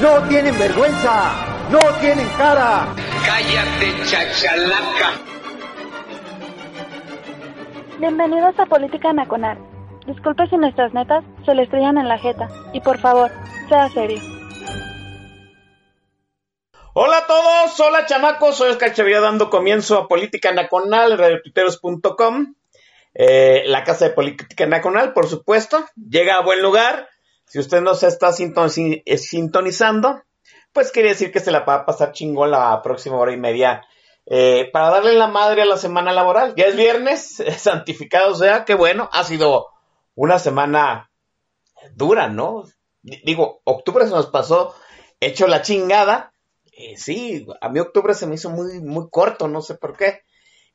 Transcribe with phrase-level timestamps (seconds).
[0.00, 1.32] ¡No tienen vergüenza!
[1.72, 2.86] ¡No tienen cara!
[3.26, 5.10] Cállate, chachalaca.
[7.98, 9.58] Bienvenidos a Política Nacional.
[10.06, 12.48] Disculpe si nuestras netas se le estrellan en la jeta.
[12.72, 13.32] Y por favor,
[13.68, 14.20] sea serio.
[16.94, 22.54] Hola a todos, hola chamacos, soy Oscar Chavira dando comienzo a Política Nacional, radiotuiteros.com,
[23.14, 27.08] eh, la casa de Política Nacional, por supuesto, llega a buen lugar.
[27.48, 30.22] Si usted no se está eh, sintonizando,
[30.72, 33.86] pues quiere decir que se la va a pasar chingón la próxima hora y media
[34.26, 36.54] eh, para darle la madre a la semana laboral.
[36.56, 39.68] Ya es viernes, santificado sea, qué bueno, ha sido
[40.14, 41.10] una semana
[41.94, 42.64] dura, ¿no?
[43.02, 44.74] Digo, octubre se nos pasó
[45.20, 46.32] hecho la chingada.
[46.72, 50.22] Eh, sí, a mí octubre se me hizo muy, muy corto, no sé por qué.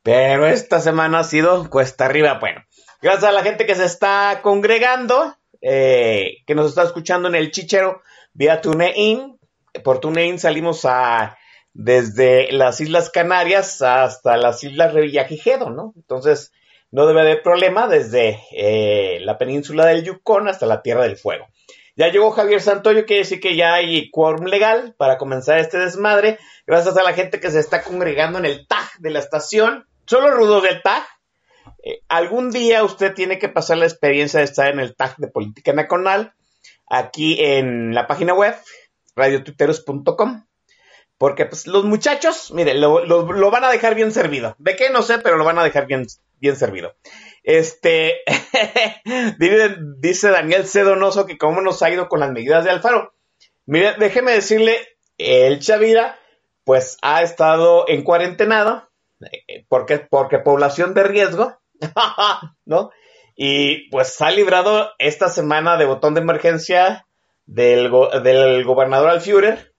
[0.01, 2.39] Pero esta semana ha sido cuesta arriba.
[2.39, 2.61] Bueno,
[3.01, 5.35] gracias a la gente que se está congregando.
[5.65, 8.01] Eh, que nos está escuchando en el chichero
[8.33, 9.39] vía TuneIn.
[9.83, 11.37] Por TuneIn salimos a
[11.73, 15.93] desde las Islas Canarias hasta las Islas Revillagigedo, ¿no?
[15.95, 16.51] Entonces,
[16.91, 21.47] no debe haber problema desde eh, la península del Yukon hasta la Tierra del Fuego.
[21.95, 26.39] Ya llegó Javier Santoyo, quiere decir que ya hay quórum legal para comenzar este desmadre.
[26.67, 29.87] Gracias a la gente que se está congregando en el TAG de la estación.
[30.05, 31.03] Solo rudos del TAG,
[31.83, 35.27] eh, algún día usted tiene que pasar la experiencia de estar en el tag de
[35.27, 36.33] Política Nacional,
[36.89, 38.55] aquí en la página web,
[39.15, 40.45] radiotuiteros.com.
[41.17, 44.55] Porque pues, los muchachos, mire, lo, van a dejar bien servido.
[44.57, 44.89] ¿De qué?
[44.89, 46.07] No sé, pero lo van a dejar bien,
[46.39, 46.95] bien servido.
[47.43, 48.21] Este,
[49.99, 53.13] dice Daniel Cedonoso que cómo nos ha ido con las medidas de Alfaro.
[53.65, 56.19] Mire, déjeme decirle, el Chavira,
[56.63, 58.89] pues ha estado en cuarentenado,
[59.21, 61.62] eh, porque, porque población de riesgo,
[62.65, 62.91] ¿no?
[63.35, 67.07] Y pues ha librado esta semana de botón de emergencia
[67.45, 67.91] del,
[68.23, 69.73] del gobernador Alfiurer,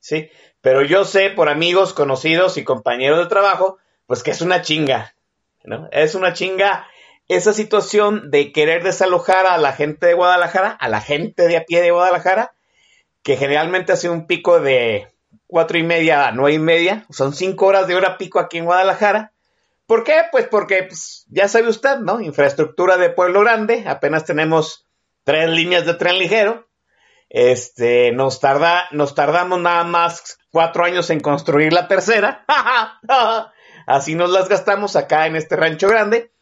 [0.00, 0.30] ¿sí?
[0.60, 5.14] Pero yo sé por amigos, conocidos y compañeros de trabajo, pues que es una chinga,
[5.64, 5.88] ¿no?
[5.92, 6.86] Es una chinga
[7.28, 11.64] esa situación de querer desalojar a la gente de Guadalajara, a la gente de a
[11.64, 12.54] pie de Guadalajara,
[13.22, 15.12] que generalmente hace un pico de
[15.46, 18.64] cuatro y media a nueve y media, son cinco horas de hora pico aquí en
[18.64, 19.32] Guadalajara,
[19.86, 20.22] ¿Por qué?
[20.32, 22.20] Pues porque pues, ya sabe usted, ¿no?
[22.20, 24.86] Infraestructura de Pueblo Grande, apenas tenemos
[25.24, 26.68] tres líneas de tren ligero.
[27.28, 32.44] Este, nos tarda, nos tardamos nada más cuatro años en construir la tercera.
[33.86, 36.32] Así nos las gastamos acá en este rancho grande.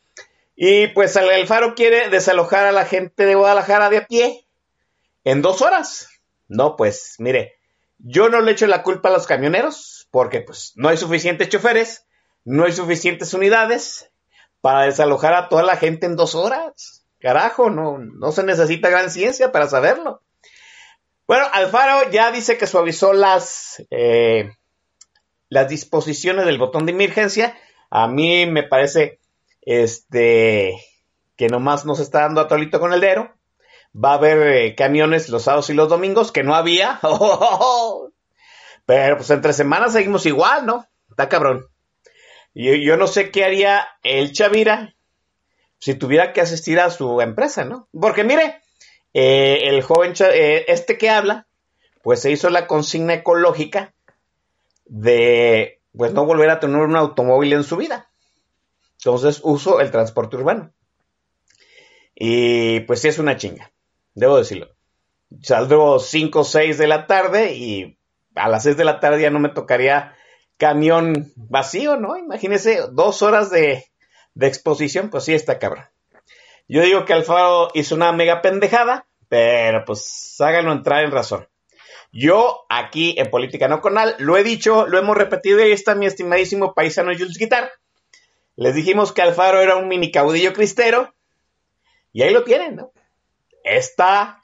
[0.57, 4.47] Y pues el Faro quiere desalojar a la gente de Guadalajara de a pie
[5.25, 6.09] en dos horas.
[6.49, 7.59] No, pues mire,
[7.99, 12.07] yo no le echo la culpa a los camioneros porque pues no hay suficientes choferes
[12.45, 14.11] no hay suficientes unidades
[14.61, 17.05] para desalojar a toda la gente en dos horas.
[17.19, 20.23] Carajo, no, no se necesita gran ciencia para saberlo.
[21.27, 24.53] Bueno, Alfaro ya dice que suavizó las, eh,
[25.49, 27.57] las disposiciones del botón de emergencia.
[27.89, 29.21] A mí me parece
[29.63, 30.75] este,
[31.37, 33.31] que nomás nos está dando atolito con el dedo.
[33.97, 37.01] Va a haber eh, camiones los sábados y los domingos, que no había.
[38.87, 40.87] Pero pues entre semanas seguimos igual, ¿no?
[41.09, 41.67] Está cabrón.
[42.55, 44.95] Y yo no sé qué haría el Chavira
[45.79, 47.89] si tuviera que asistir a su empresa, ¿no?
[47.93, 48.63] Porque mire,
[49.13, 51.47] eh, el joven, eh, este que habla,
[52.03, 53.93] pues se hizo la consigna ecológica
[54.87, 58.09] de, pues no volver a tener un automóvil en su vida.
[58.99, 60.73] Entonces uso el transporte urbano.
[62.15, 63.73] Y pues sí es una chinga,
[64.15, 64.69] debo decirlo.
[65.43, 67.99] Saldré 5 o 6 de la tarde y
[68.37, 70.17] a las 6 de la tarde ya no me tocaría
[70.57, 72.17] camión vacío, ¿no?
[72.17, 73.85] Imagínese dos horas de,
[74.41, 75.85] exposición, pues sí está cabrón.
[76.69, 81.49] Yo digo que Alfaro hizo una mega pendejada, pero pues háganlo entrar en razón.
[82.13, 85.95] Yo aquí en Política No Conal lo he dicho, lo hemos repetido y ahí está
[85.95, 87.71] mi estimadísimo paisano Jules Guitar.
[88.57, 91.13] Les dijimos que Alfaro era un mini caudillo cristero
[92.13, 92.93] y ahí lo tienen, ¿no?
[93.65, 94.41] Está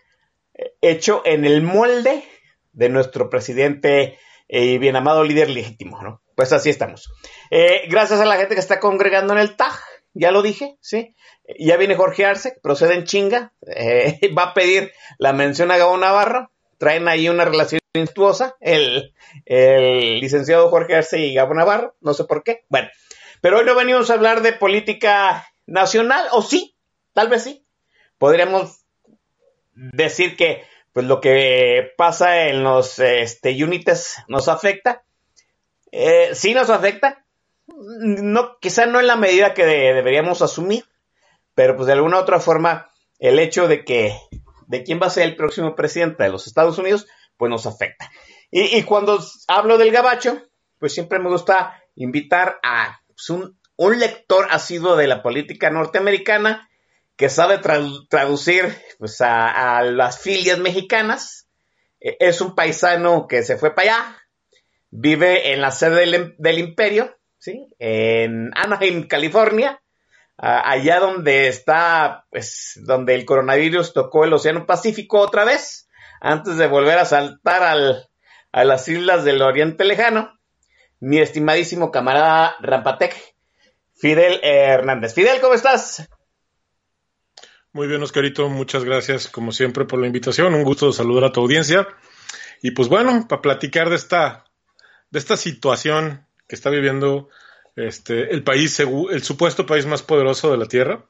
[0.81, 2.25] hecho en el molde
[2.73, 4.19] de nuestro presidente
[4.53, 6.23] y bien amado líder legítimo, ¿no?
[6.35, 7.13] Pues así estamos.
[7.51, 9.79] Eh, gracias a la gente que está congregando en el TAG,
[10.13, 11.15] ya lo dije, ¿sí?
[11.59, 15.97] Ya viene Jorge Arce, procede en chinga, eh, va a pedir la mención a Gabo
[15.97, 19.15] Navarro, traen ahí una relación virtuosa, el,
[19.45, 22.65] el licenciado Jorge Arce y Gabo Navarro, no sé por qué.
[22.69, 22.89] Bueno,
[23.41, 26.77] pero hoy no venimos a hablar de política nacional, o sí,
[27.13, 27.65] tal vez sí.
[28.19, 28.85] Podríamos
[29.75, 30.65] decir que
[31.01, 35.03] pues lo que pasa en los este, unites nos afecta.
[35.93, 37.25] Eh, sí nos afecta,
[37.67, 40.85] no, quizá no en la medida que deberíamos asumir,
[41.55, 44.15] pero pues de alguna u otra forma el hecho de que
[44.67, 47.07] de quién va a ser el próximo presidente de los Estados Unidos,
[47.39, 48.11] pues nos afecta.
[48.51, 54.49] Y, cuando hablo del gabacho, pues siempre me gusta invitar a pues, un, un, lector
[54.51, 56.69] asiduo de la política norteamericana
[57.21, 57.59] que sabe
[58.09, 61.51] traducir pues, a, las filias mexicanas.
[62.01, 64.17] E, es un paisano que se fue para allá,
[64.89, 67.69] vive en la sede del, imperio, ¿sí?
[67.79, 69.83] en Anaheim, California,
[70.39, 75.91] allá donde está, pues, donde el coronavirus tocó el Océano Pacífico otra vez,
[76.23, 78.09] antes de volver a saltar al,
[78.51, 80.41] a las islas del Oriente Lejano,
[81.01, 83.15] mi estimadísimo camarada Rampatec,
[83.95, 85.13] Fidel Hernández.
[85.13, 86.09] Fidel, ¿cómo estás?
[87.73, 91.41] Muy bien, Oscarito, muchas gracias como siempre por la invitación, un gusto saludar a tu
[91.41, 91.87] audiencia.
[92.63, 94.45] Y pues bueno, para platicar de esta,
[95.11, 97.29] de esta situación que está viviendo
[97.77, 101.05] este, el país, el supuesto país más poderoso de la Tierra,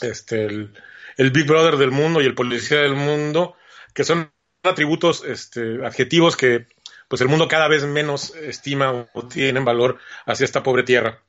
[0.00, 3.54] este, el, Big Brother del mundo y el policía del mundo,
[3.94, 4.32] que son
[4.64, 6.66] atributos, este, adjetivos que
[7.06, 11.22] pues el mundo cada vez menos estima o tienen valor hacia esta pobre tierra.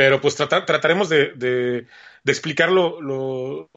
[0.00, 1.86] Pero pues trataremos de, de,
[2.24, 3.68] explicar lo, lo,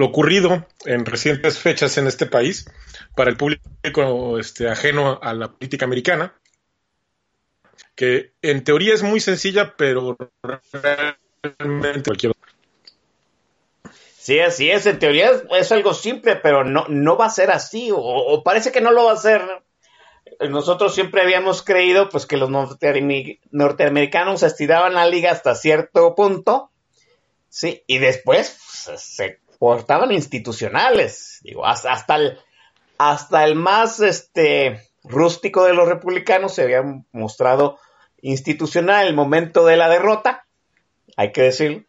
[0.00, 2.70] ocurrido en recientes fechas en este país
[3.16, 6.32] para el público este, ajeno a la política americana
[7.96, 10.16] que en teoría es muy sencilla, pero
[11.58, 12.12] realmente
[14.20, 17.90] Sí, así es, en teoría es, algo simple, pero no, no va a ser así,
[17.92, 19.42] o, parece que no lo va a ser.
[20.40, 26.70] Nosotros siempre habíamos creído pues que los norteamericanos estiraban la liga hasta cierto punto,
[27.48, 32.38] sí, y después pues, se portaban institucionales, digo, hasta, el,
[32.98, 36.82] hasta el más este rústico de los republicanos se había
[37.12, 37.78] mostrado
[38.22, 40.46] institucional el momento de la derrota,
[41.16, 41.88] hay que decir,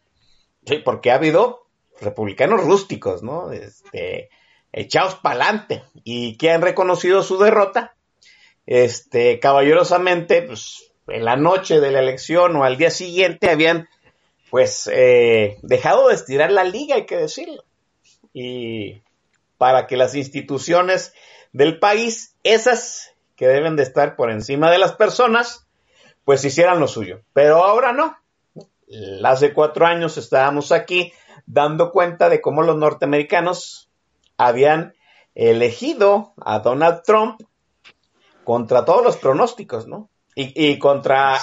[0.66, 1.66] sí, porque ha habido
[2.00, 3.52] republicanos rústicos, ¿no?
[3.52, 4.30] Este,
[4.72, 7.94] echados para adelante y que han reconocido su derrota,
[8.70, 13.88] este, caballerosamente, pues, en la noche de la elección o al día siguiente habían,
[14.48, 17.64] pues, eh, dejado de estirar la liga, hay que decirlo.
[18.32, 19.02] Y
[19.58, 21.12] para que las instituciones
[21.52, 25.66] del país, esas que deben de estar por encima de las personas,
[26.24, 27.22] pues hicieran lo suyo.
[27.32, 28.16] Pero ahora no.
[29.24, 31.12] Hace cuatro años estábamos aquí
[31.44, 33.90] dando cuenta de cómo los norteamericanos
[34.36, 34.94] habían
[35.34, 37.40] elegido a Donald Trump
[38.50, 40.10] contra todos los pronósticos, ¿no?
[40.34, 41.38] Y, contra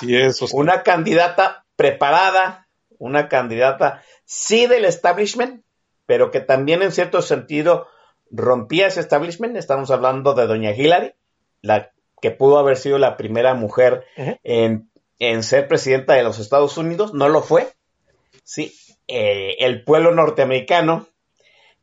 [0.51, 2.67] una candidata preparada,
[2.99, 5.63] una candidata sí del establishment,
[6.05, 7.87] pero que también en cierto sentido
[8.29, 9.55] rompía ese establishment.
[9.55, 11.13] Estamos hablando de doña Hillary,
[11.61, 14.03] la que pudo haber sido la primera mujer
[14.43, 14.89] en,
[15.43, 17.71] ser presidenta de los Estados Unidos, no lo fue.
[18.43, 18.75] Sí,
[19.07, 21.07] eh, el pueblo norteamericano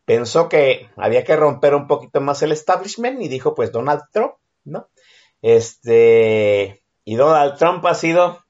[0.05, 4.35] pensó que había que romper un poquito más el establishment y dijo, pues Donald Trump,
[4.64, 4.90] ¿no?
[5.46, 8.42] Este, y Donald Trump ha sido,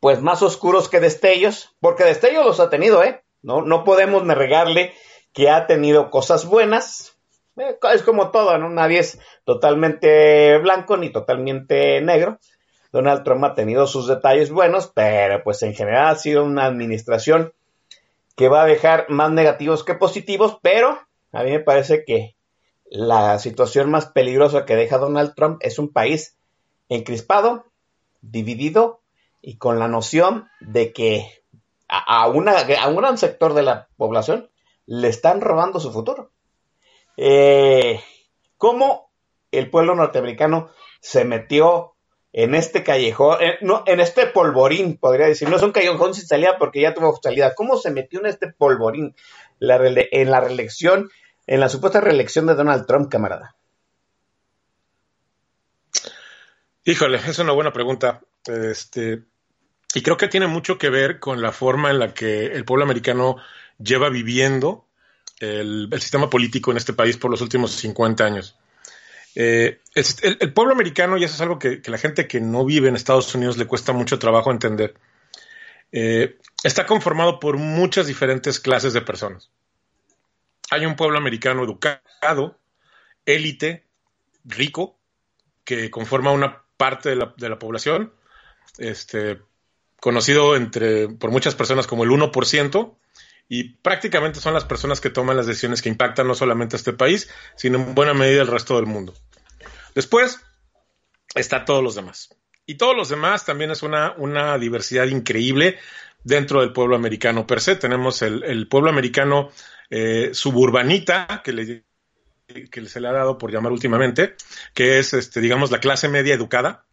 [0.00, 3.22] pues, más oscuros que destellos, porque destellos los ha tenido, ¿eh?
[3.42, 4.94] No, no podemos negarle
[5.34, 7.18] que ha tenido cosas buenas,
[7.58, 8.70] eh, es como todo, ¿no?
[8.70, 12.38] Nadie es totalmente blanco ni totalmente negro.
[12.92, 17.52] Donald Trump ha tenido sus detalles buenos, pero pues en general ha sido una administración
[18.36, 20.98] que va a dejar más negativos que positivos, pero
[21.30, 22.36] a mí me parece que
[22.90, 26.36] la situación más peligrosa que deja Donald Trump es un país
[26.88, 27.66] encrispado,
[28.20, 29.00] dividido
[29.40, 31.42] y con la noción de que
[31.88, 34.50] a, una, a un gran sector de la población
[34.86, 36.32] le están robando su futuro.
[37.16, 38.00] Eh,
[38.56, 39.10] cómo
[39.52, 40.70] el pueblo norteamericano
[41.00, 41.94] se metió
[42.32, 46.26] en este callejón, en, no, en este polvorín, podría decir, no es un callejón sin
[46.26, 49.14] salida porque ya tuvo salida, cómo se metió en este polvorín
[49.60, 51.10] en la reelección,
[51.46, 53.56] en la supuesta reelección de Donald Trump, camarada.
[56.84, 58.20] Híjole, es una buena pregunta.
[58.46, 59.22] Este,
[59.94, 62.84] y creo que tiene mucho que ver con la forma en la que el pueblo
[62.84, 63.36] americano
[63.78, 64.86] lleva viviendo
[65.40, 68.56] el, sistema político en este país por los últimos 50 años.
[69.34, 72.96] Eh, el, pueblo americano, y eso es algo que, la gente que no vive en
[72.96, 74.94] Estados Unidos le cuesta mucho trabajo entender,
[75.92, 79.50] eh, está conformado por muchas diferentes clases de personas.
[80.70, 82.58] Hay un pueblo americano educado,
[83.26, 83.84] élite,
[84.44, 84.98] rico
[85.64, 88.12] que conforma una parte de la, población,
[88.78, 89.40] este,
[90.00, 92.96] conocido entre, por muchas personas como el 1%,
[93.48, 96.92] y prácticamente son las personas que toman las decisiones que impactan no solamente a este
[96.92, 99.12] país, sino en buena medida el resto del mundo.
[99.94, 100.40] Después
[101.34, 102.34] está todos los demás.
[102.64, 105.78] Y todos los demás también es una, una diversidad increíble
[106.22, 107.74] dentro del pueblo americano per se.
[107.74, 109.50] Tenemos el pueblo americano
[109.90, 111.82] eh, suburbanita, que,
[112.86, 114.36] se le ha dado por llamar últimamente,
[114.72, 116.86] que es, este, digamos, la clase media educada,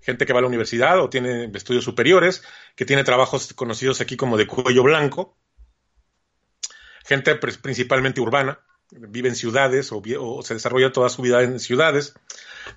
[0.00, 2.44] gente que va a la universidad o tiene estudios superiores,
[2.76, 5.36] que tiene trabajos conocidos aquí como de cuello blanco,
[7.04, 12.14] gente principalmente urbana, vive en ciudades o, se desarrolla toda su vida en ciudades.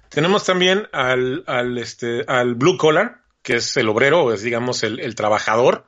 [0.10, 5.16] Tenemos también al, al, este, blue collar, que es el obrero, es digamos el, el
[5.16, 5.86] trabajador,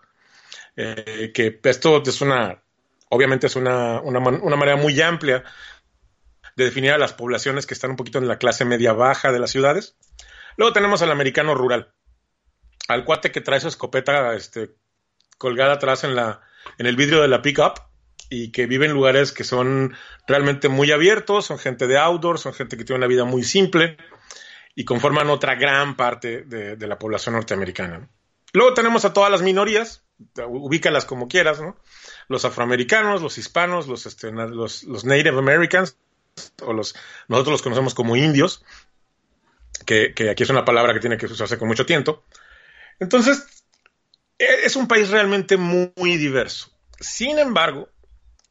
[0.75, 2.61] eh, que esto es una,
[3.09, 5.43] obviamente es una, una, una, manera muy amplia
[6.55, 9.39] de definir a las poblaciones que están un poquito en la clase media baja de
[9.39, 9.95] las ciudades.
[10.57, 11.93] Luego tenemos al americano rural,
[12.87, 14.71] al cuate que trae su escopeta este,
[15.37, 16.41] colgada atrás en, la,
[16.77, 17.79] en el vidrio de la pickup
[18.29, 19.95] y que vive en lugares que son
[20.27, 23.97] realmente muy abiertos, son gente de outdoor, son gente que tiene una vida muy simple
[24.75, 28.07] y conforman otra gran parte de, de la población norteamericana.
[28.53, 30.03] Luego tenemos a todas las minorías,
[30.47, 31.77] ubícalas como quieras, ¿no?
[32.29, 35.97] Los afroamericanos, los hispanos, los, este, los, Native Americans,
[36.61, 36.95] o los,
[37.27, 38.63] nosotros los conocemos como indios,
[39.85, 42.23] que, aquí es una palabra que tiene que usarse con mucho tiempo.
[42.99, 43.65] Entonces,
[44.37, 46.71] e, es un país realmente muy, muy diverso.
[46.99, 47.89] Sin embargo,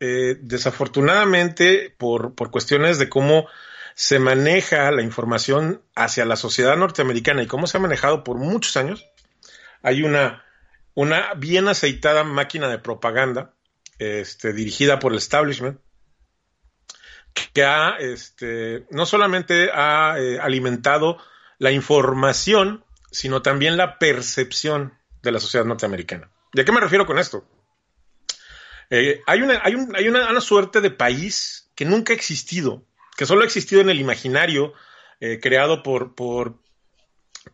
[0.01, 3.47] eh, desafortunadamente, por, por cuestiones de cómo
[3.95, 8.77] se maneja la información hacia la sociedad norteamericana y cómo se ha manejado por muchos
[8.77, 9.05] años,
[9.83, 10.45] hay una,
[10.95, 13.55] una bien aceitada máquina de propaganda
[13.99, 15.81] este, dirigida por el establishment
[17.53, 21.19] que ha, este, no solamente ha eh, alimentado
[21.59, 26.31] la información, sino también la percepción de la sociedad norteamericana.
[26.53, 27.47] ¿De qué me refiero con esto?
[28.91, 32.85] Eh, hay una, suerte de país que nunca ha existido,
[33.17, 34.73] que solo ha existido en el imaginario
[35.21, 36.57] eh, creado por, por,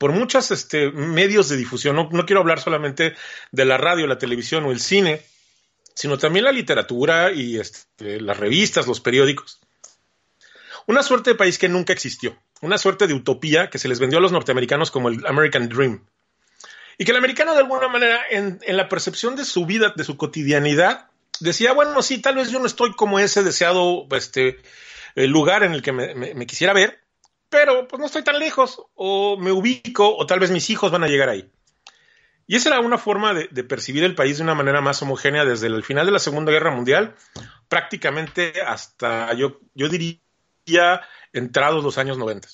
[0.00, 1.96] muchos este, medios de difusión.
[1.96, 3.14] No, quiero hablar solamente
[3.50, 5.22] de la radio, la televisión o el cine,
[5.94, 9.60] sino también la literatura y este, las revistas, los periódicos.
[10.86, 14.18] Una suerte de país que nunca existió, una suerte de utopía que se les vendió
[14.18, 16.04] a los norteamericanos como el American Dream.
[16.98, 20.16] Y que el americano de alguna manera en, la percepción de su vida, de su
[20.16, 21.08] cotidianidad,
[21.40, 24.60] decía, bueno, sí, tal vez yo no estoy como ese deseado este,
[25.14, 27.00] el lugar en el que me, me, me, quisiera ver,
[27.48, 31.02] pero pues no estoy tan lejos, o me ubico, o tal vez mis hijos van
[31.02, 31.50] a llegar ahí.
[32.46, 35.66] Y esa era una forma de, percibir el país de una manera más homogénea desde
[35.66, 37.14] el final de la Segunda Guerra Mundial,
[37.68, 41.00] prácticamente hasta, yo, yo diría,
[41.32, 42.48] entrados los años 90.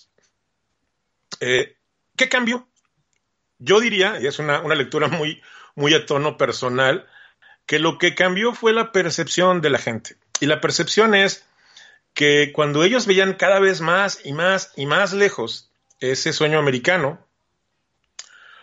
[1.41, 1.77] Eh,
[2.17, 2.69] ¿Qué cambió?
[3.59, 5.43] Yo diría, y es una, una lectura muy,
[5.75, 7.09] muy a tono personal,
[7.67, 10.17] que lo que cambió fue la percepción de la gente.
[10.41, 11.47] Y la percepción es
[12.15, 15.71] que cuando ellos veían cada vez más y más y más lejos
[16.01, 17.25] ese sueño americano,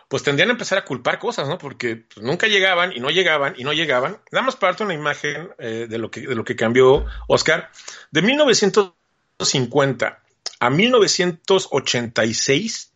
[0.08, 1.58] pues tendrían a empezar a culpar cosas, ¿no?
[1.58, 4.20] Porque pues, nunca llegaban y no llegaban y no llegaban.
[4.32, 7.70] Nada más para darte una imagen eh, de, lo que, de lo que cambió Oscar.
[8.12, 10.22] De 1950
[10.60, 12.94] a 1986,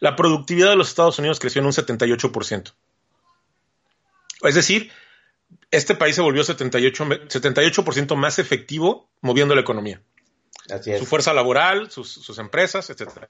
[0.00, 2.72] la productividad de los Estados Unidos creció en un 78%.
[4.42, 4.92] Es decir,
[5.72, 10.00] este país se volvió 78, 78% más efectivo moviendo la economía.
[10.70, 11.00] Así es.
[11.00, 13.26] Su fuerza laboral, sus, sus empresas, etc.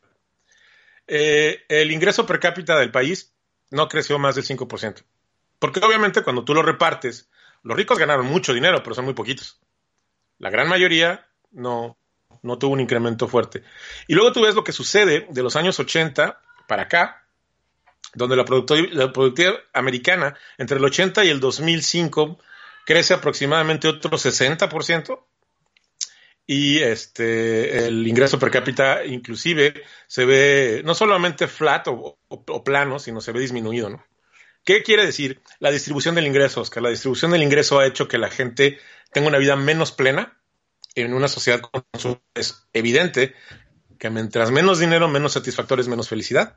[1.09, 3.33] Eh, el ingreso per cápita del país
[3.71, 5.03] no creció más del 5%.
[5.59, 7.29] Porque obviamente cuando tú lo repartes,
[7.63, 9.59] los ricos ganaron mucho dinero, pero son muy poquitos.
[10.39, 11.97] La gran mayoría no,
[12.43, 13.65] no tuvo un incremento fuerte.
[14.07, 17.25] Y luego tú ves lo que sucede de los años 80 para acá,
[18.15, 22.39] donde la la productividad, americana entre el 80 y el 2005
[22.87, 25.21] crece aproximadamente otro 60%,
[26.51, 32.19] y este, el ingreso per cápita inclusive se ve no solamente flat o,
[32.65, 34.03] plano, sino se ve disminuido, ¿no?
[34.65, 35.43] ¿Qué quiere decir?
[35.59, 36.83] La distribución del ingreso, Oscar.
[36.83, 38.79] La distribución del ingreso ha hecho que la gente
[39.13, 40.41] tenga una vida menos plena
[40.95, 41.85] en una sociedad con
[42.33, 43.35] Es evidente
[43.99, 46.57] que mientras menos dinero, menos satisfactor es menos felicidad.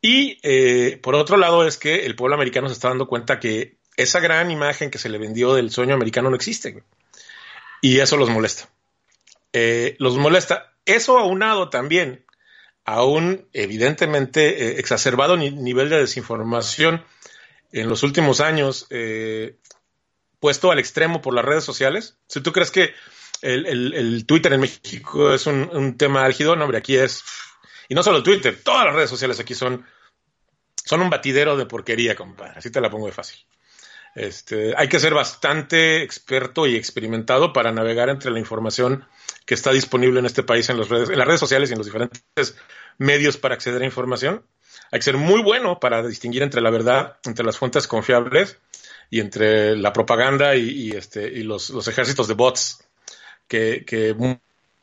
[0.00, 3.78] Y eh, por otro lado es que el pueblo americano se está dando cuenta que
[3.96, 6.84] esa gran imagen que se le vendió del sueño americano no existe.
[7.80, 8.68] Y eso los molesta.
[9.52, 10.72] Eh, los molesta.
[10.84, 12.24] Eso aunado también
[12.84, 17.04] a un evidentemente eh, exacerbado ni nivel de desinformación
[17.72, 19.56] en los últimos años, eh,
[20.40, 22.18] puesto al extremo por las redes sociales.
[22.26, 22.94] Si tú crees que
[23.40, 27.24] el, el, Twitter en México es un, un, tema álgido, no, hombre, aquí es,
[27.88, 29.84] y no solo Twitter, todas las redes sociales aquí son,
[30.84, 33.40] son un batidero de porquería, compadre, así te la pongo de fácil.
[34.14, 39.06] Este, hay que ser bastante experto y experimentado para navegar entre la información
[39.46, 41.78] que está disponible en este país en, las redes, en las redes sociales y en
[41.78, 42.56] los diferentes
[42.98, 44.44] medios para acceder a información.
[44.90, 48.58] Hay que ser muy bueno para distinguir entre la verdad, entre las fuentes confiables
[49.08, 52.86] y entre la propaganda y, este, y los, ejércitos de bots
[53.48, 54.14] que,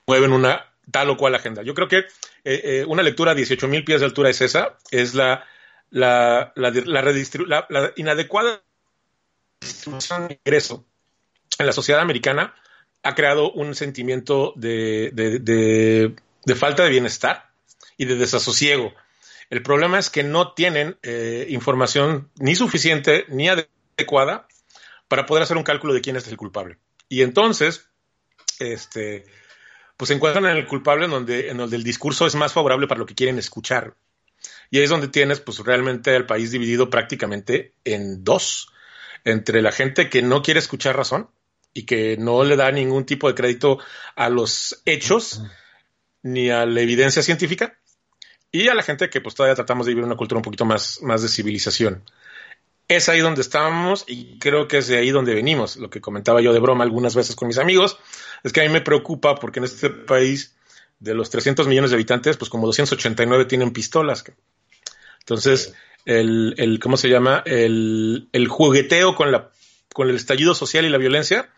[0.07, 1.61] mueven una tal o cual agenda.
[1.61, 2.05] Yo creo que eh,
[2.43, 5.45] eh, una lectura a 18.000 pies de altura es esa, es la,
[5.91, 8.63] la, la, la inadecuada
[9.59, 10.85] distribución ingreso
[11.57, 12.53] en la sociedad americana
[13.03, 16.13] ha creado un sentimiento de,
[16.55, 17.49] falta de bienestar
[17.97, 18.93] y de desasosiego.
[19.49, 24.47] El problema es que no tienen eh, información ni suficiente ni adecuada
[25.07, 26.77] para poder hacer un cálculo de quién es el culpable.
[27.07, 27.89] Y entonces,
[28.59, 29.25] este,
[29.97, 33.05] pues se encuentran en el culpable en donde, el discurso es más favorable para lo
[33.05, 33.95] que quieren escuchar.
[34.69, 38.71] Y ahí es donde tienes, pues, realmente el país dividido prácticamente en dos
[39.23, 41.29] entre la gente que no quiere escuchar razón
[41.73, 43.79] y que no le da ningún tipo de crédito
[44.15, 45.43] a los hechos
[46.23, 47.77] ni a la evidencia científica
[48.51, 51.01] y a la gente que pues todavía tratamos de vivir una cultura un poquito más,
[51.01, 52.03] más de civilización.
[52.87, 55.77] Es ahí donde estamos y creo que es de ahí donde venimos.
[55.77, 57.99] Lo que comentaba yo de broma algunas veces con mis amigos
[58.43, 60.55] es que a mí me preocupa porque en este país
[60.99, 64.23] de los 300 millones de habitantes, pues como 289 tienen pistolas.
[65.19, 65.73] Entonces,
[66.09, 67.43] el, el ¿cómo se llama?
[67.45, 69.51] El, el, jugueteo con, la,
[69.93, 71.49] con el estallido social y la violencia,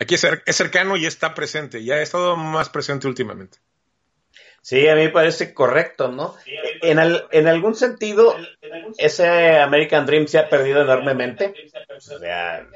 [0.00, 3.58] aquí es, es cercano y está presente, y ha estado más presente últimamente.
[4.60, 6.34] Sí, a mí me parece correcto, ¿no?
[6.82, 8.36] En, al, en algún sentido,
[8.98, 11.54] ese American Dream se ha perdido enormemente.
[11.96, 12.66] O sea,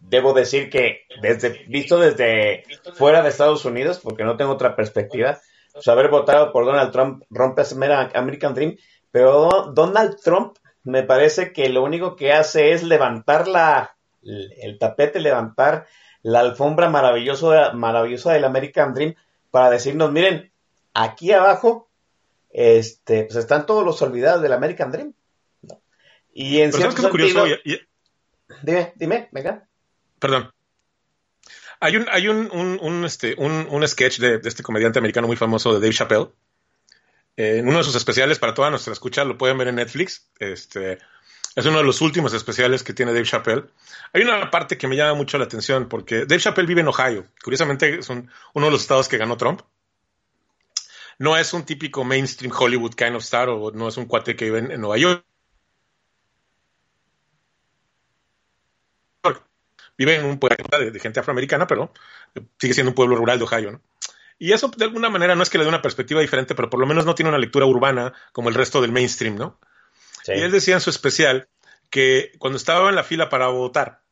[0.00, 5.38] debo decir que desde visto desde fuera de Estados Unidos, porque no tengo otra perspectiva,
[5.72, 8.76] pues haber votado por Donald Trump rompe ese American Dream
[9.14, 15.20] pero Donald Trump me parece que lo único que hace es levantar la, el tapete,
[15.20, 15.86] levantar
[16.22, 19.14] la alfombra maravillosa, maravillosa del American Dream
[19.52, 20.50] para decirnos, miren,
[20.94, 21.88] aquí abajo
[22.50, 25.14] este, pues están todos los olvidados del American Dream.
[25.62, 25.80] ¿no?
[26.32, 27.80] Y en Pero cierto sentido, curioso, y, y...
[28.64, 29.64] Dime, dime, venga.
[30.18, 30.50] Perdón.
[31.78, 35.28] Hay un, hay un, un, un este, un, un sketch de, de, este comediante americano
[35.28, 36.30] muy famoso de Dave Chappelle,
[37.36, 40.28] eh, uno de sus especiales para toda nuestra escucha, lo pueden ver en Netflix.
[40.38, 40.98] Este,
[41.56, 43.64] es uno de los últimos especiales que tiene Dave Chappelle.
[44.12, 47.26] Hay una parte que me llama mucho la atención porque Dave Chappelle vive en Ohio.
[47.42, 49.62] Curiosamente es un, uno de los estados que ganó Trump.
[51.18, 54.46] No es un típico mainstream Hollywood kind of star o no es un cuate que
[54.46, 55.24] vive en, Nueva York.
[59.96, 60.56] Vive en un pueblo
[60.90, 61.92] de, gente afroamericana, pero
[62.58, 63.80] sigue siendo un pueblo rural de Ohio, ¿no?
[64.38, 66.80] Y eso de alguna manera no es que le dé una perspectiva diferente, pero por
[66.80, 69.60] lo menos no tiene una lectura urbana como el resto del mainstream, ¿no?
[70.24, 70.32] Sí.
[70.34, 71.48] Y él decía en su especial
[71.90, 74.02] que cuando estaba en la fila para votar,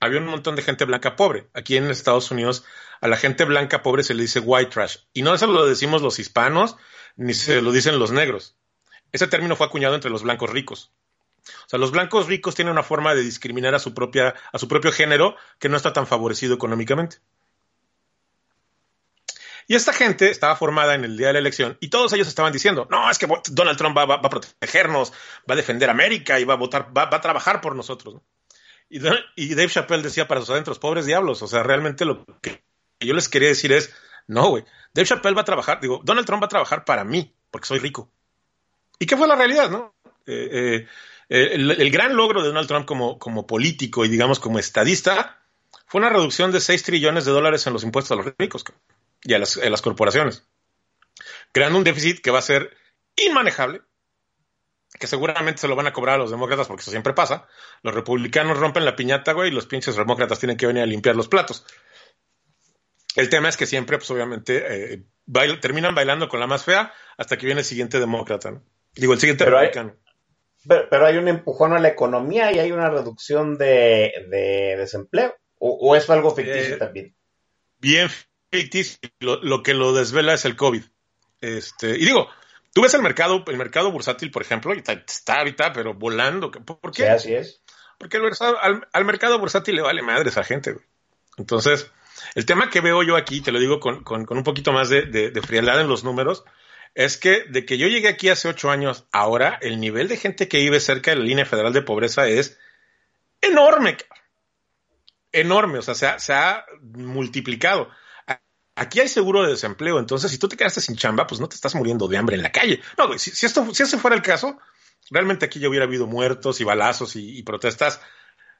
[0.00, 1.48] había un montón de gente blanca pobre.
[1.54, 2.64] Aquí en Estados Unidos
[3.00, 4.98] a la gente blanca pobre se le dice white trash.
[5.12, 6.76] Y no se lo decimos los hispanos,
[7.16, 8.56] ni se lo dicen los negros.
[9.12, 10.92] Ese término fue acuñado entre los blancos ricos.
[11.66, 14.68] O sea, los blancos ricos tienen una forma de discriminar a su, propia, a su
[14.68, 17.18] propio género que no está tan favorecido económicamente.
[19.68, 22.52] Y esta gente estaba formada en el día de la elección y todos ellos estaban
[22.52, 25.12] diciendo, no, es que Donald Trump va, va, va a protegernos,
[25.48, 28.14] va a defender América y va a votar, va, va a trabajar por nosotros.
[28.14, 28.22] ¿no?
[28.88, 28.98] Y,
[29.36, 32.62] y, Dave Chappelle decía para sus adentros, pobres diablos, o sea, realmente lo que
[32.98, 33.94] yo les quería decir es,
[34.26, 37.34] no, güey, Dave Chappelle va a trabajar, digo, Donald Trump va a trabajar para mí,
[37.50, 38.10] porque soy rico.
[38.98, 39.94] ¿Y qué fue la realidad, no?
[40.26, 40.86] Eh,
[41.28, 45.38] eh, el, el, gran logro de Donald Trump como, como político y digamos como estadista
[45.86, 48.64] fue una reducción de 6 trillones de dólares en los impuestos a los ricos
[49.22, 50.46] y a las, a las corporaciones,
[51.52, 52.76] creando un déficit que va a ser
[53.16, 53.82] inmanejable,
[54.98, 57.46] que seguramente se lo van a cobrar a los demócratas porque eso siempre pasa.
[57.82, 61.14] Los republicanos rompen la piñata, güey, y los pinches demócratas tienen que venir a limpiar
[61.14, 61.66] los platos.
[63.14, 66.92] El tema es que siempre, pues obviamente, eh, bail terminan bailando con la más fea
[67.16, 68.62] hasta que viene el siguiente demócrata, ¿no?
[68.94, 69.90] Digo, el siguiente pero republicano.
[69.90, 70.12] Hay,
[70.66, 75.34] pero, pero, hay un empujón a la economía y hay una reducción de, de desempleo.
[75.58, 77.16] ¿O, o es algo ficticio eh, también?
[77.78, 78.08] Bien
[78.50, 78.98] ficticio.
[79.20, 80.82] Lo, lo, que lo desvela es el COVID.
[81.40, 82.28] Este, y digo,
[82.72, 86.50] tú ves el mercado, el mercado bursátil, por ejemplo, y está, está ahorita, pero volando.
[86.50, 87.04] ¿Por qué?
[87.04, 87.62] Sí, así es.
[87.98, 90.84] Porque el, al, al, mercado bursátil le vale madre esa gente, güey.
[91.36, 91.90] Entonces,
[92.34, 94.88] el tema que veo yo aquí, te lo digo con, con, con un poquito más
[94.88, 96.44] de, de, de, frialdad en los números,
[96.94, 100.48] es que de que yo llegué aquí hace ocho años, ahora el nivel de gente
[100.48, 102.58] que vive cerca de la línea federal de pobreza es
[103.40, 103.96] enorme.
[105.32, 107.90] enorme, o sea, se ha, se ha multiplicado.
[108.78, 111.54] Aquí hay seguro de desempleo, entonces si tú te quedaste sin chamba, pues no te
[111.54, 112.80] estás muriendo de hambre en la calle.
[112.96, 114.58] No, güey, si, si esto, si ese fuera el caso,
[115.10, 118.00] realmente aquí ya hubiera habido muertos y balazos y, y protestas,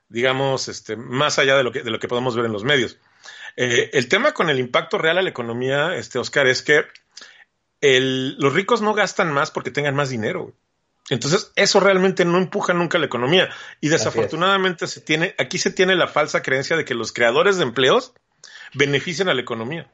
[0.08, 2.98] digamos, este, más allá de lo que, de lo que podemos ver en los medios.
[3.56, 6.84] Eh, el tema con el impacto real a la economía, este, Oscar, es que
[7.80, 10.44] el, los ricos no gastan más porque tengan más dinero.
[10.44, 10.54] Güey.
[11.10, 13.48] Entonces, eso realmente no empuja nunca la economía.
[13.80, 17.62] Y desafortunadamente se tiene, aquí se tiene la falsa creencia de que los creadores de
[17.62, 18.12] empleos
[18.74, 19.90] benefician a la economía.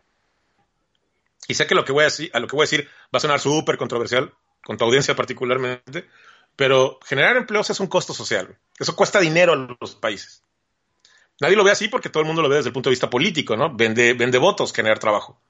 [1.47, 3.21] Y sé que lo que voy a decir, lo que voy a decir va a
[3.21, 4.33] sonar súper controversial,
[4.65, 6.09] con tu audiencia particularmente,
[6.57, 8.57] pero generar empleos es un costo social.
[8.79, 10.43] Eso cuesta dinero a los países.
[11.41, 13.11] Nadie lo ve así porque todo el mundo lo ve desde el punto de vista
[13.11, 13.75] político, ¿no?
[13.75, 15.41] Vende, vende votos generar trabajo.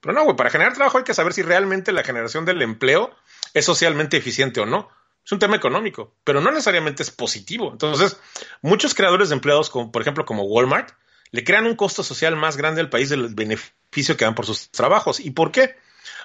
[0.00, 3.10] Pero no, güey, para generar trabajo hay que saber si realmente la generación del empleo
[3.54, 4.88] es socialmente eficiente o no.
[5.24, 7.70] Es un tema económico, pero no necesariamente es positivo.
[7.72, 8.18] Entonces,
[8.62, 10.92] muchos creadores de empleados, como, por ejemplo, como Walmart,
[11.30, 14.70] le crean un costo social más grande al país del beneficio que dan por sus
[14.70, 15.20] trabajos.
[15.20, 15.76] ¿Y por qué?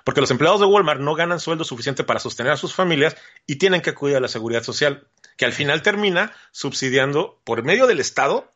[0.03, 3.15] Porque los empleados de Walmart no ganan sueldo suficiente para sostener a sus familias
[3.47, 7.87] y tienen que acudir a la seguridad social, que al final termina subsidiando por medio
[7.87, 8.51] del Estado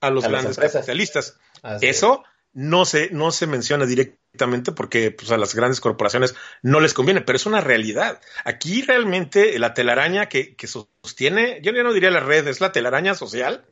[0.00, 1.38] a los A grandes capitalistas.
[1.62, 1.96] Así es.
[1.98, 6.94] Eso no se, no se menciona directamente porque pues, a las grandes corporaciones no les
[6.94, 8.20] conviene, pero es una realidad.
[8.44, 12.72] Aquí realmente la telaraña que, que sostiene, yo ya no diría la red, es la
[12.72, 13.64] telaraña social,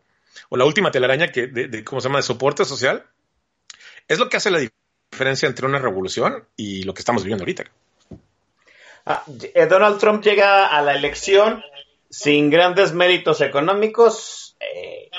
[0.51, 3.07] o la última telaraña que, de, de, ¿cómo se llama?, de soporte social,
[4.09, 4.61] es lo que hace la
[5.11, 7.65] diferencia entre una revolución y lo que estamos viviendo ahorita.
[9.07, 9.23] Ah,
[9.55, 11.63] eh, Donald Trump llega a la elección
[12.11, 15.11] sin grandes méritos económicos, eh,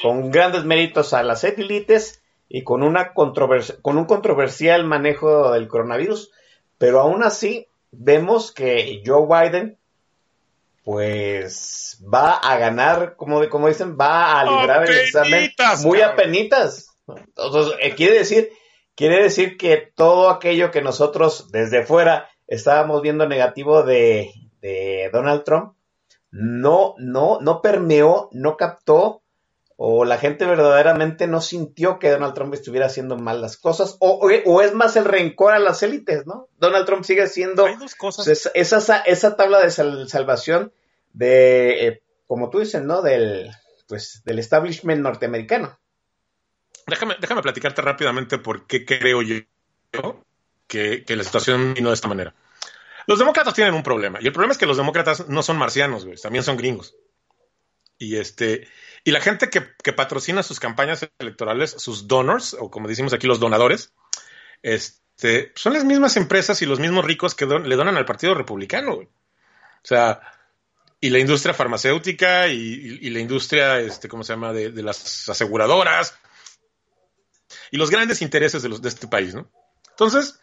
[0.00, 6.30] con grandes méritos a las élites y con, una con un controversial manejo del coronavirus,
[6.78, 9.78] pero aún así vemos que Joe Biden
[10.84, 16.14] pues va a ganar, como, como dicen, va a librar el examen ¡Apenitas, muy cabrón!
[16.14, 16.95] apenitas.
[17.08, 18.50] Entonces, eh, quiere decir,
[18.94, 25.44] quiere decir que todo aquello que nosotros desde fuera estábamos viendo negativo de, de Donald
[25.44, 25.74] Trump,
[26.30, 29.22] no, no, no permeó, no captó,
[29.78, 34.12] o la gente verdaderamente no sintió que Donald Trump estuviera haciendo mal las cosas, o,
[34.12, 36.48] o- o es más el rencor a las élites, ¿no?
[36.58, 37.64] Donald Trump sigue siendo
[37.94, 38.26] cosas.
[38.54, 40.72] esa, esa, esa tabla de sal- salvación
[41.12, 43.02] de, eh, como tú dices, ¿no?
[43.02, 43.50] Del,
[43.86, 45.78] pues, del establishment norteamericano.
[46.86, 49.36] Déjame, déjame platicarte rápidamente por qué creo yo
[50.68, 52.34] que, la situación vino de esta manera.
[53.06, 56.04] Los demócratas tienen un problema, y el problema es que los demócratas no son marcianos,
[56.04, 56.94] güey, también son gringos.
[57.98, 58.68] Y este,
[59.04, 63.40] y la gente que, patrocina sus campañas electorales, sus donors, o como decimos aquí, los
[63.40, 63.92] donadores,
[64.62, 68.96] este, son las mismas empresas y los mismos ricos que le donan al Partido Republicano,
[68.96, 69.06] güey.
[69.06, 70.20] O sea,
[71.00, 76.18] y la industria farmacéutica y, la industria, este, ¿cómo se llama?, de las aseguradoras
[77.70, 79.50] y los grandes intereses de, los, de este país, ¿no?
[79.90, 80.40] Entonces,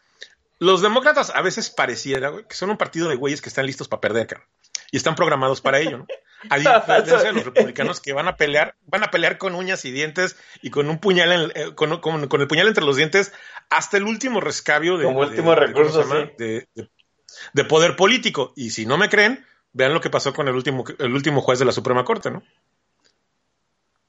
[0.59, 3.87] los demócratas a veces pareciera güey, que son un partido de güeyes que están listos
[3.87, 4.47] para perder, cabrón.
[4.91, 6.07] Y están programados para ello, ¿no?
[6.49, 9.91] A diferencia de los republicanos que van a pelear, van a pelear con uñas y
[9.91, 13.33] dientes y con un puñal, en- eh, con, con- con el puñal entre los dientes
[13.69, 16.31] hasta el último rescabio de, Como último de- ¿cómo recurso, sí.
[16.37, 16.67] de-
[17.53, 18.53] de poder político.
[18.55, 21.57] Y si no me creen, vean lo que pasó con el último, el último juez
[21.59, 22.43] de la Suprema Corte, ¿no?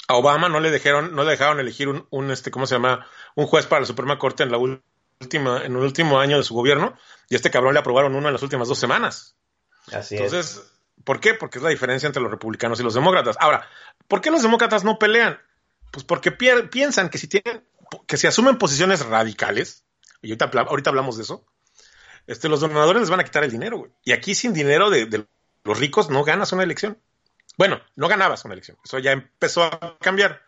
[0.08, 3.06] A Obama no le dejaron, no le dejaron elegir un, un, este, ¿cómo se llama?
[3.34, 6.54] Un juez para la Suprema Corte en la última, en el último año de su
[6.54, 6.96] gobierno,
[7.28, 9.36] y a este cabrón le aprobaron uno en las últimas dos semanas.
[9.92, 10.20] Así es.
[10.20, 10.62] Entonces,
[11.04, 11.34] ¿por qué?
[11.34, 13.36] Porque es la diferencia entre los republicanos y los demócratas.
[13.40, 13.68] Ahora,
[14.06, 15.38] ¿por qué los demócratas no pelean?
[15.90, 17.64] Pues porque pi- piensan que si tienen,
[18.06, 19.84] que si asumen posiciones radicales,
[20.20, 21.46] y ahorita, ahorita hablamos de eso,
[22.26, 23.90] este, los donadores les van a quitar el dinero, güey.
[24.04, 25.26] Y aquí sin dinero de, de
[25.64, 26.98] los ricos no ganas una elección.
[27.56, 28.76] Bueno, no ganabas una elección.
[28.84, 30.42] Eso ya empezó a cambiar.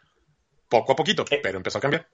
[0.69, 2.09] Poco a poquito, pero empezó a cambiar.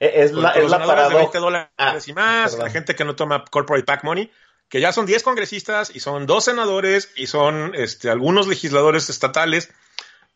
[0.00, 1.38] Eh, Es la, es la de 20 paradoja.
[1.38, 2.66] dólares Ah, y más, perdón.
[2.66, 4.30] la gente que no toma corporate PAC money,
[4.68, 9.70] que ya son 10 congresistas y son dos senadores y son este, algunos legisladores estatales,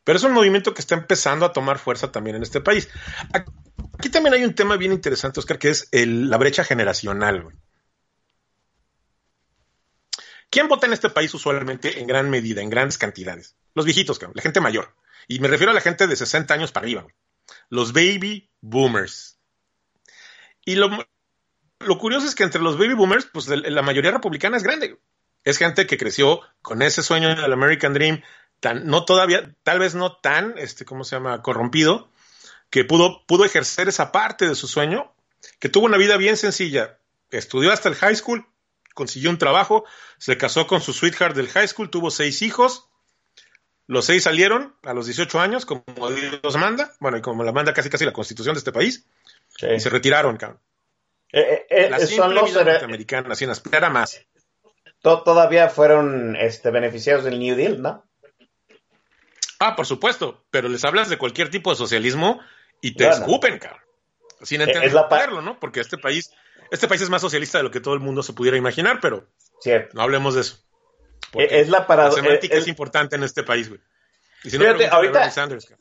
[0.05, 2.89] pero es un movimiento que está empezando a tomar fuerza también en este país.
[3.99, 7.43] Aquí también hay un tema bien interesante, Oscar, que es el- la brecha generacional.
[7.43, 7.57] güey.
[10.51, 13.57] ¿Quién vota en este país usualmente en gran medida, en grandes cantidades?
[13.77, 14.95] Los viejitos, la gente mayor.
[15.29, 17.07] Y me refiero a la gente de 60 años para arriba.
[17.69, 19.39] Los baby boomers.
[20.65, 20.89] Y lo,
[21.81, 24.99] lo curioso es que entre los baby boomers, pues la mayoría republicana es grande.
[25.45, 28.23] Es gente que creció con ese sueño del American Dream,
[28.61, 32.11] tan, no todavía, tal vez no tan, este, ¿cómo se llama?, corrompido,
[32.71, 35.13] que pudo, pudo ejercer esa parte de su sueño,
[35.59, 36.99] que tuvo una vida bien sencilla.
[37.31, 38.47] Estudió hasta el high school,
[38.95, 39.85] consiguió un trabajo,
[40.17, 42.86] se casó con su sweetheart del high school, tuvo seis hijos,
[43.89, 47.73] Los seis salieron a los 18 años, como Dios manda, bueno, y como la manda
[47.73, 49.07] casi casi la constitución de este país,
[49.59, 49.67] Sí.
[49.77, 50.61] y se retiraron, cabrón.
[51.33, 54.21] Eh, eh, eh, La son los norteamericana, sin aspirar a más.
[55.03, 58.05] to- todavía fueron este, beneficiarios del New Deal, ¿no?
[59.59, 62.41] Ah, por supuesto, pero les hablas de cualquier tipo de socialismo
[62.81, 63.21] y te Bueno.
[63.25, 63.81] escupen, cabrón.
[64.43, 65.59] Sin entenderlo, ¿no?
[65.59, 66.31] Porque este país,
[66.71, 69.27] este país es más socialista de lo que todo el mundo se pudiera imaginar, pero
[69.61, 69.95] Cierto.
[69.95, 70.59] no hablemos de eso.
[71.37, 72.23] Porque es la la paradoja.
[72.23, 73.81] semántica es importante en este país, güey.
[74.45, 75.73] Y si no, Fíjate, ahorita- Sanders.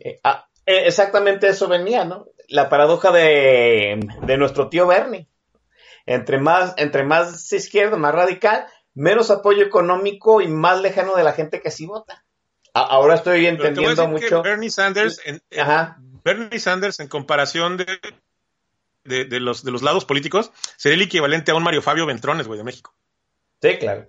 [0.00, 2.26] Eh, ah, eh, exactamente eso venía, ¿no?
[2.48, 5.26] La paradoja de, de nuestro tío Bernie.
[6.06, 11.32] Entre más, entre más izquierdo, más radical, menos apoyo económico y más lejano de la
[11.32, 12.24] gente que sí vota.
[12.74, 14.42] A- ahora estoy entendiendo mucho.
[14.42, 15.98] Bernie Sanders, en, en- Ajá.
[16.24, 17.86] Bernie Sanders, en comparación de,
[19.04, 22.46] de, de los, de los lados políticos, sería el equivalente a un Mario Fabio Ventrones,
[22.46, 22.94] güey, de México.
[23.62, 24.08] Sí, claro.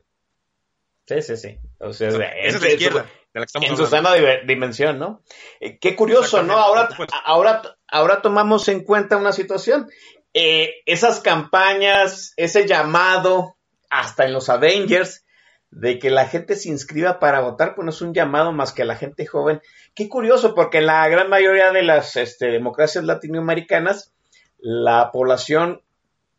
[1.12, 1.60] Sí, sí, sí.
[1.80, 4.14] O sea, O es la izquierda de la que estamos en su sana
[4.46, 5.22] dimensión, ¿no?
[5.60, 6.54] Eh, qué curioso, ¿no?
[6.54, 6.90] Ahora,
[7.26, 9.90] ahora, ahora tomamos en cuenta una situación.
[10.34, 13.58] Eh, esas campañas, ese llamado,
[13.90, 15.26] hasta en los Avengers,
[15.70, 18.84] de que la gente se inscriba para votar, pues no es un llamado más que
[18.84, 19.62] a la gente joven.
[19.94, 24.14] Qué curioso, porque en la gran mayoría de las este, democracias latinoamericanas,
[24.60, 25.82] la población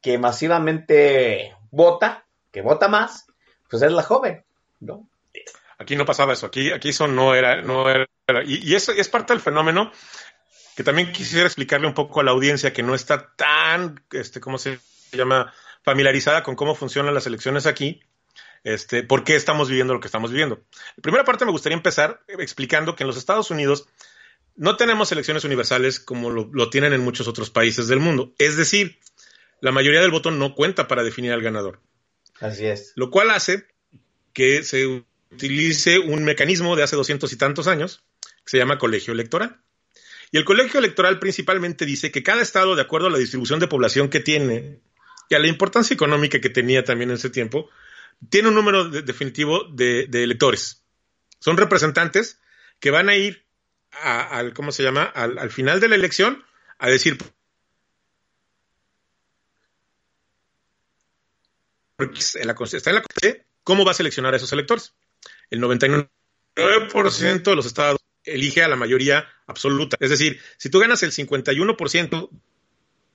[0.00, 3.26] que masivamente vota, que vota más,
[3.72, 4.44] pues es la joven,
[4.83, 5.09] ¿no?
[5.79, 8.07] Aquí no pasaba eso, aquí, aquí eso no era, no era,
[8.45, 9.90] y, y eso es parte del fenómeno
[10.77, 14.59] que también quisiera explicarle un poco a la audiencia que no está tan, este, ¿cómo
[14.59, 14.79] se
[15.12, 15.53] llama?
[15.83, 18.01] familiarizada con cómo funcionan las elecciones aquí,
[18.64, 20.62] este, por qué estamos viviendo lo que estamos viviendo.
[20.97, 23.88] La primera parte me gustaría empezar explicando que en los Estados Unidos
[24.55, 28.33] no tenemos elecciones universales como lo, lo tienen en muchos otros países del mundo.
[28.38, 29.01] Es decir,
[29.61, 31.81] la mayoría del voto no cuenta para definir al ganador
[32.40, 32.92] Así es.
[32.95, 33.66] lo cual hace
[34.33, 39.12] que se utilice un mecanismo de hace doscientos y tantos años que se llama colegio
[39.12, 39.61] electoral.
[40.31, 43.68] Y el colegio electoral principalmente dice que cada estado, de acuerdo a la distribución de
[43.68, 44.81] población que tiene
[45.29, 47.68] y a la importancia económica que tenía también en ese tiempo,
[48.31, 50.83] tiene un número de- definitivo de, electores.
[51.38, 52.40] Son representantes
[52.81, 53.45] que van a ir
[53.90, 55.05] al, ¿cómo se llama?
[55.05, 56.42] Al, al final de la elección
[56.79, 57.18] a decir,
[61.99, 64.94] está en la Constitución, cómo va a seleccionar a esos electores.
[65.51, 66.09] El 99%
[67.51, 69.96] de los estados elige a la mayoría absoluta.
[70.01, 72.31] Es decir, si tú ganas el 51%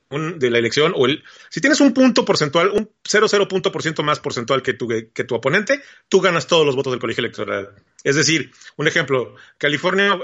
[0.10, 3.82] un- de la elección, o el, si tienes un punto porcentual, un 0,0 punto por
[3.82, 7.22] ciento más porcentual que tu, que tu oponente, tú ganas todos los votos del colegio
[7.22, 7.74] electoral.
[8.04, 10.18] Es decir, un ejemplo, California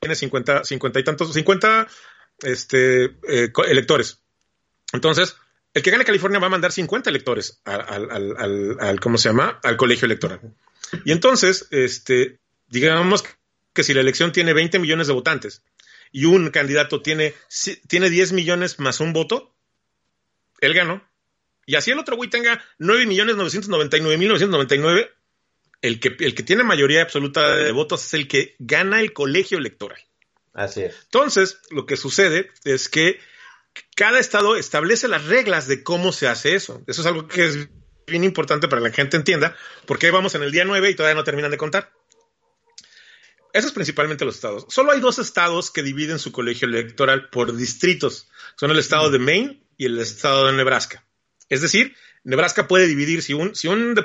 [0.00, 1.88] tiene 50, 50 y tantos, 50
[2.42, 4.20] este, eh, electores.
[4.92, 5.36] Entonces,
[5.74, 9.58] el que gane California va a mandar 50 electores al, al, al, ¿cómo se llama?
[9.62, 10.40] Al colegio electoral.
[11.04, 13.24] Y entonces, este, digamos
[13.72, 15.62] que si la elección tiene 20 millones de votantes
[16.10, 17.34] y un candidato tiene,
[17.88, 19.54] tiene 10 millones más un voto,
[20.60, 21.02] él ganó.
[21.64, 25.10] Y así el otro güey tenga 9 millones 999 mil 999,
[25.80, 29.56] el que, el que tiene mayoría absoluta de votos es el que gana el colegio
[29.56, 29.98] electoral.
[30.52, 30.94] Así es.
[31.04, 33.20] Entonces, lo que sucede es que
[33.96, 36.82] cada estado establece las reglas de cómo se hace eso.
[36.86, 37.68] Eso es algo que es
[38.06, 39.56] bien importante para que la gente entienda,
[39.86, 41.92] porque ahí vamos en el día 9 y todavía no terminan de contar.
[43.52, 44.66] Eso es principalmente los estados.
[44.68, 48.28] Solo hay dos estados que dividen su colegio electoral por distritos.
[48.56, 51.04] Son el estado de Maine y el estado de Nebraska.
[51.50, 53.96] Es decir, Nebraska puede dividir, si un, si un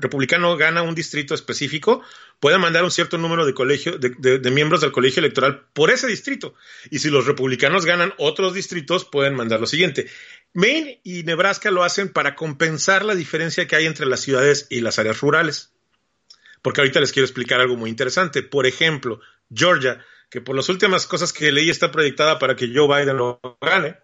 [0.00, 2.02] republicano gana un distrito específico,
[2.38, 5.90] puede mandar un cierto número de, colegio, de, de- de miembros del colegio electoral por
[5.90, 6.54] ese distrito.
[6.90, 10.08] Y si los republicanos ganan otros distritos, pueden mandar lo siguiente.
[10.52, 14.80] Maine y Nebraska lo hacen para compensar la diferencia que hay entre las ciudades y
[14.80, 15.72] las áreas rurales.
[16.62, 18.42] Porque ahorita les quiero explicar algo muy interesante.
[18.44, 19.20] Por ejemplo,
[19.52, 23.40] Georgia, que por las últimas cosas que leí está proyectada para que Joe Biden lo
[23.60, 23.96] gane.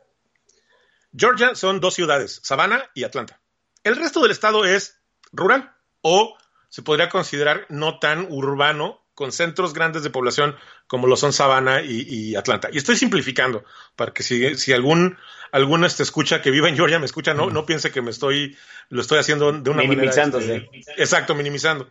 [1.17, 3.41] Georgia son dos ciudades, Savannah y Atlanta.
[3.85, 5.01] El resto del estado es
[5.33, 6.37] rural o
[6.69, 11.83] se podría considerar no tan urbano con centros grandes de población como lo son Savannah
[11.83, 12.69] y, y Atlanta.
[12.73, 13.65] Y estoy simplificando
[13.97, 15.19] para que si, si algún
[15.53, 18.57] algún este escucha que vive en Georgia me escucha, no, no piense que me estoy
[18.89, 20.47] lo estoy haciendo de una Minimizándose.
[20.47, 21.91] manera este, exacto, minimizando.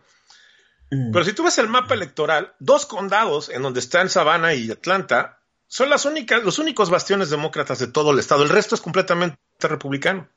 [0.90, 5.38] Pero si tú ves el mapa electoral, dos condados en donde están Savannah y Atlanta
[5.68, 8.42] son las únicas, los únicos bastiones demócratas de todo el estado.
[8.42, 10.28] El resto es completamente republicano.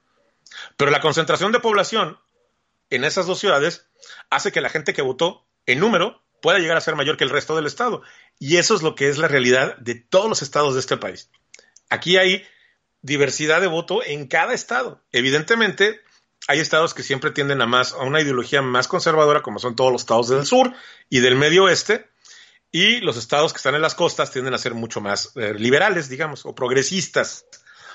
[0.78, 2.20] Pero la concentración de población
[2.90, 3.88] en esas dos ciudades
[4.30, 7.30] hace que la gente que votó en número pueda llegar a ser mayor que el
[7.30, 8.02] resto del estado.
[8.38, 11.30] Y eso es lo que es la realidad de todos los estados de este país.
[11.90, 12.46] Aquí hay
[13.02, 15.02] diversidad de voto en cada estado.
[15.12, 16.02] Evidentemente,
[16.48, 19.92] hay estados que siempre tienden a más, a una ideología más conservadora, como son todos
[19.92, 20.74] los estados del sur
[21.10, 22.10] y del medio oeste,
[22.72, 26.10] y los estados que están en las costas tienden a ser mucho más eh, liberales,
[26.10, 27.46] digamos, o progresistas.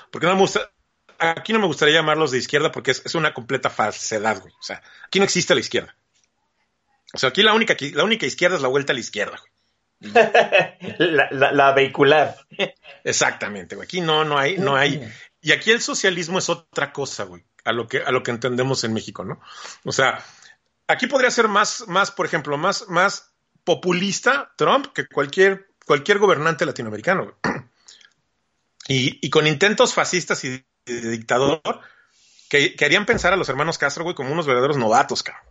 [0.09, 0.71] Porque no me gusta,
[1.19, 4.53] aquí no me gustaría llamarlos de izquierda porque es, es una completa falsedad, güey.
[4.53, 5.95] O sea, aquí no existe la izquierda.
[7.13, 9.51] O sea, aquí la única, la única izquierda es la vuelta a la izquierda, güey.
[10.97, 12.37] la, la, la, vehicular.
[13.03, 13.85] Exactamente, güey.
[13.85, 15.11] Aquí no, no hay, no hay.
[15.41, 18.83] Y aquí el socialismo es otra cosa, güey, a lo que, a lo que entendemos
[18.83, 19.41] en México, ¿no?
[19.83, 20.23] O sea,
[20.87, 26.65] aquí podría ser más, más, por ejemplo, más, más populista Trump que cualquier, cualquier gobernante
[26.65, 27.35] latinoamericano.
[27.43, 27.55] Güey.
[28.91, 31.61] Y, y, con intentos fascistas y de, dictador
[32.49, 35.43] que, que, harían pensar a los hermanos Castro, güey, como unos verdaderos novatos, cabrón.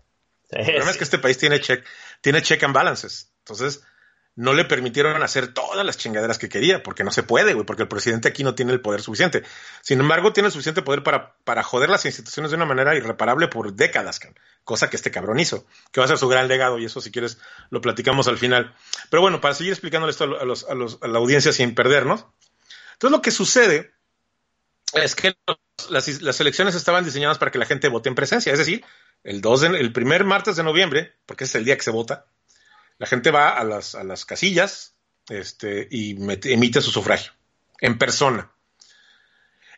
[0.50, 0.90] Sí, el problema sí.
[0.90, 1.84] es que este país tiene check,
[2.20, 3.32] tiene check and balances.
[3.40, 3.82] Entonces,
[4.38, 7.82] no le permitieron hacer todas las chingaderas que quería, porque no se puede, güey, porque
[7.82, 9.42] el presidente aquí no tiene el poder suficiente.
[9.82, 13.48] Sin embargo, tiene el suficiente poder para, para joder las instituciones de una manera irreparable
[13.48, 14.20] por décadas,
[14.62, 17.10] cosa que este cabrón hizo, que va a ser su gran legado, y eso si
[17.10, 17.38] quieres
[17.70, 18.76] lo platicamos al final.
[19.10, 22.26] Pero bueno, para seguir explicándole esto a, los, a, los, a la audiencia sin perdernos.
[22.92, 23.92] Entonces lo que sucede
[24.94, 25.36] es que
[25.90, 28.84] las, las elecciones estaban diseñadas para que la gente vote en presencia, es decir,
[29.24, 32.26] el, 2 de, el primer martes de noviembre, porque es el día que se vota,
[32.98, 34.94] la gente va a las, a las casillas
[35.28, 36.16] este, y
[36.50, 37.32] emite su sufragio
[37.80, 38.50] en persona.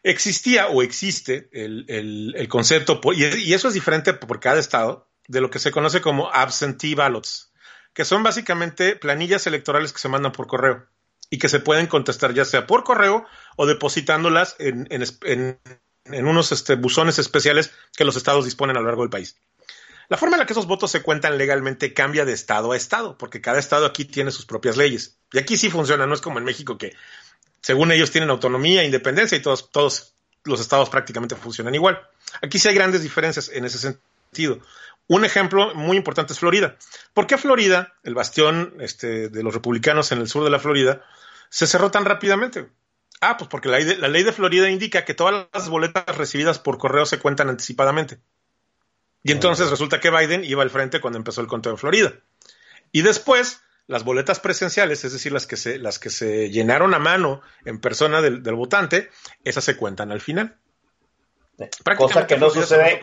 [0.02, 5.10] Existía o existe el, el, el concepto, y, y, eso es diferente por cada estado,
[5.28, 7.52] de lo que se conoce como absentee ballots,
[7.92, 10.88] que son básicamente planillas electorales que se mandan por correo
[11.30, 13.24] y que se pueden contestar ya sea por correo
[13.56, 15.58] o depositándolas en, en,
[16.04, 19.36] en, unos este, buzones especiales que los estados disponen a lo largo del país.
[20.08, 23.16] La forma en la que esos votos se cuentan legalmente cambia de estado a estado,
[23.16, 25.16] porque cada estado aquí tiene sus propias leyes.
[25.32, 26.96] Y aquí sí funciona, no es como en México que
[27.62, 30.14] según ellos tienen autonomía independencia y todos, todos
[30.44, 32.00] los estados prácticamente funcionan igual.
[32.42, 34.58] Aquí sí hay grandes diferencias en ese sentido.
[35.10, 36.76] Un ejemplo muy importante es Florida.
[37.14, 41.04] ¿Por qué Florida, el bastión este, de los republicanos en el sur de la Florida,
[41.48, 42.68] se cerró tan rápidamente?
[43.20, 46.16] Ah, pues porque la ley, de, la ley de Florida indica que todas las boletas
[46.16, 48.20] recibidas por correo se cuentan anticipadamente.
[49.24, 52.12] Y entonces resulta que Biden iba al frente cuando empezó el conteo en Florida.
[52.92, 57.00] Y después, las boletas presenciales, es decir, las que se, las que se llenaron a
[57.00, 59.10] mano en persona del, del votante,
[59.42, 60.56] esas se cuentan al final.
[61.98, 63.00] Cosa que no sucede.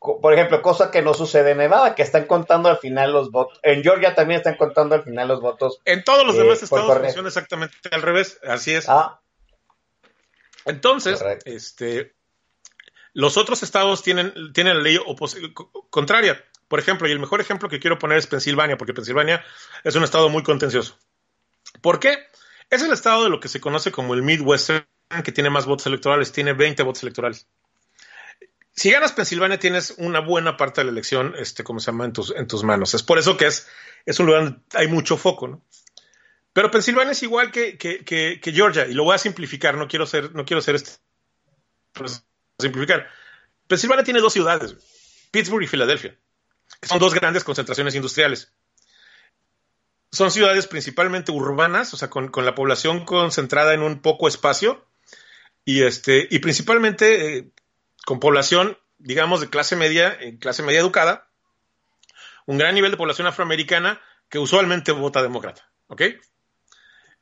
[0.00, 3.60] Por ejemplo, cosa que no sucede en Nevada, que están contando al final los votos.
[3.62, 5.82] En Georgia también están contando al final los votos.
[5.84, 8.40] En todos los eh, demás estados funciona exactamente al revés.
[8.42, 8.88] Así es.
[8.88, 9.20] Ah.
[10.64, 11.50] Entonces, Correcto.
[11.50, 12.14] este,
[13.12, 14.98] los otros estados tienen, tienen la ley
[15.90, 16.42] contraria.
[16.66, 19.44] Por ejemplo, y el mejor ejemplo que quiero poner es Pensilvania, porque Pensilvania
[19.84, 20.96] es un estado muy contencioso.
[21.82, 22.26] ¿Por qué?
[22.70, 24.86] Es el estado de lo que se conoce como el Midwestern,
[25.24, 27.48] que tiene más votos electorales, tiene 20 votos electorales.
[28.80, 32.14] Si ganas Pensilvania, tienes una buena parte de la elección, este, como se llama, en
[32.14, 32.94] tus, en tus manos.
[32.94, 33.68] Es por eso que es,
[34.06, 35.62] es un lugar donde hay mucho foco, ¿no?
[36.54, 40.06] Pero Pensilvania es igual que, que, que, Georgia, y lo voy a simplificar, no quiero
[40.06, 40.92] ser, no quiero ser este,
[42.58, 43.06] simplificar.
[43.66, 44.74] Pensilvania tiene dos ciudades,
[45.30, 46.16] Pittsburgh y Filadelfia,
[46.80, 48.50] que son dos grandes concentraciones industriales.
[50.10, 54.86] Son ciudades principalmente urbanas, o sea, con, con la población concentrada en un poco espacio
[55.66, 57.50] y, este, y principalmente eh,
[58.04, 61.28] con población, digamos, de clase media, eh, clase media educada,
[62.46, 66.02] un gran nivel de población afroamericana que usualmente vota demócrata, ¿ok?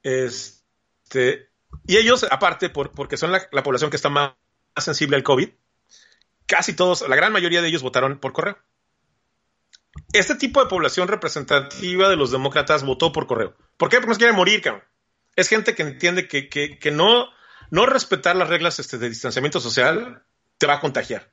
[0.03, 1.51] Este,
[1.87, 4.33] y ellos, aparte, por, porque son la, la población que está más
[4.77, 5.51] sensible al COVID,
[6.47, 8.59] casi todos, la gran mayoría de ellos votaron por correo.
[10.13, 13.55] Este tipo de población representativa de los demócratas votó por correo.
[13.77, 13.97] ¿Por qué?
[13.97, 14.85] Porque no se quiere morir, cabrón.
[15.37, 17.29] Es gente que entiende que, que, que no,
[17.71, 20.25] no respetar las reglas este, de distanciamiento social
[20.59, 21.31] te va a contagiar.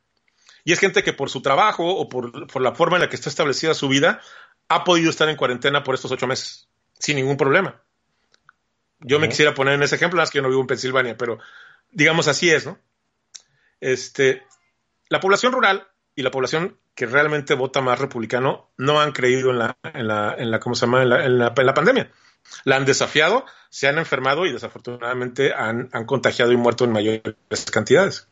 [0.63, 3.15] Y es gente que por su trabajo o por, por, la forma en la que
[3.15, 4.21] está establecida su vida
[4.67, 7.81] ha podido estar en cuarentena por estos ocho meses, sin ningún problema.
[8.99, 9.21] Yo uh -huh.
[9.21, 11.39] me quisiera poner en ese ejemplo, es que yo no vivo en Pensilvania, pero
[11.91, 12.79] digamos así es, ¿no?
[13.79, 14.43] Este,
[15.09, 19.59] la población rural y la población que realmente vota más republicano no han creído en
[19.59, 21.03] la, en la, en la ¿cómo se llama?
[21.03, 22.11] En la, en la, en la pandemia.
[22.63, 27.35] La han desafiado, se han enfermado y desafortunadamente han, han contagiado y muerto en mayores
[27.71, 28.29] cantidades.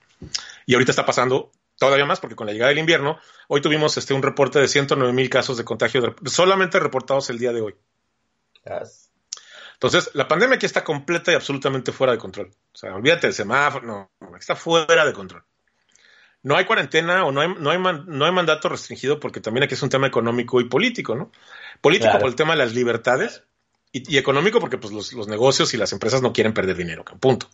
[0.65, 3.17] Y ahorita está pasando todavía más porque con la llegada del invierno,
[3.47, 7.39] hoy tuvimos este, un reporte de 109 mil casos de contagio de, solamente reportados el
[7.39, 7.75] día de hoy.
[8.65, 9.11] Yes.
[9.73, 12.47] Entonces, la pandemia aquí está completa y absolutamente fuera de control.
[12.47, 13.85] O sea, olvídate del semáforo,
[14.21, 15.43] no, está fuera de control.
[16.41, 19.63] No hay cuarentena o no hay, no hay, man, no hay mandato restringido porque también
[19.63, 21.31] aquí es un tema económico y político, ¿no?
[21.81, 22.19] Político claro.
[22.19, 23.43] por el tema de las libertades
[23.91, 27.03] y, y económico porque pues, los, los, negocios y las empresas no quieren perder dinero,
[27.19, 27.49] punto.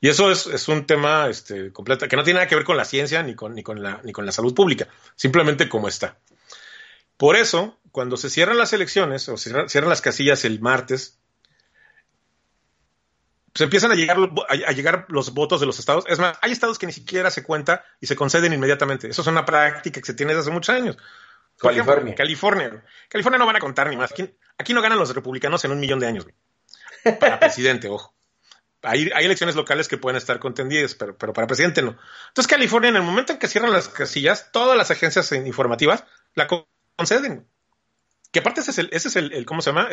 [0.00, 2.76] Y eso es, es un tema este, completo, que no tiene nada que ver con
[2.76, 6.18] la ciencia ni con, ni, con la, ni con la salud pública, simplemente como está.
[7.16, 11.18] Por eso, cuando se cierran las elecciones o cierran, cierran las casillas el martes,
[13.54, 16.04] se empiezan a llegar, a, a llegar los votos de los estados.
[16.06, 19.08] Es más, hay estados que ni siquiera se cuenta y se conceden inmediatamente.
[19.08, 20.96] Eso es una práctica que se tiene desde hace muchos años.
[20.96, 22.14] Ejemplo, California.
[22.14, 22.84] California.
[23.08, 24.12] California no van a contar ni más.
[24.12, 26.24] Aquí, aquí no ganan los republicanos en un millón de años.
[26.24, 27.18] güey.
[27.18, 28.14] Para presidente, ojo.
[28.82, 31.96] Hay, elecciones locales que pueden estar contendidas, pero, para presidente no.
[32.28, 36.04] Entonces, California, en el momento en que cierran las casillas, todas las agencias informativas
[36.34, 36.46] la
[36.96, 37.46] conceden.
[38.30, 39.88] Que aparte ese es el, ese es el, ¿cómo se llama?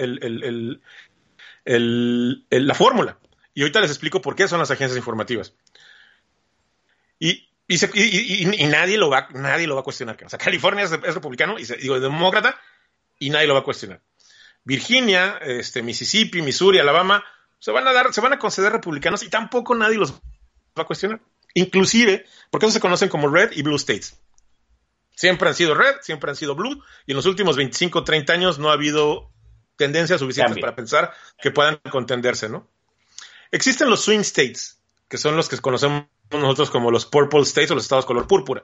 [1.66, 3.18] La fórmula.
[3.54, 5.54] Y ahorita les explico por qué son las agencias informativas.
[7.20, 7.50] Y,
[8.68, 10.18] nadie lo va, nadie lo va a cuestionar.
[10.24, 12.60] O sea, California es, es republicano y se- digo, demócrata
[13.18, 14.02] y nadie lo va a cuestionar.
[14.64, 17.24] Virginia, este, Mississippi, Missouri, Alabama,
[17.66, 20.86] se van a dar, se van a conceder republicanos y tampoco nadie los va a
[20.86, 21.20] cuestionar.
[21.56, 24.22] Inclusive, porque esos se conocen como red y blue states.
[25.16, 28.60] Siempre han sido red, siempre han sido blue, y en los últimos 25, 30 años
[28.60, 29.32] no ha habido
[29.78, 31.12] tendencias suficientes para pensar
[31.42, 32.68] que puedan contenderse, ¿no?
[33.50, 37.74] Existen los swing states, que son los que conocemos nosotros como los purple states o
[37.74, 38.62] los estados color púrpura,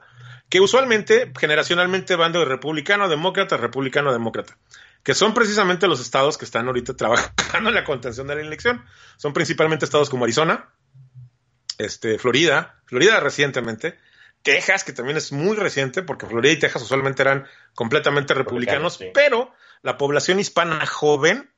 [0.48, 4.58] que usualmente, generacionalmente van de republicano a demócrata, republicano a demócrata,
[5.02, 8.84] que son precisamente los estados que están ahorita trabajando en la contención de la elección.
[9.16, 10.70] Son principalmente estados como Arizona,
[11.78, 13.98] este, Florida, Florida recientemente,
[14.42, 19.06] Texas, que también es muy reciente, porque Florida y Texas usualmente eran completamente republicanos, sí.
[19.14, 21.50] pero la población hispana joven,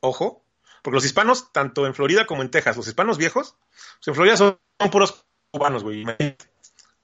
[0.00, 0.44] ojo,
[0.82, 3.56] porque los hispanos, tanto en Florida como en Texas, los hispanos viejos,
[3.98, 4.58] pues en Florida son,
[4.90, 6.04] puros cubanos, güey.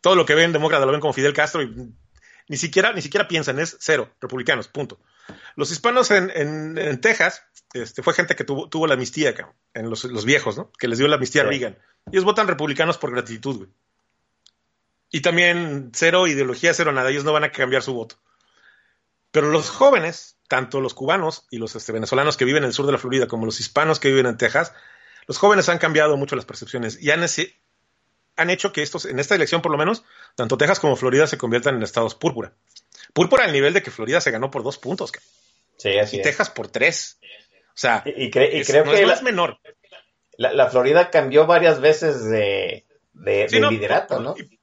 [0.01, 1.93] Todo lo que ven demócrata lo ven como Fidel Castro y
[2.49, 5.01] ni siquiera, ni siquiera piensan, es cero, republicanos, punto.
[5.57, 7.45] Los hispanos en, en- en Texas,
[7.75, 9.35] este, fue gente que tuvo, tuvo la amnistía,
[9.75, 10.71] en los, los viejos, ¿no?
[10.79, 11.45] Que les dio la amnistía a.
[11.47, 11.79] Reagan.
[12.11, 13.71] Ellos votan republicanos por gratitud, güey.
[15.11, 18.17] Y también cero ideología, cero nada, ellos no van a cambiar su voto.
[19.31, 22.87] Pero los jóvenes, tanto los cubanos y los este, venezolanos que viven en el sur
[22.87, 24.73] de la Florida como los hispanos que viven en Texas,
[25.27, 27.25] los jóvenes han cambiado mucho las percepciones y han,
[28.37, 30.03] han hecho que estos, en esta elección por lo menos,
[30.35, 32.55] tanto Texas como Florida se conviertan en estados púrpura.
[33.13, 35.13] Púrpura al nivel de que Florida se ganó por dos puntos
[35.77, 36.25] Sí, así y es.
[36.25, 37.19] Texas por tres.
[37.69, 39.59] O sea, Y, y cre- y es- creo no, que es, la, menor.
[40.37, 42.85] la- la Florida cambió varias veces de,
[43.15, 44.35] de, Sí, de no, liderato, ¿no?
[44.37, 44.59] Y,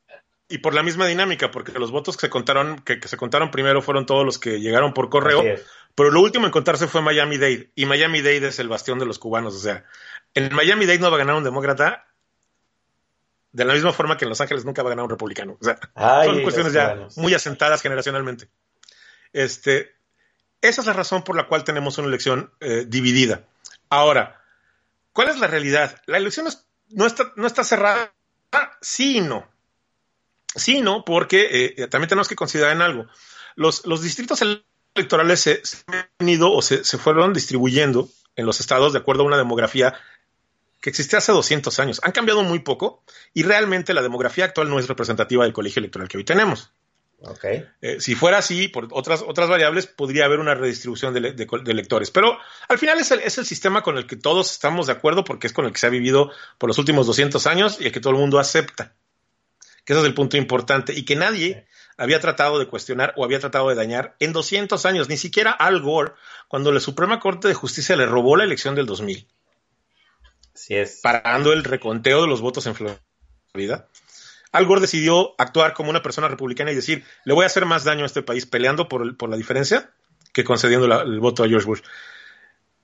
[0.52, 3.52] y por la misma dinámica, porque los votos que se contaron, que, que se contaron
[3.52, 5.43] primero fueron todos los que llegaron por correo,
[5.95, 9.54] pero lo último en contarse fue Miami-Dade, y Miami-Dade es el bastión de los cubanos,
[9.56, 9.84] o sea,
[10.34, 12.06] en Miami-Dade no va a ganar un demócrata
[13.52, 15.58] de la misma forma que en Los Ángeles nunca va a ganar un republicano.
[15.60, 18.50] O sea, Ay, son cuestiones ya muy asentadas generacionalmente.
[19.34, 19.95] Este,
[20.62, 23.43] esa es la razón por la cual tenemos una elección eh, dividida.
[23.89, 24.41] Ahora,
[25.14, 26.02] ¿cuál es la realidad?
[26.06, 28.14] La elección es- no, está, no está cerrada,
[28.82, 29.47] sí y no.
[30.56, 33.08] Sí y no, porque eh, también tenemos que considerar en algo.
[33.56, 34.41] Los, los distritos
[34.95, 39.24] electorales se, se han venido o se, se fueron distribuyendo en los estados de acuerdo
[39.24, 39.95] a una demografía
[40.82, 42.00] que existía hace 200 años.
[42.04, 43.04] Han cambiado muy poco
[43.34, 46.72] y realmente la demografía actual no es representativa del colegio electoral que hoy tenemos.
[47.82, 52.12] Eh, si fuera así, por otras, otras variables, podría haber una redistribución de electores.
[52.12, 52.38] Pero
[52.70, 55.48] al final es el, es el sistema con el que todos estamos de acuerdo porque
[55.48, 58.00] es con el que se ha vivido por los últimos 200 años y el que
[58.00, 58.94] todo el mundo acepta.
[59.84, 61.66] Que ese es el punto importante y que nadie
[61.98, 65.82] había tratado de cuestionar o había tratado de dañar en 200 años, ni siquiera Al
[65.82, 66.14] Gore,
[66.48, 69.28] cuando la Suprema Corte de Justicia le robó la elección del 2000
[70.60, 70.99] Así es.
[71.01, 73.88] parando el reconteo de los votos en Florida.
[74.51, 77.86] Al Gore decidió actuar como una persona republicana y decir, le voy a hacer más
[77.86, 79.91] daño a este país peleando por, la diferencia
[80.34, 81.82] que concediendo el voto a George Bush.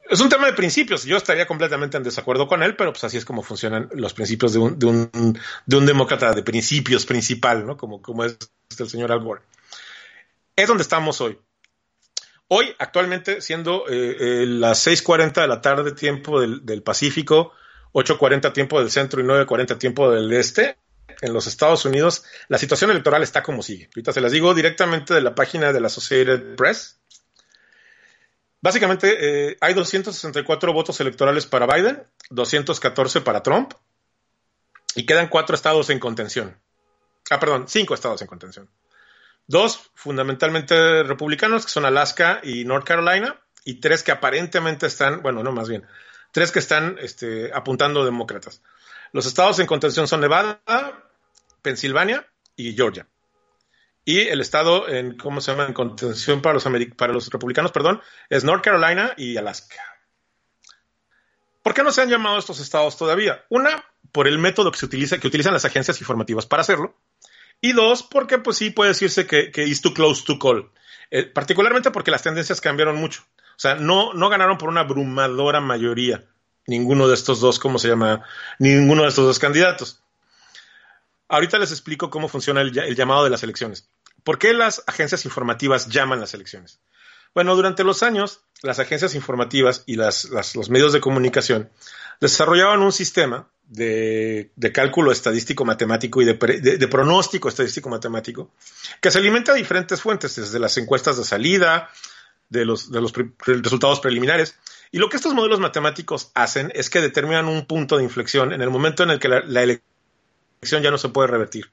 [0.10, 1.04] Es un tema de principios.
[1.04, 4.54] Yo estaría completamente en desacuerdo con él, pero pues así es como funcionan los principios
[4.54, 7.76] de un, de un, de un demócrata de principios principal, ¿no?
[7.76, 8.38] Como, es
[8.80, 9.42] el señor Al Gore.
[10.56, 11.38] Es donde estamos hoy.
[12.48, 17.52] Hoy, actualmente, siendo eh, eh, las 6.40 de la tarde, tiempo del Pacífico,
[17.96, 20.78] 8.40 tiempo del centro y 9.40 tiempo del este,
[21.22, 23.86] en los Estados Unidos, la situación electoral está como sigue.
[23.86, 27.00] Ahorita se las digo directamente de la página de la Associated Press.
[28.60, 29.16] Básicamente,
[29.52, 33.72] eh, hay 264 votos electorales para Biden, 214 para Trump,
[34.96, 36.58] y quedan cuatro estados en contención.
[37.30, 38.70] Ah, perdón, cinco estados en contención.
[39.48, 45.44] Dos fundamentalmente republicanos, que son Alaska y North Carolina, y tres que aparentemente están, bueno,
[45.44, 45.88] no más bien,
[46.36, 48.62] tres que están este, apuntando demócratas.
[49.14, 50.62] Los estados en contención son Nevada,
[51.62, 52.28] Pensilvania
[52.58, 53.08] y Georgia.
[54.04, 55.66] Y el estado en, ¿cómo se llama?
[55.66, 56.66] En contención para los,
[56.98, 59.78] para los republicanos, perdón, es North Carolina y Alaska.
[61.64, 63.46] ¿Por qué no se han llamado estos estados todavía?
[63.48, 67.00] Una, por el método que se utiliza, que utilizan las agencias informativas para hacerlo.
[67.62, 70.70] Y dos, porque pues sí puede decirse que, que is too close to call.
[71.12, 73.26] Eh, particularmente porque las tendencias cambiaron mucho.
[73.56, 76.24] O sea, no, no ganaron por una abrumadora mayoría
[76.68, 78.24] ninguno de estos dos, ¿cómo se llama?
[78.60, 80.02] Ninguno de estos dos candidatos.
[81.28, 83.88] Ahorita les explico cómo funciona el, llamado de las elecciones.
[84.24, 86.80] ¿Por qué las agencias informativas llaman las elecciones?
[87.34, 91.70] Bueno, durante los años, las agencias informativas y las, los medios de comunicación
[92.22, 98.52] desarrollaban un sistema de, de cálculo estadístico matemático y de, de, de, pronóstico estadístico matemático
[99.02, 101.90] que se alimenta de diferentes fuentes, desde las encuestas de salida,
[102.50, 104.58] de los, de los pre resultados preliminares.
[104.92, 108.62] Y lo que estos modelos matemáticos hacen es que determinan un punto de inflexión en
[108.62, 111.72] el momento en el que la, la elección ya no se puede revertir.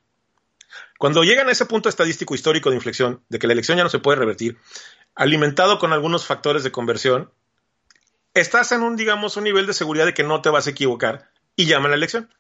[0.99, 3.91] Cuando llegan a ese punto estadístico histórico de inflexión, de que la elección ya no
[3.91, 4.59] se puede revertir,
[5.15, 7.31] alimentado con algunos factores de conversión,
[8.35, 11.31] estás en un, digamos, un nivel de seguridad de que no te vas a equivocar
[11.57, 12.33] y llaman la elección.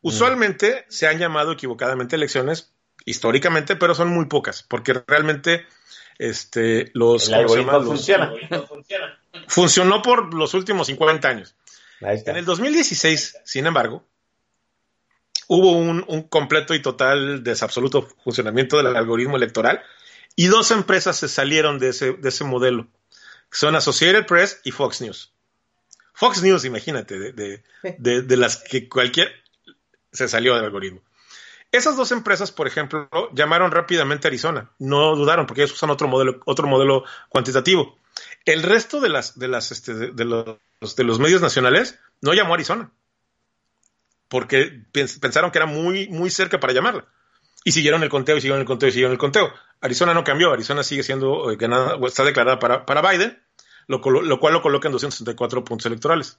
[0.00, 0.92] Usualmente mm.
[0.92, 2.72] se han llamado equivocadamente elecciones
[3.04, 5.66] históricamente, pero son muy pocas, porque realmente
[6.18, 8.32] este, los, el algoritmo funciona.
[9.48, 11.54] Funcionó por los últimos 50 años.
[12.00, 14.04] En el 2016, sin embargo,
[15.48, 19.82] hubo un, un, completo y total desabsoluto funcionamiento del algoritmo electoral
[20.36, 22.88] y dos empresas se salieron de ese, de ese modelo.
[23.50, 25.32] Son Associated Press y Fox News.
[26.12, 27.62] Fox News, imagínate, de, de,
[27.98, 29.32] de, de las que cualquier
[30.12, 31.00] se salió del algoritmo.
[31.74, 34.70] Esas dos empresas, por ejemplo, llamaron rápidamente a Arizona.
[34.78, 37.98] No dudaron porque ellos usan otro modelo, otro modelo cuantitativo.
[38.44, 42.52] El resto de las, de las, este, de, los, de los medios nacionales no llamó
[42.52, 42.92] a Arizona.
[44.28, 47.06] Porque pensaron que era muy, muy cerca para llamarla.
[47.64, 49.52] Y siguieron el conteo, y siguieron el conteo, y siguieron el conteo.
[49.80, 50.52] Arizona no cambió.
[50.52, 51.58] Arizona sigue siendo eh,
[52.06, 53.42] está declarada para, para Biden,
[53.88, 56.38] lo, lo, cual lo coloca en 264 puntos electorales.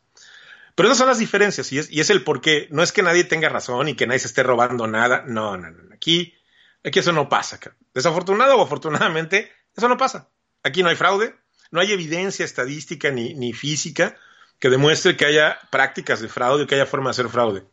[0.75, 2.67] Pero esas son las diferencias y es, el por qué.
[2.69, 5.23] No es que nadie tenga razón y que nadie se esté robando nada.
[5.25, 5.95] No, no, no.
[5.95, 6.35] Aquí,
[6.83, 7.59] aquí eso no pasa.
[7.93, 10.29] Desafortunado o afortunadamente, eso no pasa.
[10.63, 11.33] Aquí no hay fraude,
[11.71, 14.17] no hay evidencia estadística ni, ni física
[14.59, 17.63] que demuestre que haya prácticas de fraude o que haya forma de hacer fraude.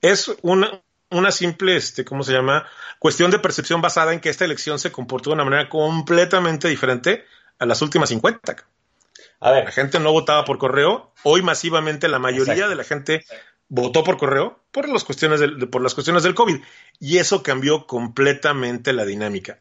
[0.00, 2.66] Es una, una simple, este, ¿cómo se llama?
[2.98, 7.24] Cuestión de percepción basada en que esta elección se comportó de una manera completamente diferente
[7.58, 8.56] a las últimas 50.
[9.40, 9.64] A ver.
[9.64, 11.12] La gente no votaba por correo.
[11.22, 12.70] Hoy masivamente la mayoría Exacto.
[12.70, 13.24] de la gente
[13.68, 16.60] votó por correo por las, cuestiones del, por las cuestiones del COVID.
[16.98, 19.58] Y eso cambió completamente la dinámica.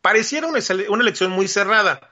[0.00, 2.10] Pareciera una, una elección muy cerrada.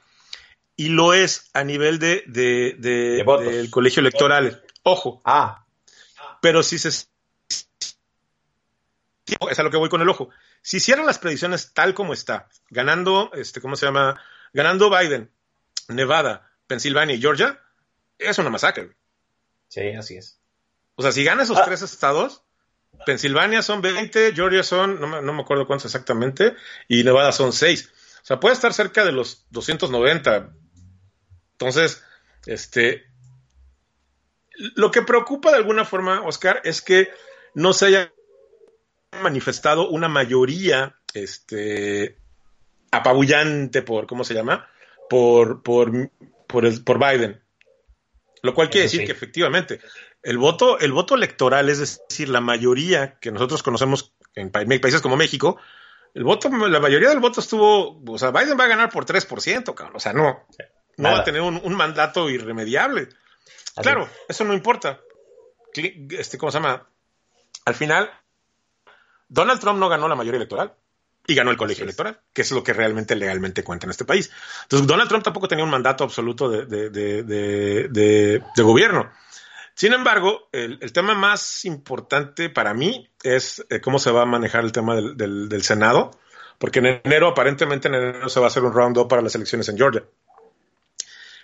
[0.77, 4.63] Y lo es a nivel de, de, de, de del colegio electoral.
[4.85, 5.21] Ojo.
[5.25, 5.65] Ah.
[6.41, 7.09] Pero si se
[9.51, 10.31] es a lo que voy con el ojo.
[10.63, 14.21] Si hicieran las predicciones tal como está, ganando, este, ¿cómo se llama?
[14.53, 15.31] Ganando Biden,
[15.89, 17.61] Nevada, Pensilvania y Georgia,
[18.19, 18.91] es una masacre.
[19.67, 20.41] Sí, así es.
[20.95, 21.65] O sea, si gana esos ah.
[21.65, 22.45] tres estados,
[23.05, 26.55] Pensilvania son 20, Georgia son, no me, no me, acuerdo cuántos exactamente,
[26.87, 27.91] y Nevada son 6.
[28.23, 30.53] O sea, puede estar cerca de los 290.
[31.53, 32.05] Entonces,
[32.47, 33.07] este.
[34.75, 37.11] Lo que preocupa de alguna forma, Oscar, es que
[37.55, 38.13] no se haya
[39.23, 42.19] manifestado una mayoría este,
[42.91, 44.69] apabullante por, ¿cómo se llama?
[45.09, 46.11] Por, por,
[46.49, 47.41] por, el, por Biden.
[48.43, 49.07] Lo cual quiere decir sí.
[49.07, 49.81] que efectivamente
[50.23, 55.17] el voto, el voto electoral, es decir, la mayoría que nosotros conocemos en países como
[55.17, 55.59] México,
[56.15, 59.75] el voto, la mayoría del voto estuvo, o sea, Biden va a ganar por 3%,
[59.75, 59.97] cabrón.
[59.97, 60.47] O sea, no,
[60.97, 63.09] no va a tener un, un mandato irremediable.
[63.77, 65.01] Claro, eso no importa.
[65.75, 66.89] Este, ¿Cómo se llama?
[67.65, 68.11] Al final,
[69.29, 70.75] Donald Trump no ganó la mayoría electoral
[71.29, 74.31] y ganó el colegio electoral, que es lo que realmente legalmente cuenta en este país.
[74.63, 79.13] Entonces, Donald Trump tampoco tenía un mandato absoluto de, de, de, de gobierno.
[79.75, 84.27] Sin embargo, el, el, tema más importante para mí es eh, cómo se va a
[84.27, 86.19] manejar el tema del, del, del, Senado,
[86.59, 89.69] porque en enero, aparentemente en enero se va a hacer un round-up para las elecciones
[89.69, 90.05] en Georgia.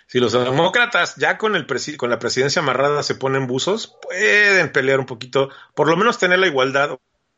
[0.07, 4.99] Si los demócratas ya con, el con la presidencia amarrada se ponen buzos, pueden pelear
[4.99, 6.97] un poquito, por lo menos tener la igualdad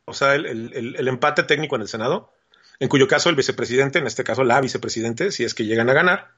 [0.10, 2.32] o sea, el, el, el, empate técnico en el Senado,
[2.80, 5.94] en cuyo caso el vicepresidente, en este caso la vicepresidente, si es que llegan a
[5.94, 6.32] ganar,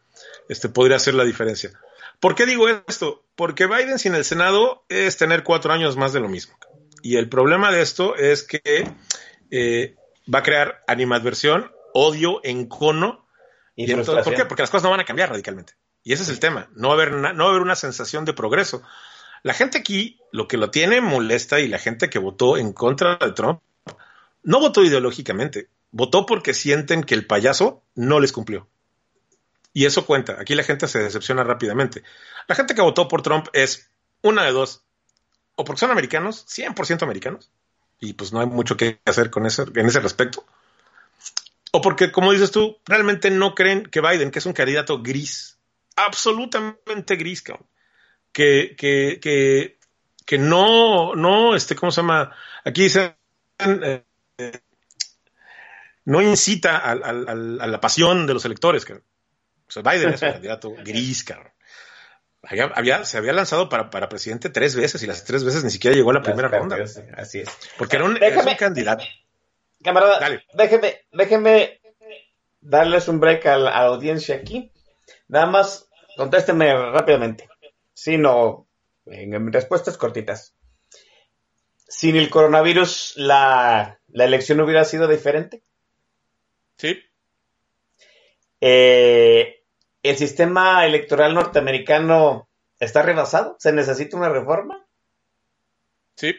[0.48, 1.72] este podría hacer la diferencia.
[2.20, 3.24] ¿Por qué digo esto?
[3.36, 6.58] Porque Biden sin el Senado es tener cuatro años más de lo mismo.
[7.02, 8.92] Y el problema de esto es que
[9.52, 9.96] eh,
[10.34, 13.26] va a crear animadversión, odio, encono.
[13.76, 14.46] Y, y entonces, ¿Por qué?
[14.46, 15.74] Porque las cosas no van a cambiar radicalmente.
[16.04, 16.70] Y ese es el tema.
[16.76, 18.82] No va a haber, no va a haber una sensación de progreso.
[19.44, 23.16] La gente aquí lo que lo tiene molesta y la gente que votó en contra
[23.16, 23.62] de Trump
[24.44, 28.68] no votó ideológicamente, votó porque sienten que el payaso no les cumplió.
[29.74, 30.38] Y eso cuenta.
[30.40, 32.04] Aquí la gente se decepciona rápidamente.
[32.48, 33.90] La gente que votó por Trump es
[34.22, 34.84] una de dos.
[35.56, 37.52] O porque son americanos, 100% americanos,
[38.00, 40.46] y pues no hay mucho que hacer con ese, en ese respecto.
[41.72, 45.60] O porque, como dices tú, realmente no creen que Biden, que es un candidato gris,
[45.96, 47.44] absolutamente gris,
[48.32, 49.78] que, que, que,
[50.26, 52.34] que no, no, este, ¿cómo se llama?
[52.64, 53.16] Aquí dicen,
[53.60, 54.04] eh,
[56.06, 59.06] no incita a la pasión de los electores, cabrón.
[59.68, 61.52] O sea, Biden es un candidato gris, cabrón.
[62.42, 65.70] Había- había- se había lanzado para, para presidente tres veces y las tres veces ni
[65.72, 66.78] siquiera llegó a la primera ronda.
[67.18, 67.50] Así es.
[67.78, 69.04] Porque era un, Déjame- es un candidato.
[69.84, 70.44] Camarada, Dale.
[70.54, 71.80] déjeme, déjeme
[72.62, 74.72] darles un break a la, a la audiencia aquí.
[75.28, 75.88] Nada más,
[76.18, 77.48] contésteme rápidamente.
[77.94, 78.68] Si no,
[79.06, 80.56] en, en respuestas cortitas.
[81.88, 85.64] Sin el coronavirus, la, la elección hubiera sido diferente.
[86.80, 86.98] Sí,
[88.62, 89.64] Eh,
[90.04, 92.50] el sistema electoral norteamericano
[92.80, 93.56] está rebasado.
[93.60, 94.86] ¿Se necesita una reforma?
[96.16, 96.36] sí.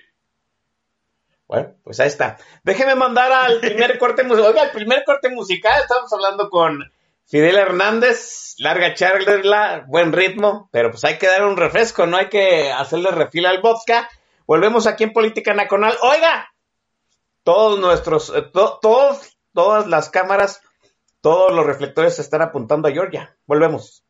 [1.46, 2.38] Bueno, pues ahí está.
[2.62, 4.50] Déjeme mandar al primer corte musical.
[4.52, 5.82] Oiga, el primer corte musical.
[5.82, 6.78] Estamos hablando con
[7.26, 8.54] Fidel Hernández.
[8.58, 10.68] Larga charla, buen ritmo.
[10.70, 14.08] Pero pues hay que dar un refresco, no hay que hacerle refil al vodka.
[14.46, 15.96] Volvemos aquí en Política Nacional.
[16.02, 16.52] Oiga,
[17.42, 20.60] todos nuestros, eh, to- todos, todas las cámaras,
[21.20, 23.36] todos los reflectores están apuntando a Georgia.
[23.46, 24.04] Volvemos.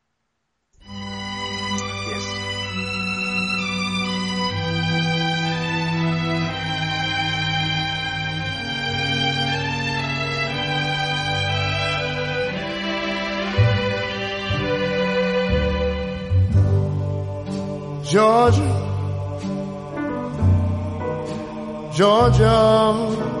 [18.11, 18.61] Georgia,
[21.93, 23.40] Georgia,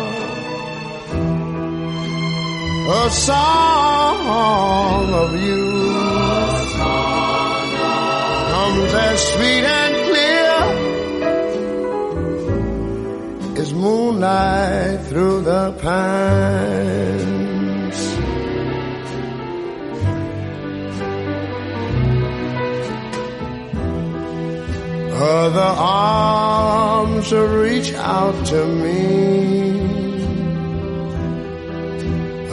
[2.91, 4.19] a song
[5.13, 5.65] of you
[8.51, 10.51] comes as sweet and clear
[13.61, 16.19] as moonlight through the pines.
[25.13, 29.60] Other arms reach out to me.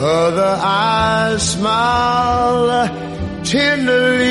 [0.00, 2.88] Oh, Other eyes smile
[3.42, 4.28] tenderly.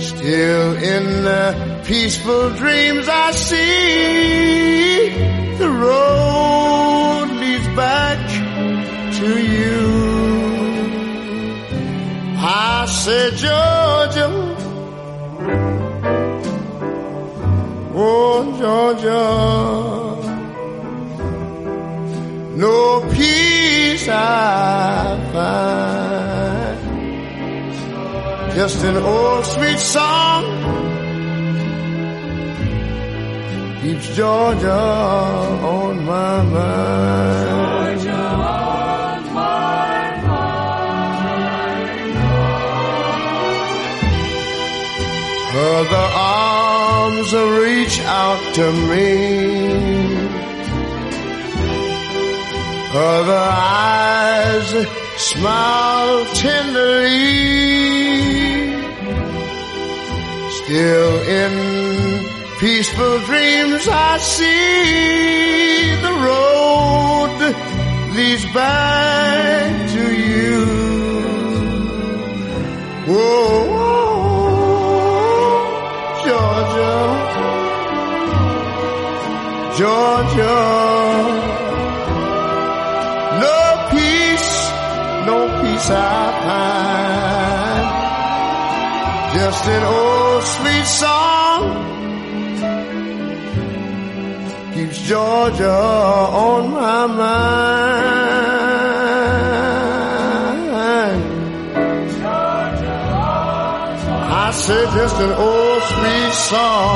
[0.00, 5.10] Still in the peaceful dreams I see
[5.58, 8.18] the road leads back
[9.18, 9.82] to you.
[12.44, 14.28] I said, Georgia,
[17.94, 20.01] oh Georgia,
[22.62, 26.78] no peace I find.
[28.54, 30.42] Just an old sweet song
[33.80, 34.84] keeps Georgia
[35.76, 37.48] on my mind.
[37.50, 38.22] Georgia
[38.54, 40.92] on my mind.
[45.78, 46.08] Other
[46.38, 49.91] arms reach out to me.
[52.94, 54.68] Other eyes
[55.16, 57.22] smile tenderly.
[60.50, 61.52] Still in
[62.60, 67.38] peaceful dreams I see the road
[68.14, 70.66] leads back to you.
[73.08, 73.72] Whoa,
[76.26, 76.94] Georgia,
[79.78, 81.41] Georgia.
[85.82, 87.86] No peace I find.
[89.34, 91.62] Just an old sweet song
[94.74, 98.22] keeps Georgia on my mind.
[104.34, 106.90] I said just an old sweet song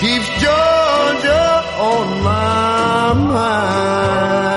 [0.00, 4.51] keeps Georgia on my mind.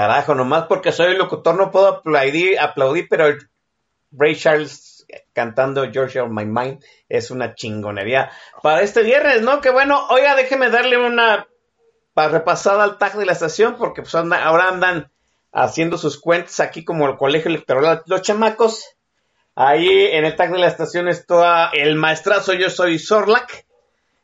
[0.00, 3.36] Carajo, nomás porque soy locutor no puedo aplaudir, aplaudir pero
[4.12, 8.30] Ray Charles cantando Georgia on My Mind es una chingonería
[8.62, 9.60] para este viernes, ¿no?
[9.60, 11.46] Que bueno, oiga, déjeme darle una
[12.16, 15.12] repasada al tag de la estación porque pues ahora andan
[15.52, 18.96] haciendo sus cuentas aquí como el colegio electoral los chamacos.
[19.54, 23.66] Ahí en el tag de la estación está el maestrazo Yo Soy Sorlac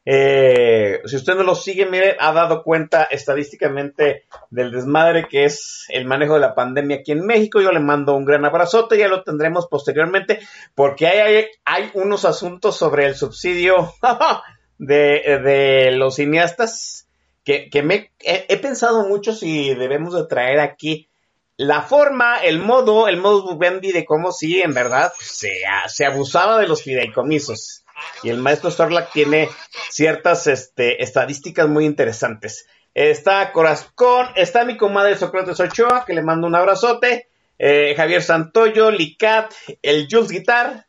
[0.08, 5.86] eh, si usted no lo sigue, mire, ha dado cuenta estadísticamente del desmadre que es
[5.88, 7.60] el manejo de la pandemia aquí en México.
[7.60, 10.38] Yo le mando un gran abrazote, ya lo tendremos posteriormente,
[10.76, 13.94] porque hay, hay, unos asuntos sobre el subsidio
[14.78, 17.08] de, los cineastas
[17.42, 21.08] que, me he, pensado mucho si debemos de traer aquí
[21.56, 25.50] la forma, el modo, el modo Bubendi de cómo sí, en verdad, se,
[25.88, 27.85] se abusaba de los fideicomisos
[28.22, 29.48] y el maestro Starlack tiene
[29.90, 32.66] ciertas este, estadísticas muy interesantes.
[32.94, 37.28] Está Corazón, está mi comadre Sócrates Ochoa, que le mando un abrazote.
[37.58, 40.86] Eh, Javier Santoyo, Licat, el Jules Guitar.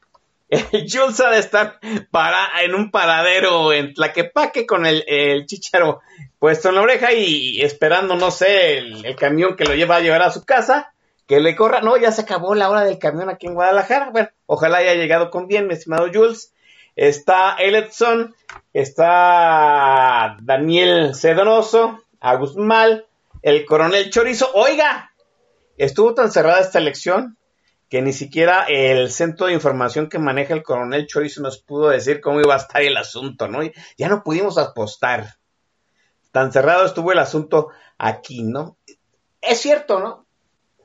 [0.50, 1.78] El Jules ha de estar
[2.10, 6.00] para, en un paradero en Tlaquepaque con el, el chicharo
[6.40, 10.00] puesto en la oreja y esperando, no sé, el, el, camión que lo lleva a
[10.00, 10.94] llevar a su casa,
[11.26, 11.82] que le corra.
[11.82, 14.12] No, ya se acabó la hora del camión aquí en Guadalajara.
[14.12, 16.54] Bueno, ojalá haya llegado con bien, mi estimado Jules
[16.98, 18.36] está Eletson,
[18.74, 23.06] está Daniel Cedroso, Agus Mal,
[23.44, 24.50] el coronel Chorizo.
[24.56, 25.14] Oiga,
[25.78, 27.38] estuvo tan cerrada esta elección
[27.88, 32.20] que ni siquiera el centro de información que maneja el coronel Chorizo nos pudo decir
[32.20, 33.60] cómo iba a estar el asunto, ¿no?
[33.98, 35.36] Ya no pudimos apostar.
[36.32, 38.76] Tan cerrado estuvo el asunto aquí, ¿no?
[39.40, 40.26] Es cierto, ¿no?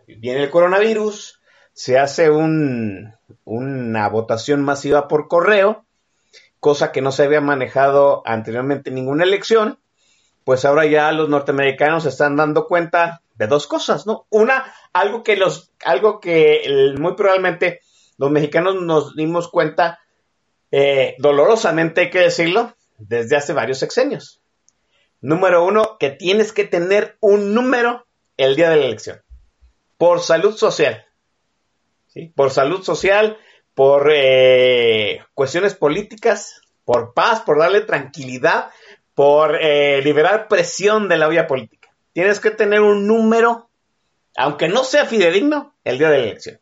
[0.07, 1.41] Viene el coronavirus,
[1.73, 5.87] se hace un, una votación masiva por correo,
[6.63, 9.81] cosa que no se había manejado anteriormente en ninguna elección,
[10.45, 14.27] pues ahora ya los norteamericanos se están dando cuenta de dos cosas, ¿no?
[14.31, 17.81] Una, algo que los, algo que muy probablemente
[18.17, 19.99] los mexicanos nos dimos cuenta,
[20.71, 24.41] eh, dolorosamente hay que decirlo, desde hace varios sexenios.
[25.21, 28.07] Número uno, que tienes que tener un número
[28.37, 29.21] el día de la elección.
[29.99, 31.07] Por salud social.
[32.07, 32.33] ¿sí?
[32.37, 33.37] Por salud social,
[33.75, 38.71] por eh, cuestiones políticas, por paz, por darle tranquilidad,
[39.15, 41.95] por eh, liberar presión de la vía política.
[42.13, 43.71] Tienes que tener un número,
[44.37, 46.61] aunque no sea fidedigno, el día de la elección.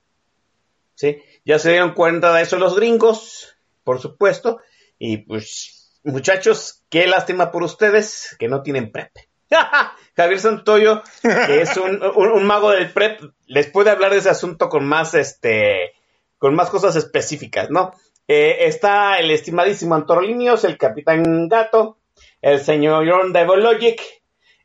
[0.94, 1.22] ¿Sí?
[1.44, 4.60] Ya se dieron cuenta de eso los gringos, por supuesto,
[4.98, 9.10] y pues muchachos, qué lástima por ustedes que no tienen PrEP.
[10.16, 14.68] Javier Santoyo, que es un, un, mago del PrEP, les puede hablar de ese asunto
[14.68, 15.94] con más este
[16.40, 17.92] con más cosas específicas, ¿no?
[18.26, 21.98] Eh, está el estimadísimo Antorolinios, el Capitán Gato,
[22.40, 24.00] el señor John Devologic,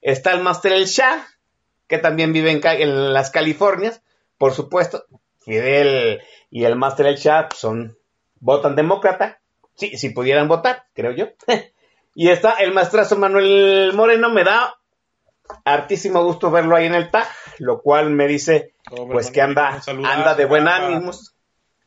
[0.02, 1.28] está el Master El Shah,
[1.88, 4.02] que también vive en, las Californias,
[4.38, 5.04] por supuesto.
[5.40, 7.98] Fidel y el Master El Shah son,
[8.40, 9.42] votan demócrata,
[9.74, 11.26] sí, si pudieran votar, creo yo.
[12.16, 14.76] y está el maestrazo Manuel Moreno, me da
[15.66, 17.28] hartísimo gusto verlo ahí en el TAG,
[17.60, 18.72] lo cual me dice,
[19.12, 21.12] pues que anda, anda de buen ánimo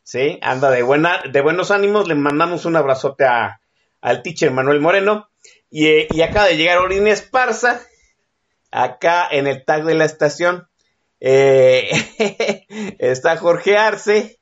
[0.09, 0.39] ¿sí?
[0.41, 3.61] Anda de, buena, de buenos ánimos, le mandamos un abrazote a,
[4.01, 5.29] al teacher Manuel Moreno.
[5.69, 7.79] Y, eh, y acaba de llegar Orin Esparza,
[8.71, 10.67] acá en el tag de la estación.
[11.19, 11.91] Eh,
[12.97, 14.39] está Jorge Arce.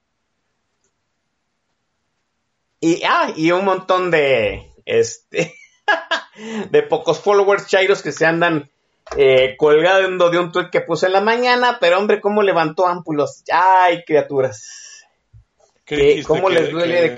[2.80, 5.54] Y, ah, y un montón de, este,
[6.72, 8.72] de pocos followers chairos que se andan
[9.18, 13.44] eh, colgando de un tweet que puse en la mañana, pero hombre, cómo levantó ámpulos.
[13.52, 14.88] Ay, criaturas.
[16.26, 17.18] ¿Cómo les duele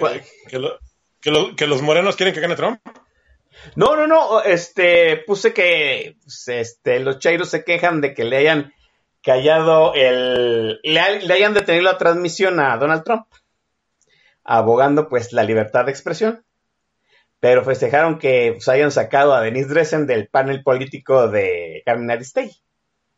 [1.21, 2.79] que, los morenos quieren que gane Trump?
[3.75, 8.37] No, no, no, este, puse que pues, este, los chairos se quejan de que le
[8.37, 8.73] hayan
[9.21, 13.25] callado el, le, hayan detenido la transmisión a Donald Trump,
[14.43, 16.45] abogando pues la libertad de expresión,
[17.39, 22.55] pero festejaron que pues, hayan sacado a Denise Dressen del panel político de Carmen Aristegui.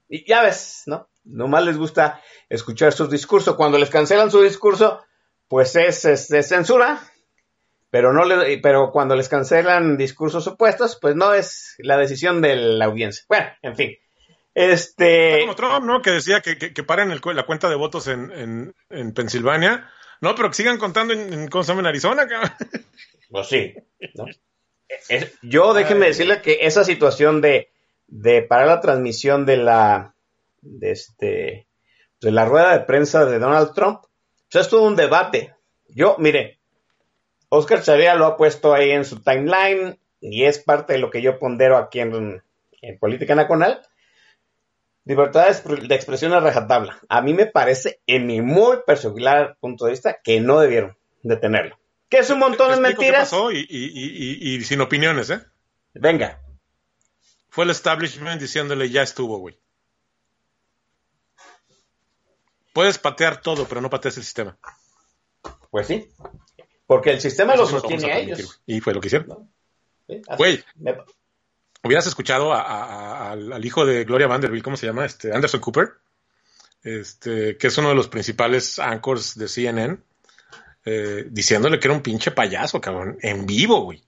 [0.10, 1.10] Y ya ves, ¿no?
[1.24, 3.56] Nomás les gusta escuchar sus discursos.
[3.56, 5.02] Cuando les cancelan su discurso,
[5.52, 7.02] pues es, de censura,
[7.90, 12.56] pero no le, pero cuando les cancelan discursos opuestos, pues no es la decisión de
[12.56, 13.26] la audiencia.
[13.28, 13.98] Bueno, en fin.
[14.56, 15.42] Este.
[15.42, 16.02] Como Trump, ¿no?
[16.02, 19.92] Que decía que, que, paren la cuenta de votos en, en, Pensilvania.
[20.22, 22.52] No, pero que sigan contando en, en, en Arizona, cabrón.
[23.30, 23.74] Pues sí.
[25.42, 27.74] yo déjenme decirle que esa situación de,
[28.08, 30.16] de parar la transmisión de la
[30.62, 31.68] de este
[32.22, 34.02] de la rueda de prensa de Donald Trump
[34.52, 35.56] sea, es todo un debate.
[35.90, 36.60] Yo, mire,
[37.50, 41.22] Oscar Chavia lo ha puesto ahí en su timeline y es parte de lo que
[41.22, 42.44] yo pondero aquí en,
[43.00, 43.82] Política Nacional.
[45.06, 47.00] Libertad de expre- de expresión a rajatabla.
[47.10, 51.78] A mí me parece, en mi muy particular punto de vista, que no debieron detenerlo.
[52.10, 53.20] Que es un montón Te de qué mentiras.
[53.30, 55.40] pasó y, y- y- y- y sin opiniones, ¿eh?
[55.94, 56.40] Venga.
[57.50, 59.58] Fue el establishment diciéndole ya estuvo, güey.
[62.74, 64.58] Puedes patear todo, pero no pateas el sistema.
[65.70, 66.10] Pues sí.
[66.86, 68.62] Porque el sistema lo Eso no lo vamos sostiene a ellos.
[68.66, 69.50] Y fue lo que hicieron.
[70.08, 70.38] Sí, así.
[70.38, 70.64] Güey.
[70.76, 70.98] Me-
[71.84, 75.04] Hubieras escuchado a- a- a- al, al hijo de Gloria Vanderbilt, ¿cómo se llama?
[75.06, 75.94] Este, Anderson Cooper,
[76.84, 79.98] este, que es uno de los principales anchors de CNN,
[80.86, 84.04] eh, diciéndole que era un pinche payaso, cabrón, en vivo, güey.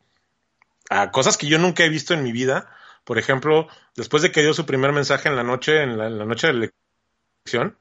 [0.90, 2.70] A cosas que yo nunca he visto en mi vida.
[3.06, 6.18] Por ejemplo, después de que dio su primer mensaje en la noche, en la, en
[6.20, 6.70] la noche de la
[7.44, 7.76] elección,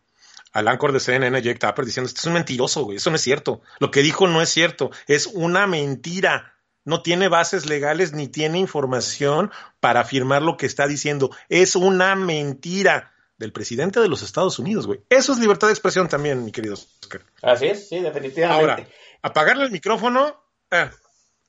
[0.52, 3.22] al anchor de CNN, Jake Tapper, diciendo, este es un mentiroso, güey, eso no es
[3.22, 3.62] cierto.
[3.78, 6.54] Lo que dijo no es cierto, es una mentira.
[6.84, 9.50] No tiene bases legales ni tiene información
[9.80, 11.30] para afirmar lo que está diciendo.
[11.48, 15.00] Es una mentira del presidente de los Estados Unidos, güey.
[15.08, 17.22] Eso es libertad de expresión también, mi querido Oscar.
[17.42, 18.60] Así es, sí, definitivamente.
[18.60, 18.88] Ahora,
[19.22, 20.90] apagarle el micrófono, eh,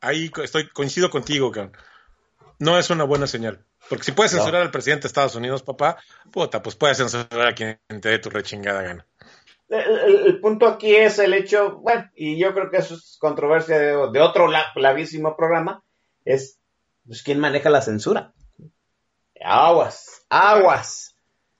[0.01, 1.75] ahí estoy, coincido contigo, cabrón.
[2.59, 3.65] No es una buena señal.
[3.89, 4.39] Porque si puedes No.
[4.39, 5.97] censurar al presidente de Estados Unidos, papá,
[6.31, 9.05] puta, pues puedes censurar a quien te dé tu rechingada gana.
[9.69, 13.17] El, el- el punto aquí es el hecho, bueno, y yo creo que eso es
[13.19, 15.83] controversia de, de otro la- lavísimo programa,
[16.25, 16.59] es
[17.05, 18.33] pues, quién maneja la censura.
[19.41, 21.15] Aguas, aguas,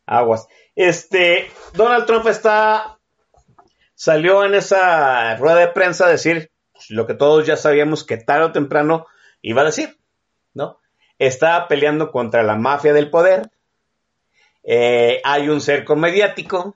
[0.06, 0.48] aguas.
[0.76, 3.00] Este, Donald Trump está,
[3.96, 6.52] salió en esa rueda de prensa a decir
[6.90, 9.06] lo que todos ya sabíamos que tarde o temprano
[9.42, 9.98] iba a decir,
[10.54, 10.80] ¿no?
[11.28, 13.50] Está peleando contra la mafia del poder,
[14.64, 16.76] eh, hay un cerco mediático,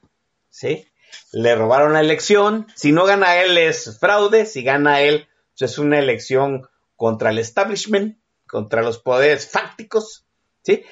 [0.49, 0.87] ¿sí?
[1.31, 2.67] le robaron la elección.
[2.75, 5.27] Si no gana él es fraude, si gana él
[5.57, 8.17] pues es una elección contra el establishment,
[8.47, 10.25] contra los poderes fácticos,
[10.63, 10.83] ¿sí?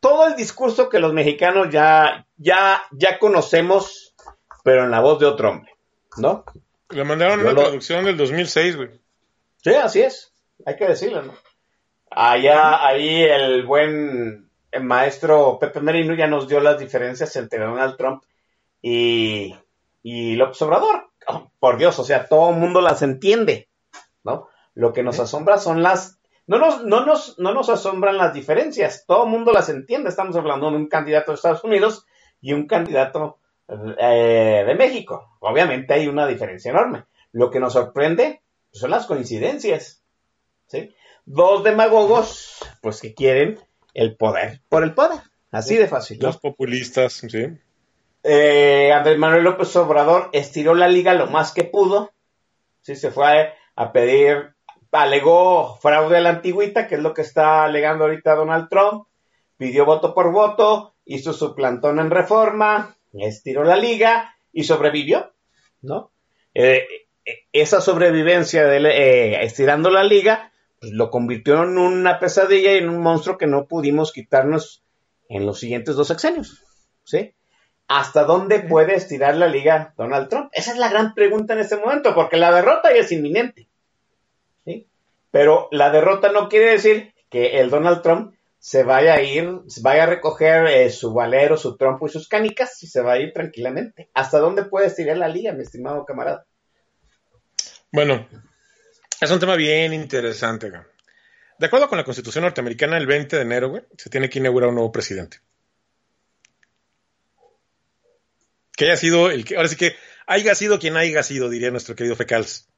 [0.00, 4.14] Todo el discurso que los mexicanos ya, ya, ya conocemos,
[4.64, 5.72] pero en la voz de otro hombre,
[6.16, 6.44] ¿no?
[6.90, 8.90] Le mandaron Yo una lo- traducción del 2006, güey.
[9.62, 10.32] Sí, así es,
[10.66, 11.34] hay que decirlo, ¿no?
[12.14, 17.96] Allá, ahí el buen el maestro Pepe Merino ya nos dio las diferencias entre Donald
[17.96, 18.24] Trump
[18.80, 19.54] y,
[20.02, 21.10] y López Obrador.
[21.28, 23.68] Oh, por Dios, o sea, todo el mundo las entiende,
[24.24, 24.48] ¿no?
[24.74, 26.18] Lo que nos asombra son las...
[26.46, 30.08] No nos, no, nos, no nos asombran las diferencias, todo el mundo las entiende.
[30.08, 32.04] Estamos hablando de un candidato de Estados Unidos
[32.40, 33.38] y un candidato
[33.68, 35.36] eh, de México.
[35.38, 37.04] Obviamente hay una diferencia enorme.
[37.30, 38.42] Lo que nos sorprende
[38.72, 40.02] son las coincidencias,
[40.66, 40.92] ¿sí?
[41.24, 43.58] Dos demagogos, pues que quieren
[43.94, 45.20] el poder por el poder.
[45.50, 46.18] Así de fácil.
[46.18, 46.28] ¿no?
[46.28, 47.46] Los populistas, sí.
[48.24, 52.12] Eh, Andrés Manuel López Obrador estiró la liga lo más que pudo.
[52.80, 54.54] Sí, se fue a, a pedir,
[54.90, 59.06] alegó fraude a la antigüita, que es lo que está alegando ahorita Donald Trump.
[59.56, 65.32] Pidió voto por voto, hizo su plantón en reforma, estiró la liga y sobrevivió,
[65.82, 66.10] ¿no?
[66.54, 66.86] Eh,
[67.24, 70.51] eh, esa sobrevivencia de eh, estirando la liga
[70.82, 74.82] pues, lo convirtió en una pesadilla y en un monstruo que no pudimos quitarnos
[75.28, 76.60] en los siguientes dos sexenios,
[77.04, 77.34] ¿sí?
[77.86, 80.50] ¿Hasta dónde puede estirar la liga Donald Trump?
[80.52, 83.68] Esa es la gran pregunta en este momento, porque la derrota ya es inminente.
[84.64, 84.88] ¿sí?
[85.30, 90.04] Pero la derrota no quiere decir que el Donald Trump se vaya a ir, vaya
[90.04, 93.32] a recoger eh, su valero, su trompo y sus canicas y se va a ir
[93.32, 94.10] tranquilamente.
[94.14, 96.46] ¿Hasta dónde puede estirar la liga, mi estimado camarada?
[97.92, 98.26] Bueno,
[99.24, 100.70] es un tema bien interesante.
[101.58, 104.68] De acuerdo con la Constitución norteamericana, el 20 de enero, güey, se tiene que inaugurar
[104.68, 105.38] un nuevo presidente.
[108.76, 109.94] Que haya sido el que, ahora sí que
[110.26, 112.68] haya sido quien haya sido, diría nuestro querido Fecals.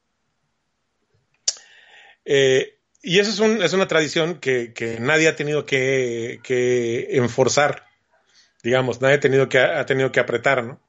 [2.25, 7.07] Eh, y eso es, un- es una tradición que, que nadie ha tenido que, que
[7.17, 7.85] enforzar,
[8.63, 10.81] digamos, nadie ha tenido que, ha tenido que apretar, ¿no?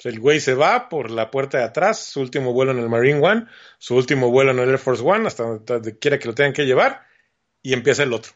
[0.00, 2.88] Sea, el güey se va por la puerta de atrás, su último vuelo en el
[2.88, 3.46] Marine One,
[3.78, 6.54] su último vuelo en el Air Force One, hasta donde, donde quiera que lo tengan
[6.54, 7.06] que llevar,
[7.60, 8.32] y empieza el otro.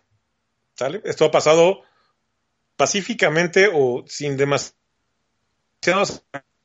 [0.75, 1.01] ¿Sale?
[1.05, 1.83] Esto ha pasado
[2.77, 4.75] pacíficamente o sin demasiados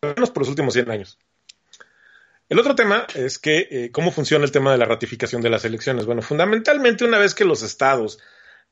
[0.02, 1.18] menos por los últimos 100 años.
[2.50, 5.64] El otro tema es que eh, cómo funciona el tema de la ratificación de las
[5.64, 6.08] elecciones.
[6.08, 8.20] Bueno, fundamentalmente una vez que los estados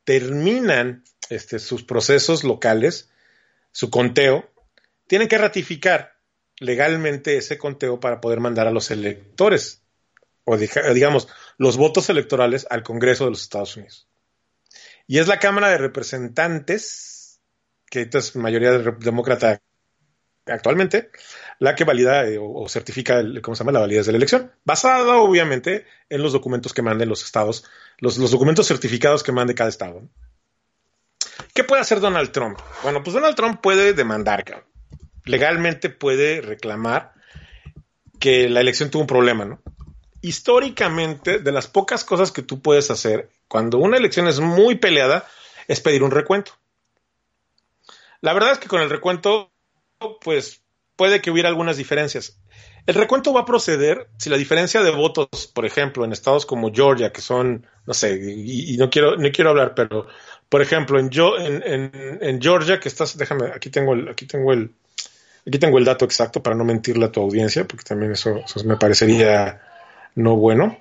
[0.04, 3.12] terminan este, sus procesos locales,
[3.72, 4.52] su conteo,
[5.06, 6.17] tienen que ratificar
[6.60, 9.84] legalmente ese conteo para poder mandar a los electores,
[10.44, 11.28] o diga- digamos,
[11.58, 14.08] los votos electorales al Congreso de los Estados Unidos.
[15.08, 17.40] Y es la Cámara de Representantes,
[17.90, 19.62] que esta es mayoría de- demócrata
[20.46, 21.12] actualmente,
[21.60, 23.74] la que valida eh, o, certifica ¿cómo se llama?
[23.74, 27.66] la validez de la elección, basada obviamente en los documentos que manden los estados,
[28.00, 30.04] los, documentos certificados que mande cada estado.
[31.54, 32.60] ¿Qué puede hacer Donald Trump?
[32.84, 34.66] Bueno, pues Donald Trump puede demandar, cabrón.
[35.28, 37.14] Legalmente puede reclamar
[38.20, 39.62] que la elección tuvo un problema, ¿no?
[40.22, 45.28] Históricamente, de las pocas cosas que tú puedes hacer cuando una elección es muy peleada,
[45.68, 46.54] es pedir un recuento.
[48.22, 49.52] La verdad es que con el recuento,
[50.22, 50.62] pues
[50.96, 52.40] puede que hubiera algunas diferencias.
[52.88, 56.74] El recuento va a proceder si la diferencia de votos, por ejemplo, en estados como
[56.74, 60.08] Georgia, que son, no sé, y, no quiero, no quiero hablar, pero
[60.50, 61.10] por ejemplo, en,
[62.22, 64.72] en, Georgia, que estás, déjame, aquí tengo el, aquí tengo el,
[65.48, 68.64] aquí tengo el dato exacto para no mentirle a tu audiencia, porque también eso, eso
[68.66, 69.62] me parecería
[70.16, 70.78] no bueno.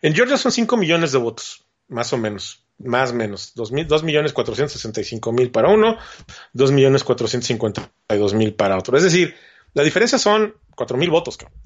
[0.00, 3.72] En Georgia son 5 millones de votos, más o menos, más o menos, 2
[4.02, 5.96] millones 465 mil para uno,
[6.52, 8.96] 2 millones 452 mil para otro.
[8.96, 9.34] Es decir,
[9.74, 11.36] la diferencia son 4 mil votos.
[11.36, 11.58] Cabrón.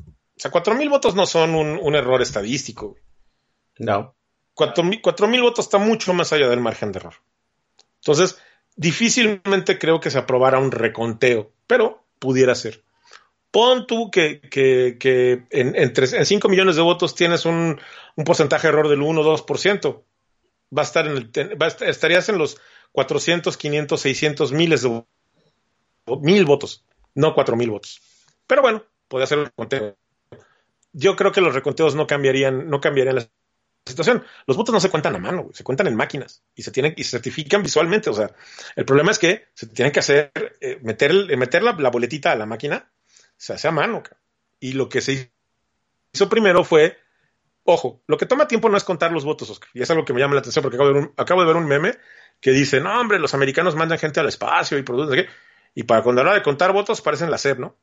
[0.00, 2.96] O sea, 4 mil votos no son un, un error estadístico.
[3.78, 4.14] No.
[4.54, 4.84] 4
[5.28, 7.14] mil votos está mucho más allá del margen de error.
[8.00, 8.38] Entonces,
[8.78, 12.82] difícilmente creo que se aprobara un reconteo, pero pudiera ser.
[13.50, 17.80] Pon tú que, que, que en, en, tres, en 5 millones de votos tienes un,
[18.24, 20.02] porcentaje de error del 1 o 2%.
[20.76, 22.60] Va a estar en el, va a estar, estarías en los
[22.92, 25.04] 400, 500, 600 miles de
[26.20, 28.00] mil votos, no 4 mil votos.
[28.46, 29.96] Pero bueno, podría ser un reconteo.
[30.92, 33.30] Yo creo que los reconteos no cambiarían, no cambiarían las
[33.88, 34.24] situación.
[34.46, 37.04] Los votos no se cuentan a mano, se cuentan en máquinas y se tienen y
[37.04, 38.10] se certifican visualmente.
[38.10, 38.30] O sea,
[38.76, 42.36] el problema es que se tienen que hacer, eh, meter, meter la, la, boletita a
[42.36, 42.90] la máquina,
[43.36, 44.02] se hace a mano.
[44.60, 45.32] Y lo que se
[46.12, 46.98] hizo primero fue,
[47.64, 50.12] ojo, lo que toma tiempo no es contar los votos, Oscar, y es algo que
[50.12, 51.94] me llama la atención porque acabo de ver un, acabo de ver un meme
[52.40, 55.26] que dice, no, hombre, los americanos mandan gente al espacio y producen,
[55.74, 57.76] y para cuando habla de contar votos parecen la SEP, ¿no?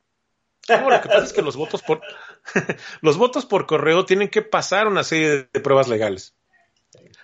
[0.69, 2.01] No, lo que pasa es que los votos por
[3.01, 6.35] los votos por correo tienen que pasar una serie de pruebas legales.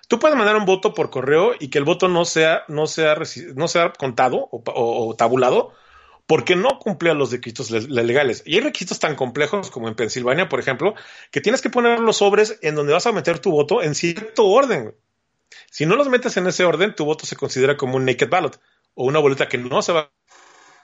[0.08, 3.16] Tú puedes mandar un voto por correo y que el voto no sea, no sea,
[3.56, 5.74] no sea contado o, tabulado
[6.28, 8.44] porque no cumple a los requisitos legales.
[8.46, 10.96] Y hay requisitos tan complejos como en Pensilvania, por ejemplo,
[11.32, 14.48] que tienes que poner los sobres en donde vas a meter tu voto en cierto
[14.48, 14.96] orden.
[15.70, 18.60] Si no los metes en ese orden, tu voto se considera como un naked ballot
[18.94, 20.12] o una boleta que no se va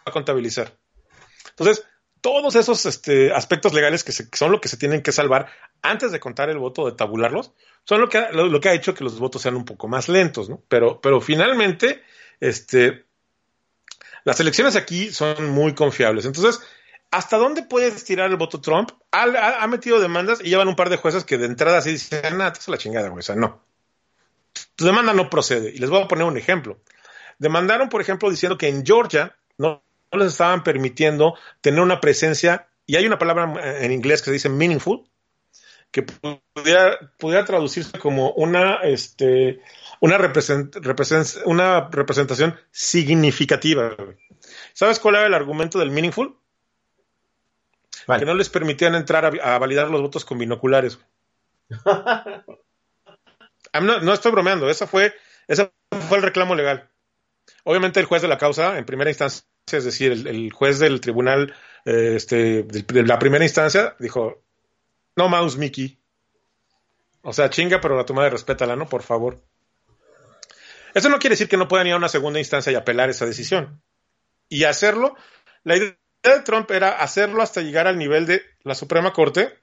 [0.06, 0.78] a contabilizar.
[1.50, 1.86] Entonces,
[2.28, 5.48] todos esos este, aspectos legales que, se, son lo que se tienen que salvar
[5.82, 7.54] antes de contar el voto, de tabularlos,
[7.86, 10.62] son lo que, ha, hecho que los votos sean un poco más lentos, ¿no?
[10.68, 12.04] Pero, finalmente,
[12.42, 13.06] este,
[14.26, 16.26] las elecciones aquí son muy confiables.
[16.26, 16.60] Entonces,
[17.12, 18.92] ¿hasta dónde puede estirar el voto Trump?
[19.14, 22.52] Ha, metido demandas y llevan un par de jueces que de entrada así dicen, nada,
[22.52, 23.64] te la chingada, güey, no.
[24.76, 25.70] Tu demanda no procede.
[25.74, 26.82] Y les voy a poner un ejemplo.
[27.40, 29.82] Demandaron, por ejemplo, diciendo que en Georgia no
[30.12, 34.34] no les estaban permitiendo tener una presencia, y hay una palabra en inglés que se
[34.34, 35.08] dice meaningful,
[35.92, 39.62] que pudiera, pudiera traducirse como una, este,
[40.00, 43.96] una, represent, represent, una representación significativa.
[44.74, 46.38] ¿Sabes cuál era el argumento del meaningful?
[48.06, 48.20] Vale.
[48.22, 51.00] Que no les permitían entrar a, a validar los votos con binoculares.
[53.74, 55.14] no, no, estoy bromeando, esa fue,
[55.48, 55.72] ese
[56.08, 56.90] fue el reclamo legal.
[57.64, 59.44] Obviamente el juez de la causa, en primera instancia,
[59.76, 61.54] es decir, el, juez del tribunal
[61.86, 64.42] eh, este, de, la primera instancia dijo,
[65.16, 66.00] no mouse Mickey.
[67.22, 68.88] O sea, chinga, pero la toma de respétala, ¿no?
[68.88, 69.42] Por favor.
[70.94, 73.26] Eso no quiere decir que no puedan ir a una segunda instancia y apelar esa
[73.26, 73.82] decisión.
[74.48, 75.16] Y hacerlo,
[75.64, 79.60] la idea de Trump era hacerlo hasta llegar al nivel de la Suprema Corte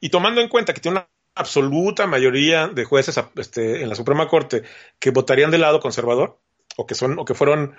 [0.00, 4.28] y tomando en cuenta que tiene una absoluta mayoría de jueces este, en la Suprema
[4.28, 4.62] Corte
[4.98, 6.40] que votarían del lado conservador
[6.76, 7.76] o que son o que fueron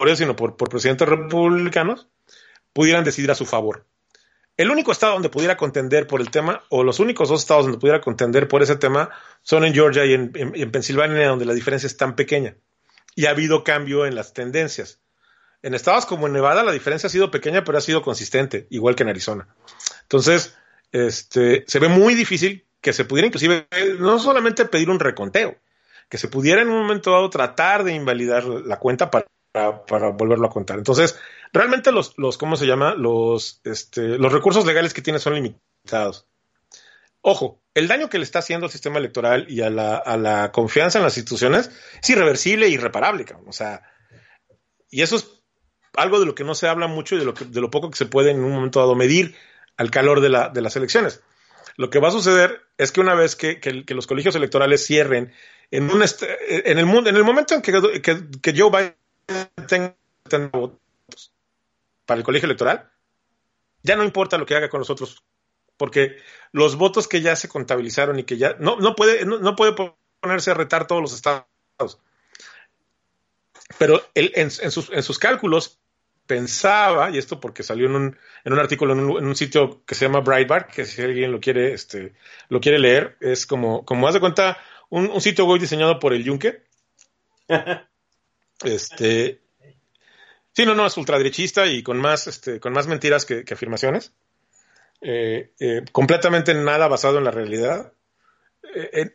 [0.00, 2.08] eso, sino por, presidentes republicanos,
[2.72, 3.86] pudieran decidir a su favor.
[4.56, 7.78] El único estado donde pudiera contender por el tema, o los únicos dos estados donde
[7.78, 9.10] pudiera contender por ese tema,
[9.42, 12.56] son en Georgia y en, en, en Pensilvania, donde la diferencia es tan pequeña.
[13.16, 15.00] Y ha habido cambio en las tendencias.
[15.62, 19.02] En estados como Nevada la diferencia ha sido pequeña, pero ha sido consistente, igual que
[19.02, 19.48] en Arizona.
[20.02, 20.54] Entonces,
[20.92, 23.66] este, se ve muy difícil que se pudiera inclusive
[23.98, 25.56] no solamente pedir un reconteo,
[26.10, 29.24] que se pudiera en un momento dado tratar de invalidar la cuenta para
[29.54, 30.78] para, para, volverlo a contar.
[30.78, 31.16] Entonces,
[31.52, 32.96] realmente los, los ¿cómo se llama?
[32.96, 36.26] Los, este, los recursos legales que tiene son limitados.
[37.20, 40.50] Ojo, el daño que le está haciendo al sistema electoral y a la, a la
[40.50, 41.70] confianza en las instituciones
[42.02, 43.48] es irreversible e irreparable, cabrón.
[43.48, 43.82] O sea,
[44.90, 45.30] y eso es
[45.96, 47.90] algo de lo que no se habla mucho y de lo, que, de lo poco
[47.90, 49.36] que se puede en un momento dado medir
[49.76, 51.22] al calor de, la, de las elecciones.
[51.76, 54.84] Lo que va a suceder es que una vez que, que, que los colegios electorales
[54.84, 55.32] cierren
[55.70, 58.94] en, un en, el, en el momento en que, que, Joe
[59.66, 59.96] tenga
[60.52, 61.32] votos
[62.06, 62.90] para el colegio electoral,
[63.82, 65.24] ya no importa lo que haga con los otros,
[65.76, 66.16] porque
[66.52, 69.74] los votos que ya se contabilizaron y que ya no, no puede, no, puede
[70.20, 72.00] ponerse a retar todos los estados.
[73.78, 75.78] Pero él en, sus, en sus cálculos
[76.26, 80.06] pensaba, y esto porque salió en un, en un artículo en un, sitio que se
[80.06, 82.14] llama Breitbart, que si alguien lo quiere, este,
[82.48, 84.58] lo quiere leer, es como, como haz de cuenta,
[84.88, 86.62] un, un sitio web diseñado por el Yunque.
[88.62, 89.40] este,
[90.52, 94.12] sí, no, no, es ultraderechista y con más, este, con más mentiras que, afirmaciones.
[95.00, 97.92] Eh, eh, completamente nada basado en la realidad.
[98.74, 99.12] Eh,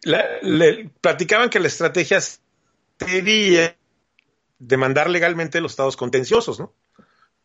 [1.02, 2.20] platicaban que la estrategia
[3.00, 3.76] sería
[4.60, 6.74] demandar legalmente los estados contenciosos, ¿no?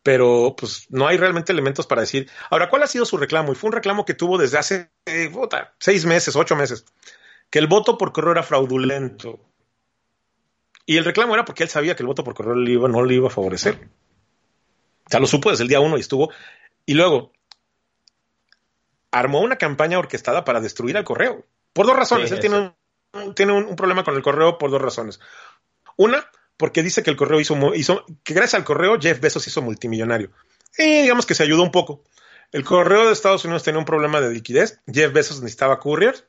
[0.03, 2.29] Pero pues no hay realmente elementos para decir.
[2.51, 3.51] Ahora, ¿cuál ha sido su reclamo?
[3.51, 4.91] Y fue un reclamo que tuvo desde hace
[5.79, 6.85] seis meses, ocho meses,
[7.49, 9.39] que el voto por correo era fraudulento.
[10.85, 13.03] Y el reclamo era porque él sabía que el voto por correo le iba, no
[13.03, 13.89] le iba a favorecer.
[15.05, 16.31] O sea, lo supo desde el día uno y estuvo.
[16.85, 17.31] Y luego
[19.11, 21.45] armó una campaña orquestada para destruir al correo.
[21.73, 22.29] Por dos razones.
[22.29, 22.75] Sí, él tiene,
[23.13, 25.19] un, tiene un, un problema con el correo por dos razones.
[25.97, 29.61] Una, porque dice que el correo hizo, hizo, que gracias al correo Jeff Bezos hizo
[29.61, 30.31] multimillonario.
[30.77, 32.03] Y digamos que se ayudó un poco.
[32.51, 34.79] El correo de Estados Unidos tenía un problema de liquidez.
[34.91, 36.25] Jeff Bezos necesitaba couriers.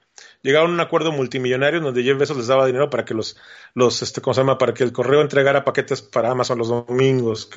[0.47, 3.37] Llegaron a un acuerdo multimillonario donde Jeff Bezos les daba dinero para que los,
[3.75, 4.59] los este, ¿cómo se llama?
[4.59, 7.51] Para que el correo entregara paquetes para Amazon los domingos.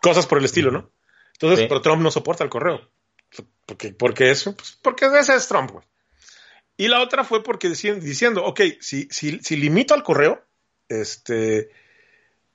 [0.00, 0.90] Cosas por el estilo, ¿no?
[1.34, 1.66] Entonces, sí.
[1.68, 2.88] pero Trump no soporta el correo.
[3.66, 5.84] Porque, porque eso, pues porque ese es Trump, güey.
[6.78, 10.42] Y la otra fue porque diciendo, diciendo ok, si, si, si, limito al correo,
[10.88, 11.68] este,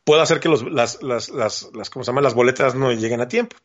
[0.04, 2.22] puedo hacer que los, las, las, las, las, ¿cómo se llama?
[2.22, 3.58] las boletas no lleguen a tiempo.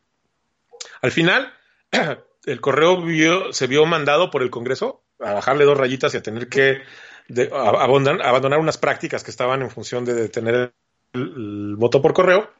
[1.01, 1.51] Al final,
[2.45, 6.23] el correo vio, se vio mandado por el Congreso a bajarle dos rayitas y a
[6.23, 6.81] tener que
[7.27, 10.73] de, a, a abandonar, abandonar, unas prácticas que estaban en función de tener
[11.13, 12.51] el, el voto por correo.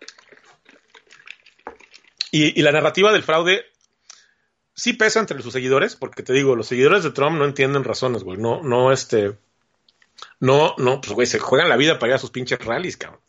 [2.32, 3.66] Y, y la narrativa del fraude
[4.76, 8.24] sí pesa entre sus seguidores, porque te digo, los seguidores de Trump no entienden razones,
[8.24, 8.38] güey.
[8.38, 9.38] No, no, este.
[10.40, 13.20] No, no, pues, güey, se juegan la vida para ir a sus pinches rallies, cabrón.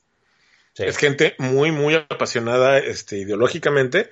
[0.74, 0.84] Sí.
[0.84, 4.10] Es gente muy, muy apasionada este, ideológicamente.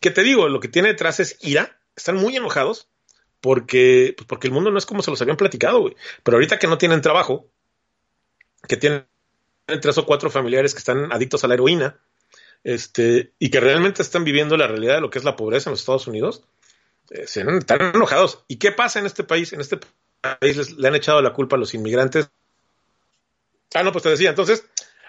[0.00, 1.78] Que te digo, lo que tiene detrás es ira.
[1.96, 2.88] Están muy enojados
[3.40, 5.96] porque, pues porque el mundo no es como se los habían platicado, güey.
[6.22, 7.48] Pero ahorita que no tienen trabajo,
[8.68, 9.06] que tienen
[9.66, 11.98] tres o cuatro familiares que están adictos a la heroína,
[12.64, 15.72] este, y que realmente están viviendo la realidad de lo que es la pobreza en
[15.72, 16.42] los Estados Unidos,
[17.10, 18.44] eh, están enojados.
[18.48, 19.52] ¿Y qué pasa en este país?
[19.52, 19.78] En este
[20.20, 22.28] país les, le han echado la culpa a los inmigrantes.
[23.74, 24.64] Ah, no, pues te decía, entonces,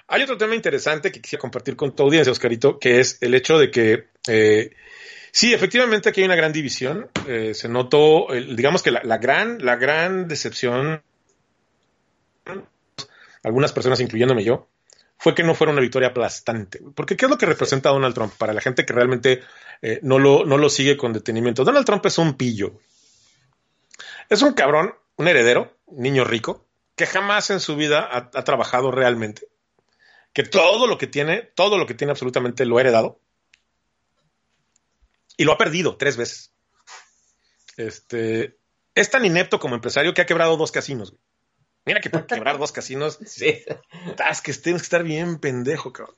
[0.08, 3.58] hay otro tema interesante que quisiera compartir con tu audiencia, Oscarito, que es el hecho
[3.58, 4.76] de que, eh,
[5.32, 7.10] sí, efectivamente aquí hay una gran división.
[7.28, 11.02] Eh, se notó, digamos que la, la, gran, la gran decepción,
[13.44, 14.68] algunas personas, incluyéndome yo,
[15.18, 16.82] fue que no fuera una victoria aplastante.
[16.96, 19.42] Porque ¿qué es lo que representa Donald Trump para la gente que realmente
[19.82, 21.64] eh, no, lo, no lo sigue con detenimiento?
[21.64, 22.80] Donald Trump es un pillo.
[24.30, 26.66] Es un cabrón, un heredero, un niño rico,
[26.96, 29.48] que jamás en su vida ha, ha, trabajado realmente.
[30.34, 33.20] Que todo lo que tiene, todo lo que tiene absolutamente lo ha heredado.
[35.38, 36.54] Y lo ha perdido tres veces.
[37.78, 38.58] Este,
[38.96, 41.12] es tan inepto como empresario que ha quebrado dos casinos.
[41.12, 41.22] Güey.
[41.86, 43.64] Mira que para quebrar dos casinos, sí.
[44.44, 46.16] que tienes que estar bien pendejo, cabrón.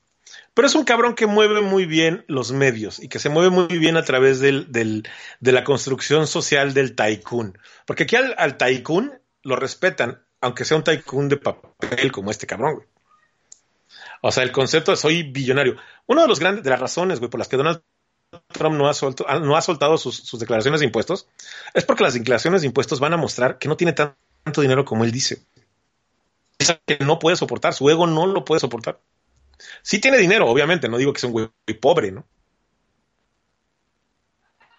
[0.54, 3.78] Pero es un cabrón que mueve muy bien los medios y que se mueve muy
[3.78, 5.08] bien a través del, del,
[5.40, 7.58] de la construcción social del tycoon.
[7.86, 12.46] Porque aquí al, al tycoon lo respetan, aunque sea un tycoon de papel como este
[12.46, 12.86] cabrón, güey.
[14.22, 15.76] O sea, el concepto de soy billonario.
[16.06, 17.82] Una de los grandes, de las razones, güey, por las que Donald
[18.52, 21.28] Trump no ha, ha soltado sus, declaraciones de impuestos,
[21.74, 25.04] es porque las declaraciones de impuestos van a mostrar que no tiene tanto dinero como
[25.04, 25.42] él dice
[26.86, 29.00] que no puede soportar, su ego no lo puede soportar.
[29.82, 31.50] Sí tiene dinero, obviamente, no digo que sea un güey
[31.80, 32.26] pobre, ¿no?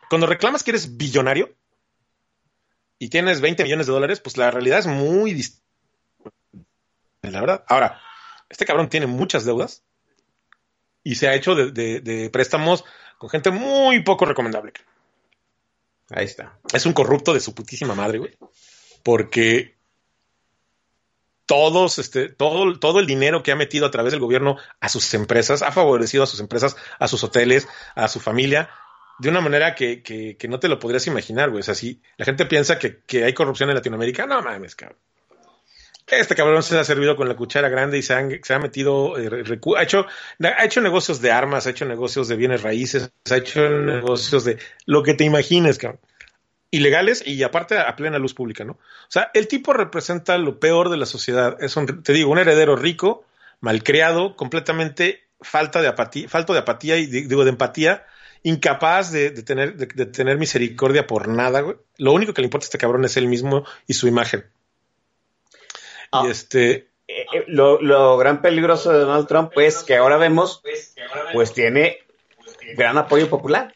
[0.09, 1.55] Cuando reclamas que eres billonario
[2.99, 5.65] y tienes 20 millones de dólares, pues la realidad es muy distinta.
[7.23, 7.65] La verdad.
[7.67, 7.99] Ahora,
[8.49, 9.83] este cabrón tiene muchas deudas
[11.03, 12.83] y se ha hecho de préstamos
[13.21, 14.73] con gente muy poco recomendable.
[16.09, 16.57] Ahí está.
[16.73, 18.35] Es un corrupto de su putísima madre, güey.
[19.03, 19.75] Porque
[21.45, 25.13] todos, este, todo, todo el dinero que ha metido a través del gobierno a sus
[25.13, 28.71] empresas, ha favorecido a sus empresas, a sus hoteles, a su familia,
[29.19, 31.59] de una manera que, que, que no te lo podrías imaginar, güey.
[31.59, 34.97] O sea, si la gente piensa que, que, hay corrupción en Latinoamérica, no mames, cabrón.
[36.11, 39.45] Este cabrón se ha servido con la cuchara grande y se, ha metido, eh,
[39.77, 40.05] ha, hecho,
[40.39, 44.57] ha hecho negocios de armas, ha hecho negocios de bienes raíces, ha hecho negocios de
[44.85, 45.99] lo que te imagines, cabrón
[46.71, 48.73] ilegales y aparte a plena luz pública, ¿no?
[48.73, 51.61] O sea, el tipo representa lo peor de la sociedad.
[51.61, 53.25] Es un, te digo, un heredero rico,
[53.59, 58.05] malcriado, completamente falta de apatía, falto de apatía y digo de empatía
[58.43, 61.75] incapaz de, de tener, de, de tener misericordia por nada, güey.
[61.97, 64.45] Lo único que le importa a este cabrón es él mismo y su imagen.
[66.11, 66.23] Ah.
[66.25, 70.61] Y este, Eh, eh, lo, lo gran peligroso de Donald Trump, pues, que ahora vemos,
[71.33, 71.99] pues tiene
[72.75, 73.73] gran apoyo popular.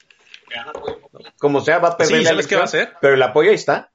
[1.37, 2.97] Como sea, va a perder Sí, la ¿sabes qué va a elección, hacer?
[3.01, 3.91] Pero el apoyo ahí está.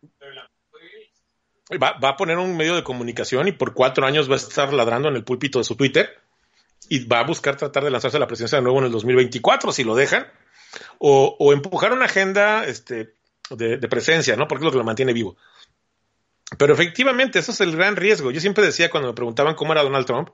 [1.83, 4.73] va, va a poner un medio de comunicación y por cuatro años va a estar
[4.73, 6.19] ladrando en el púlpito de su Twitter
[6.89, 9.73] y va a buscar tratar de lanzarse a la presidencia de nuevo en el 2024
[9.73, 10.27] si lo dejan
[10.99, 13.15] o, o empujar una agenda este,
[13.51, 14.49] de, de presencia, ¿no?
[14.49, 15.37] Porque es lo que lo mantiene vivo.
[16.59, 18.31] Pero efectivamente, eso es el gran riesgo.
[18.31, 20.31] Yo siempre decía cuando me preguntaban cómo era Donald Trump,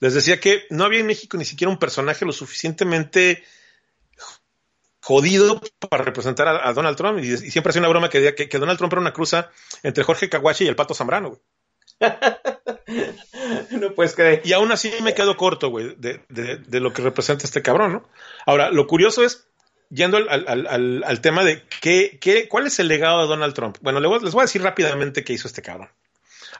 [0.00, 3.42] les decía que no había en México ni siquiera un personaje lo suficientemente
[5.00, 7.18] jodido para representar a, a Donald Trump.
[7.22, 9.50] Y, y siempre hacía una broma que decía que, que Donald Trump era una cruza
[9.82, 11.40] entre Jorge Caguachi y el Pato Zambrano, güey.
[13.70, 14.42] no puedes creer.
[14.44, 17.92] Y aún así me quedo corto, güey, de, de, de lo que representa este cabrón,
[17.92, 18.08] ¿no?
[18.44, 19.48] Ahora, lo curioso es,
[19.90, 23.78] yendo al, al, al, tema de qué, qué, cuál es el legado de Donald Trump.
[23.80, 25.88] Bueno, les voy, a decir rápidamente qué hizo este cabrón.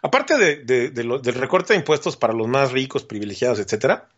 [0.03, 4.09] Aparte de, del recorte de impuestos para los más ricos, privilegiados, etcétera,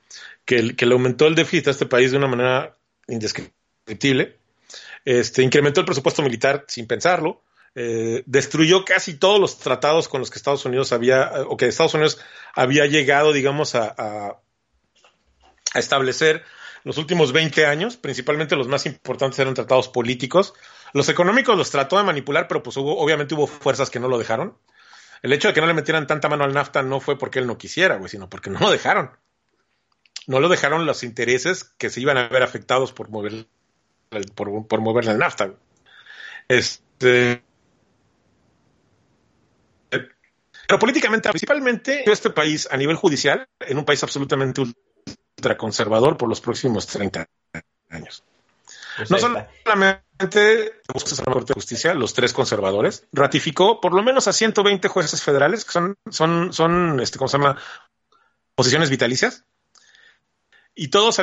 [0.45, 2.77] que, que le aumentó el déficit a este país de una manera
[3.07, 4.37] indescriptible,
[5.05, 7.43] este, incrementó el presupuesto militar sin pensarlo,
[7.75, 11.95] eh, destruyó casi todos los tratados con los que Estados Unidos había, o que Estados
[11.95, 12.19] Unidos
[12.55, 16.45] había llegado, digamos, a, a establecer
[16.89, 20.55] los últimos 20 años, principalmente los más importantes eran tratados políticos.
[20.95, 24.17] Los económicos los trató de manipular, pero pues hubo, obviamente hubo fuerzas que no lo
[24.17, 24.57] dejaron.
[25.21, 27.47] El hecho de que no le metieran tanta mano al NAFTA no fue porque él
[27.47, 29.11] no quisiera, güey, sino porque no lo dejaron.
[30.27, 33.47] No lo dejaron los intereses que se iban a ver afectados por mover,
[34.35, 35.57] por, moverle al NAFTA.
[36.49, 37.45] Este.
[39.91, 44.63] Pero políticamente, principalmente este país a nivel judicial, en un país absolutamente
[45.39, 47.27] ultraconservador por los próximos 30
[47.91, 48.25] años.
[48.97, 54.33] Pues no solamente la Corte de Justicia, los tres conservadores, ratificó por lo menos a
[54.33, 57.57] 120 jueces federales, que son, son, son este, ¿cómo se llama?
[58.57, 59.45] Posiciones vitalicias.
[60.75, 61.21] Y todos,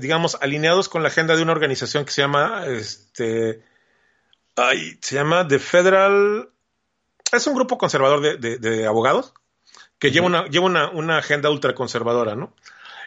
[0.00, 3.62] digamos, alineados con la agenda de una organización que se llama, este,
[4.56, 6.50] ay, se llama The Federal,
[7.32, 9.34] es un grupo conservador de, de, de abogados
[9.98, 12.54] que lleva, una, lleva una, una agenda ultraconservadora, ¿no?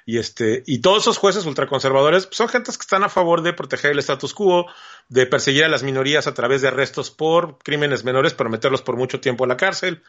[0.10, 3.54] Y, este, y todos esos jueces ultraconservadores pues, son gentes que están a favor de
[3.54, 4.66] proteger el status quo,
[5.08, 8.98] de perseguir a las minorías a través de arrestos por crímenes menores, pero meterlos por
[8.98, 10.02] mucho tiempo a la cárcel,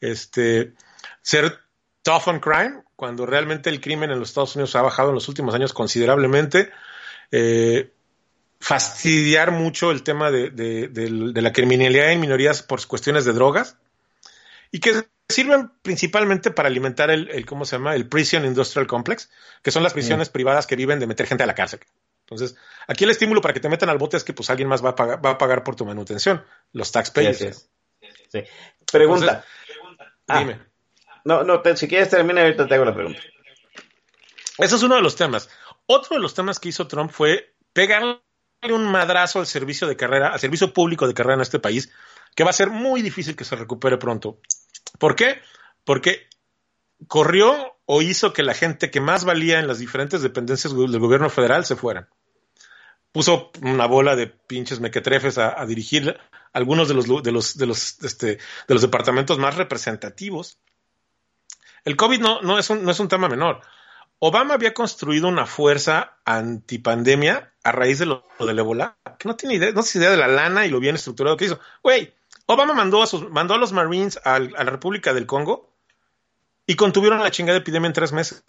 [0.00, 0.74] este,
[1.22, 1.58] ser
[2.02, 5.28] tough on crime, cuando realmente el crimen en los Estados Unidos ha bajado en los
[5.28, 6.70] últimos años considerablemente,
[7.32, 7.92] eh,
[8.60, 13.76] fastidiar mucho el tema de, de, de, la criminalidad en minorías por cuestiones de drogas,
[14.70, 17.94] y que sirven principalmente para alimentar el, el, ¿cómo se llama?
[17.94, 19.30] El Prison Industrial Complex,
[19.62, 21.80] que son las prisiones privadas que viven de meter gente a la cárcel.
[22.20, 22.56] Entonces,
[22.86, 24.90] aquí el estímulo para que te metan al bote es que pues alguien más va
[24.90, 27.38] a pagar, va a pagar por tu manutención, los taxpayers.
[27.38, 27.60] Sí, sí.
[28.32, 28.42] sí.
[28.90, 29.44] Pregunta.
[29.66, 30.60] Entonces, ah, dime.
[31.24, 33.20] No, no, te, si quieres termina ahorita te hago la pregunta.
[34.58, 35.48] Ese es uno de los temas.
[35.86, 38.20] Otro de los temas que hizo Trump fue pegarle
[38.62, 41.92] un madrazo al servicio de carrera, al servicio público de carrera en este país,
[42.34, 44.40] que va a ser muy difícil que se recupere pronto.
[44.98, 45.40] ¿Por qué?
[45.84, 46.28] Porque
[47.06, 51.30] corrió o hizo que la gente que más valía en las diferentes dependencias del gobierno
[51.30, 52.08] federal se fueran.
[53.12, 56.18] Puso una bola de pinches mequetrefes a, dirigir
[56.52, 60.58] algunos de los, de los, de los, este, de los departamentos más representativos.
[61.84, 63.62] El COVID no, no, es un, no es un tema menor.
[64.18, 69.36] Obama había construido una fuerza antipandemia a raíz de lo, lo del ébola, que no
[69.36, 71.60] tiene idea, no tiene idea de la lana y lo bien estructurado que hizo.
[71.82, 72.12] Güey,
[72.50, 75.70] Obama mandó a, sus, mandó a los Marines a, a, la República del Congo
[76.66, 78.42] y contuvieron la chingada epidemia en tres meses.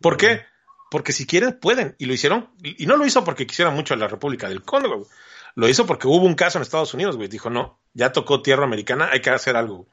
[0.00, 0.46] ¿Por qué?
[0.88, 1.96] Porque si quieren, pueden.
[1.98, 2.50] Y lo hicieron.
[2.62, 4.96] Y no lo hizo porque quisiera mucho a la República del Congo.
[4.96, 5.08] Güey.
[5.56, 7.16] Lo hizo porque hubo un caso en Estados Unidos.
[7.16, 7.28] Güey.
[7.28, 9.88] Dijo, no, ya tocó tierra americana, hay que hacer algo.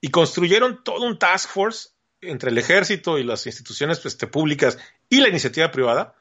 [0.00, 1.88] Y construyeron todo un task force
[2.20, 4.78] entre el ejército y las instituciones este, públicas
[5.08, 6.14] y la iniciativa privada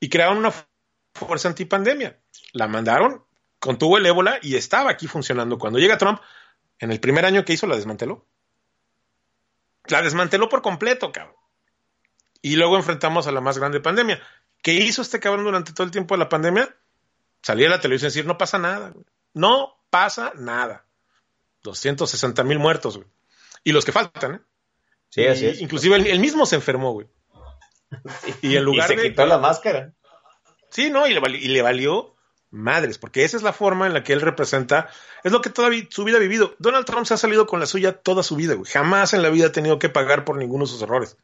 [0.00, 0.52] y crearon una
[1.14, 2.18] fuerza antipandemia.
[2.52, 3.24] La mandaron,
[3.66, 5.58] contuvo el ébola y estaba aquí funcionando.
[5.58, 6.20] Cuando llega Trump,
[6.78, 8.24] en el primer año que hizo, la desmanteló.
[9.88, 11.36] La desmanteló por completo, cabrón.
[12.42, 14.22] Y luego enfrentamos a la más grande pandemia.
[14.62, 16.74] ¿Qué hizo este cabrón durante todo el tiempo de la pandemia?
[17.42, 19.04] Salía a la televisión y decir, no pasa nada, güey.
[19.34, 20.86] No pasa nada.
[21.62, 23.08] 260 mil muertos, güey.
[23.64, 24.40] Y los que faltan, ¿eh?
[25.10, 25.60] Sí, así es.
[25.60, 27.06] Inclusive él, él, mismo se enfermó, güey.
[28.42, 29.08] Y en lugar y se de...
[29.10, 29.92] quitó la máscara.
[30.70, 32.15] Sí, no, y le, valió, y le valió
[32.50, 34.88] madres, porque esa es la forma en la que él representa,
[35.24, 36.54] es lo que toda su vida ha vivido.
[36.58, 38.70] Donald Trump se ha salido con la suya toda su vida, güey.
[38.70, 41.16] Jamás en la vida ha tenido que pagar por ninguno de sus errores.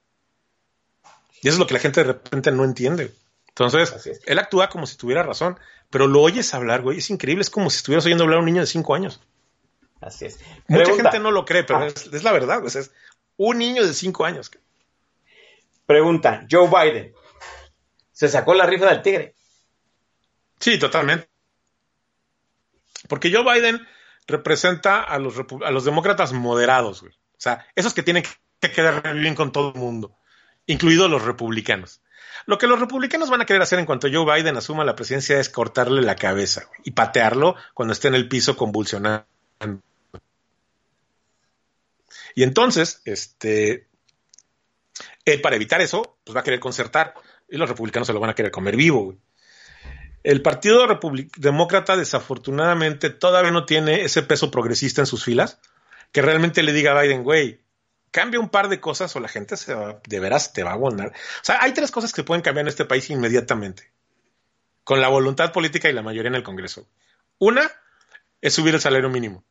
[1.41, 3.13] Y eso es lo que la gente de repente no entiende.
[3.49, 5.59] Entonces, él actúa como si tuviera razón,
[5.91, 6.99] pero lo oyes hablar, güey.
[6.99, 9.21] Es increíble, es como si estuvieras oyendo hablar a un niño de cinco años.
[10.01, 10.39] Así es.
[10.69, 11.87] Mucha Pregunta, gente no lo cree, pero Ah.
[11.87, 12.73] es, es la verdad, güey.
[12.77, 12.91] Es
[13.37, 14.51] un niño de cinco años.
[15.87, 17.13] pregunta, Joe Biden
[18.13, 19.35] se sacó la rifa del tigre.
[20.63, 21.29] Sí, totalmente.
[23.09, 23.85] Porque Joe Biden
[24.29, 25.35] representa a los,
[25.65, 27.13] a los demócratas moderados, güey.
[27.13, 28.23] O sea, esos que tienen
[28.61, 30.17] que quedar bien con todo el mundo,
[30.67, 32.01] incluidos los republicanos.
[32.47, 35.41] Lo que los republicanos van a querer hacer en cuanto Joe Biden asuma la presidencia
[35.41, 39.27] es cortarle la cabeza y patearlo cuando esté en el piso convulsionando.
[42.37, 43.89] Y entonces, este,
[45.25, 47.15] él para evitar eso, pues va a querer concertar
[47.49, 49.07] y los republicanos se lo van a querer comer vivo.
[49.07, 49.19] güey.
[50.23, 55.59] El Partido Republic- Demócrata desafortunadamente todavía no tiene ese peso progresista en sus filas
[56.13, 57.61] que realmente le diga a Biden, güey,
[58.11, 60.75] cambia un par de cosas o la gente se va- de veras te va a
[60.75, 61.09] abonar.
[61.09, 63.91] O sea, hay tres cosas que pueden cambiar en este país inmediatamente,
[64.85, 66.87] con la voluntad política y la mayoría en el Congreso.
[67.39, 67.71] Una
[68.41, 69.45] es subir el salario mínimo.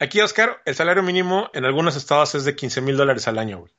[0.00, 3.60] Aquí, Oscar, el salario mínimo en algunos estados es de 15 mil dólares al año,
[3.60, 3.72] güey.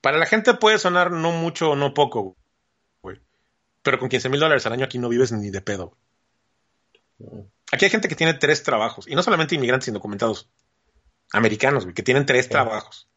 [0.00, 2.36] Para la gente puede sonar no mucho o no poco.
[3.84, 5.96] Pero con 15 mil dólares al año aquí no vives ni de pedo.
[7.70, 9.06] Aquí hay gente que tiene tres trabajos.
[9.06, 10.48] Y no solamente inmigrantes indocumentados.
[11.32, 13.08] Americanos, güey, que tienen tres trabajos.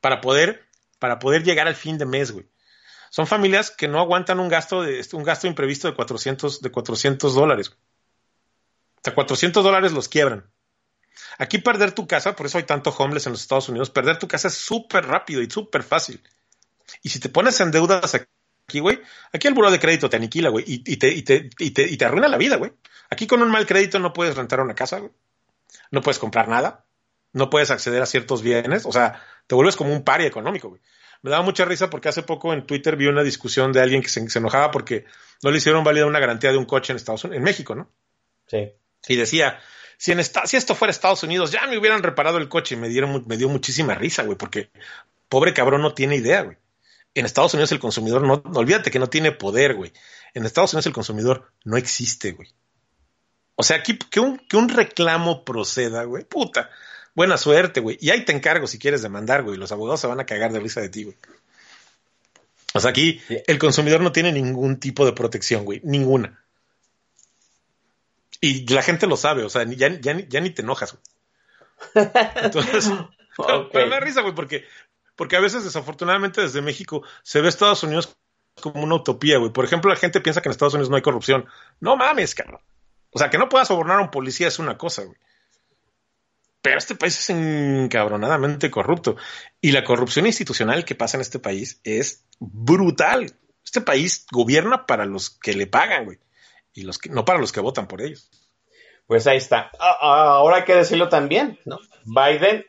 [0.00, 0.66] Para poder,
[0.98, 2.46] para poder llegar al fin de mes, güey.
[3.10, 7.34] Son familias que no aguantan un gasto de un gasto imprevisto de 400 de 400
[7.34, 7.70] dólares.
[7.70, 7.80] güey.
[8.96, 10.50] O sea, 400 dólares los quiebran.
[11.38, 14.26] Aquí perder tu casa, por eso hay tanto homeless en los Estados Unidos, perder tu
[14.26, 16.22] casa es súper rápido y súper fácil.
[17.02, 18.26] Y si te pones en deudas aquí,
[18.74, 19.00] güey,
[19.32, 21.82] aquí el buro de crédito te aniquila, güey, y, y te, y, te, y, te,
[21.82, 22.72] y te arruina la vida, güey.
[23.10, 25.10] Aquí con un mal crédito no puedes rentar una casa, güey.
[25.90, 26.84] No puedes comprar nada.
[27.32, 28.84] No puedes acceder a ciertos bienes.
[28.84, 30.80] O sea, te vuelves como un pari económico, güey.
[31.22, 34.08] Me daba mucha risa porque hace poco en Twitter vi una discusión de alguien que
[34.08, 35.04] se, se enojaba porque
[35.42, 37.90] no le hicieron válida una garantía de un coche en Estados Unidos, en México, ¿no?
[38.46, 38.72] Sí.
[39.08, 39.58] Y decía,
[39.96, 42.76] si, en esta, si esto fuera Estados Unidos, ya me hubieran reparado el coche.
[42.76, 44.70] Y me, dieron, me dio muchísima risa, güey, porque
[45.28, 46.56] pobre cabrón no tiene idea, güey.
[47.18, 49.92] En Estados Unidos el consumidor no, no olvídate que no tiene poder, güey.
[50.34, 52.48] En Estados Unidos el consumidor no existe, güey.
[53.56, 56.70] O sea, aquí que un, que un reclamo proceda, güey, puta.
[57.14, 57.98] Buena suerte, güey.
[58.00, 59.56] Y ahí te encargo si quieres demandar, güey.
[59.56, 61.16] Los abogados se van a cagar de risa de ti, güey.
[62.74, 65.80] O sea, aquí el consumidor no tiene ningún tipo de protección, güey.
[65.82, 66.44] Ninguna.
[68.40, 72.06] Y la gente lo sabe, o sea, ya, ya, ni- ya ni te enojas, güey.
[72.44, 72.92] Entonces,
[73.36, 74.64] pero, pero me da risa, güey, porque,
[75.18, 78.16] porque a veces, desafortunadamente, desde México se ve Estados Unidos
[78.60, 79.52] como una utopía, güey.
[79.52, 81.44] Por ejemplo, la gente piensa que en Estados Unidos no hay corrupción.
[81.80, 82.60] No mames, cabrón.
[83.10, 85.18] O sea, que no puedas sobornar a un policía es una cosa, güey.
[86.62, 89.16] Pero este país es encabronadamente corrupto.
[89.60, 93.34] Y la corrupción institucional que pasa en este país es brutal.
[93.64, 96.18] Este país gobierna para los que le pagan, güey.
[96.74, 98.30] Y los que, no para los que votan por ellos.
[99.08, 99.72] Pues ahí está.
[99.80, 101.80] Ah, ah, Ahora hay que decirlo también, ¿no?
[102.04, 102.66] Biden,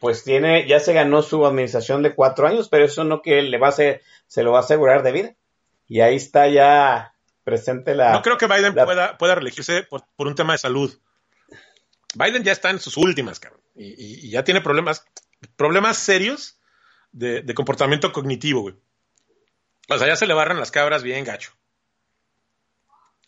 [0.00, 3.58] pues tiene, ya se ganó su administración de cuatro años, pero eso no que le
[3.58, 5.34] va a hacer, se lo va a asegurar de vida.
[5.86, 7.14] Y ahí está ya
[7.44, 8.12] presente la.
[8.12, 10.96] No creo que Biden la- pueda, pueda reelegirse por, por un tema de salud.
[12.14, 13.62] Biden ya está en sus últimas, cabrón.
[13.74, 15.04] Y, ya tiene problemas,
[15.56, 16.58] problemas serios
[17.12, 18.74] de, de comportamiento cognitivo, güey.
[19.88, 21.52] O sea, ya se le barran las cabras bien gacho.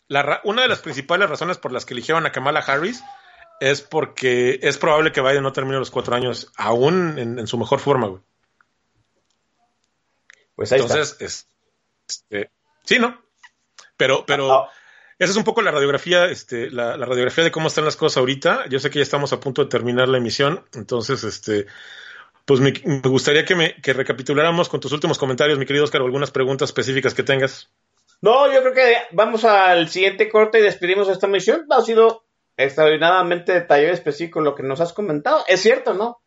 [0.07, 3.01] La una de las principales razones por las que eligieron a Kamala Harris
[3.61, 7.57] es porque es probable que Biden no termine los cuatro años aún en, en su
[7.57, 8.21] mejor forma, güey.
[10.55, 11.47] Pues ahí Entonces, es,
[12.09, 12.49] este,
[12.83, 13.21] sí, ¿no?
[13.95, 14.69] Pero, pero Ah,
[15.19, 18.17] esa es un poco la radiografía, este, la, la radiografía de cómo están las cosas
[18.17, 18.65] ahorita.
[18.67, 21.67] Yo sé que ya estamos a punto de terminar la emisión, entonces, este,
[22.45, 26.01] pues me, me gustaría que me que recapituláramos con tus últimos comentarios, mi querido Oscar,
[26.01, 27.69] o algunas preguntas específicas que tengas.
[28.21, 31.67] No, yo creo que vamos al siguiente corte y despedimos esta misión.
[31.69, 32.23] Ha sido
[32.63, 35.43] extraordinariamente detallado y específico lo que nos has comentado.
[35.47, 36.21] Es cierto, ¿no?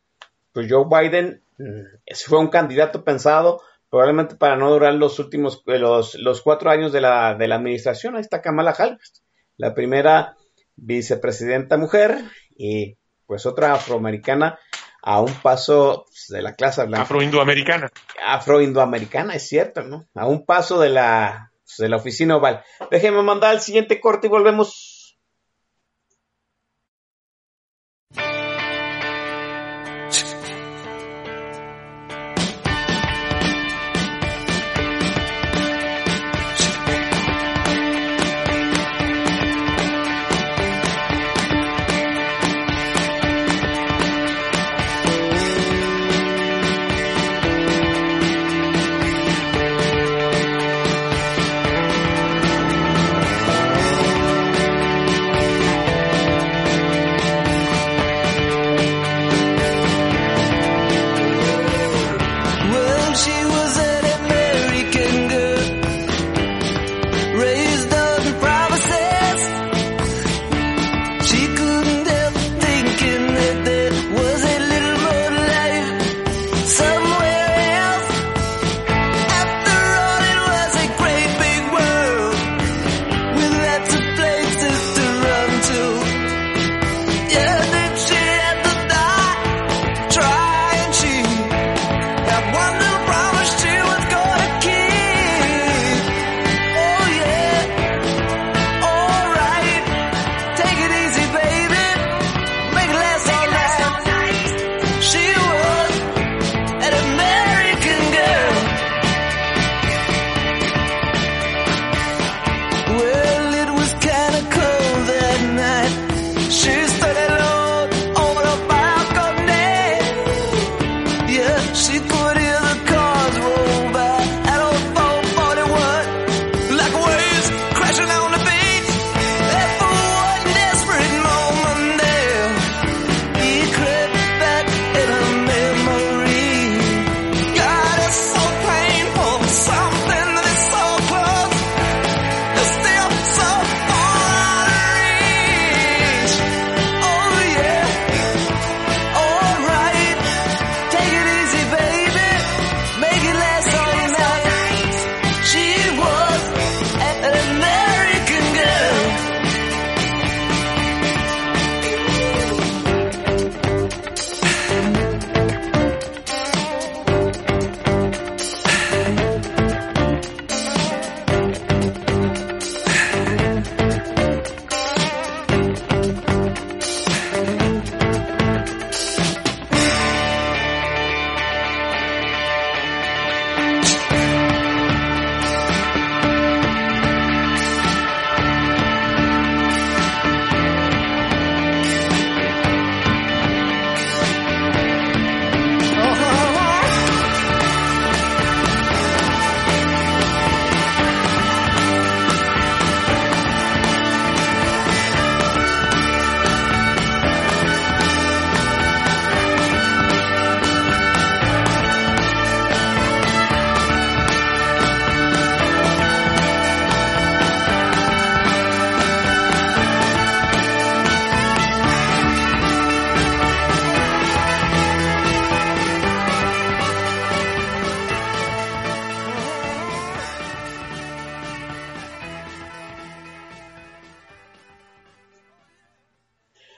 [0.52, 5.78] Pues Joe Biden mm, fue un candidato pensado probablemente para no durar los últimos, eh,
[5.78, 8.16] los, los cuatro años de la, de la administración.
[8.16, 9.22] Ahí está Kamala Harris,
[9.56, 10.36] la primera
[10.76, 12.18] vicepresidenta mujer
[12.56, 12.96] y
[13.26, 14.58] pues otra afroamericana
[15.06, 17.90] a un paso pues, de la clase blanca Afro-indoamericana.
[18.26, 20.08] afroindoamericana, es cierto, ¿no?
[20.14, 22.64] A un paso de la, pues, de la oficina oval.
[22.90, 24.93] Déjenme mandar al siguiente corte y volvemos.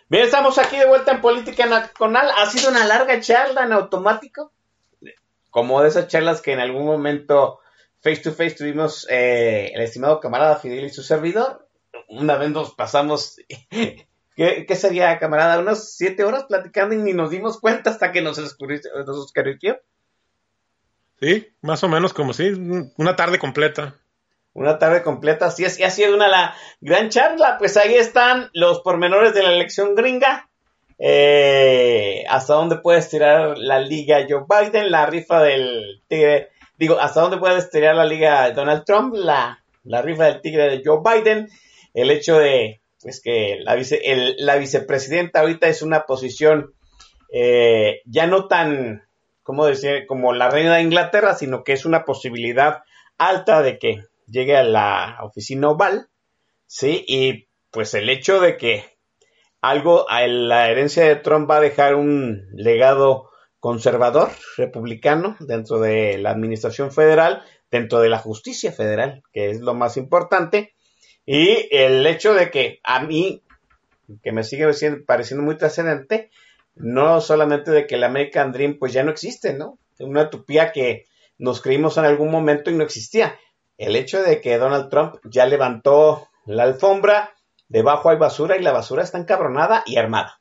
[0.08, 2.30] Bien, estamos aquí de vuelta en Política Nacional.
[2.36, 4.52] Ha sido una larga charla en automático,
[5.50, 7.58] como de esas charlas que en algún momento
[8.02, 11.66] face to face tuvimos eh, el estimado camarada Fidel y su servidor.
[12.08, 13.36] Una vez nos pasamos,
[14.36, 15.58] ¿qué, qué sería, camarada?
[15.58, 19.80] Unas siete horas platicando y ni nos dimos cuenta hasta que nos oscureció.
[21.18, 22.50] Sí, más o menos como si,
[22.96, 23.96] una tarde completa.
[24.56, 27.56] Una tarde completa, así es, y ha sido una la gran charla.
[27.58, 30.48] Pues ahí están los pormenores de la elección gringa.
[30.98, 36.52] Eh, hasta dónde puede estirar la liga Joe Biden, la rifa del tigre.
[36.78, 40.82] Digo, hasta dónde puede estirar la liga Donald Trump, la, la rifa del tigre de
[40.82, 41.48] Joe Biden.
[41.92, 44.00] El hecho de pues que la, vice,
[44.38, 46.72] la vicepresidenta ahorita es una posición
[47.30, 49.06] eh, ya no tan,
[49.42, 52.84] ¿cómo decir?, como la reina de Inglaterra, sino que es una posibilidad
[53.18, 56.08] alta de que llegue a la oficina oval,
[56.66, 57.04] ¿sí?
[57.06, 58.84] Y pues el hecho de que
[59.60, 66.30] algo, la herencia de Trump va a dejar un legado conservador, republicano, dentro de la
[66.30, 70.74] administración federal, dentro de la justicia federal, que es lo más importante,
[71.24, 73.42] y el hecho de que a mí,
[74.22, 74.66] que me sigue
[75.04, 76.30] pareciendo muy trascendente,
[76.76, 79.78] no solamente de que el American Dream pues ya no existe, ¿no?
[79.98, 81.06] Una utopía que
[81.38, 83.36] nos creímos en algún momento y no existía
[83.78, 87.34] el hecho de que Donald Trump ya levantó la alfombra,
[87.68, 90.40] debajo hay basura y la basura está encabronada y armada.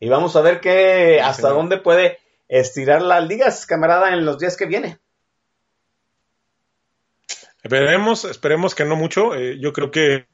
[0.00, 2.18] Y vamos a ver qué, hasta sí, dónde puede
[2.48, 4.98] estirar las ligas, camarada, en los días que viene.
[7.62, 9.34] Esperemos, esperemos que no mucho.
[9.34, 10.26] Eh, yo creo que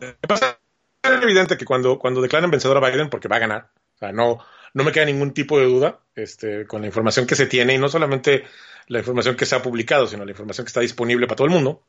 [0.00, 4.12] es evidente que cuando, cuando declaren vencedor a Biden, porque va a ganar, o sea,
[4.12, 4.38] no,
[4.74, 7.78] no me queda ningún tipo de duda este, con la información que se tiene y
[7.78, 8.44] no solamente
[8.88, 11.52] la información que se ha publicado, sino la información que está disponible para todo el
[11.52, 11.82] mundo.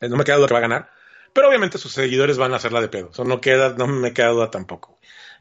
[0.00, 0.90] Eh, no me queda duda que va a ganar,
[1.32, 3.10] pero obviamente sus seguidores van a hacerla de pedo.
[3.12, 4.98] Eso no, queda, no me queda duda tampoco.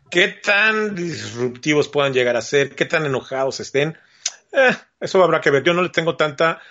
[0.09, 2.75] ¿Qué tan disruptivos puedan llegar a ser?
[2.75, 3.97] ¿Qué tan enojados estén?
[4.51, 5.63] Eh, eso habrá que ver.
[5.63, 6.61] Yo no les tengo tanta.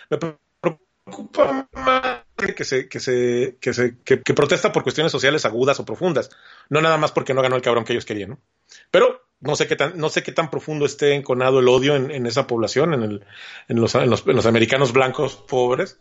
[1.05, 6.31] Preocupa más que se, que protesta por cuestiones sociales agudas o profundas.
[6.69, 8.41] No nada más porque no ganó el cabrón que ellos querían, ¿no?
[8.91, 12.11] Pero no sé qué tan, no sé qué tan profundo esté enconado el odio en,
[12.11, 13.25] en esa población, en, el,
[13.69, 16.01] en, los, en, los, en, los, americanos blancos pobres,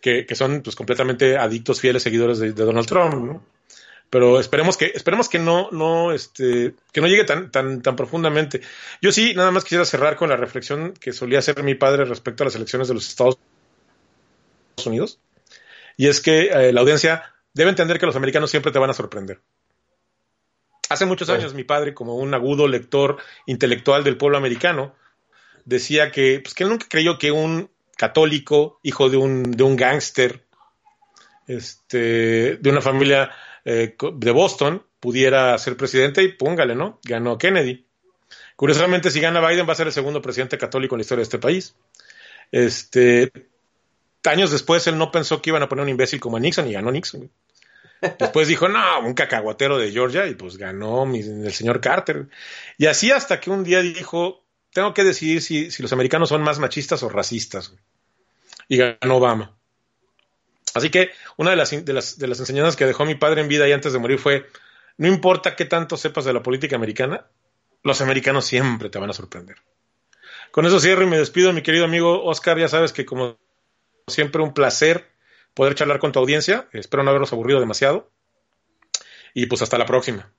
[0.00, 3.44] que, que son pues completamente adictos, fieles seguidores de, de, Donald Trump, ¿no?
[4.08, 8.60] Pero esperemos que, esperemos que no, no, este, que no llegue tan, tan, tan profundamente.
[9.02, 12.44] Yo sí, nada más quisiera cerrar con la reflexión que solía hacer mi padre respecto
[12.44, 13.55] a las elecciones de los Estados Unidos.
[15.96, 18.94] Y es que eh, la audiencia debe entender que los americanos siempre te van a
[18.94, 19.40] sorprender.
[20.88, 23.16] Hace muchos años mi padre, como un agudo lector
[23.46, 24.94] intelectual del pueblo americano,
[25.64, 29.74] decía que, pues, que él nunca creyó que un católico, hijo de un, de un
[29.74, 30.44] gángster,
[31.48, 33.30] este, de una familia
[33.64, 37.00] eh, de Boston, pudiera ser presidente y póngale, ¿no?
[37.02, 37.86] Ganó Kennedy.
[38.54, 41.24] Curiosamente, si gana Biden, va a ser el segundo presidente católico en la historia de
[41.24, 41.74] este país.
[42.52, 43.32] Este,
[44.24, 46.72] años después, él no pensó que iban a poner un imbécil como a Nixon y
[46.72, 47.30] ganó Nixon.
[48.18, 52.28] Después dijo, no, un cacahuatero de Georgia y pues ganó el señor Carter.
[52.78, 56.42] Y así hasta que un día dijo, tengo que decidir si, si los americanos son
[56.42, 57.74] más machistas o racistas.
[58.68, 59.56] Y ganó Obama.
[60.74, 63.72] Así que una de, las, de las enseñanzas que dejó mi padre en vida y
[63.72, 64.46] antes de morir fue,
[64.98, 67.26] no importa qué tanto sepas de la política americana,
[67.82, 69.56] los americanos siempre te van a sorprender.
[70.50, 72.58] Con eso cierro y me despido, mi querido amigo Oscar.
[72.58, 73.38] Ya sabes que como
[74.08, 75.10] siempre un placer
[75.54, 76.68] poder charlar con tu audiencia.
[76.72, 78.10] Espero no haberlos aburrido demasiado.
[79.34, 80.32] Y pues hasta la próxima.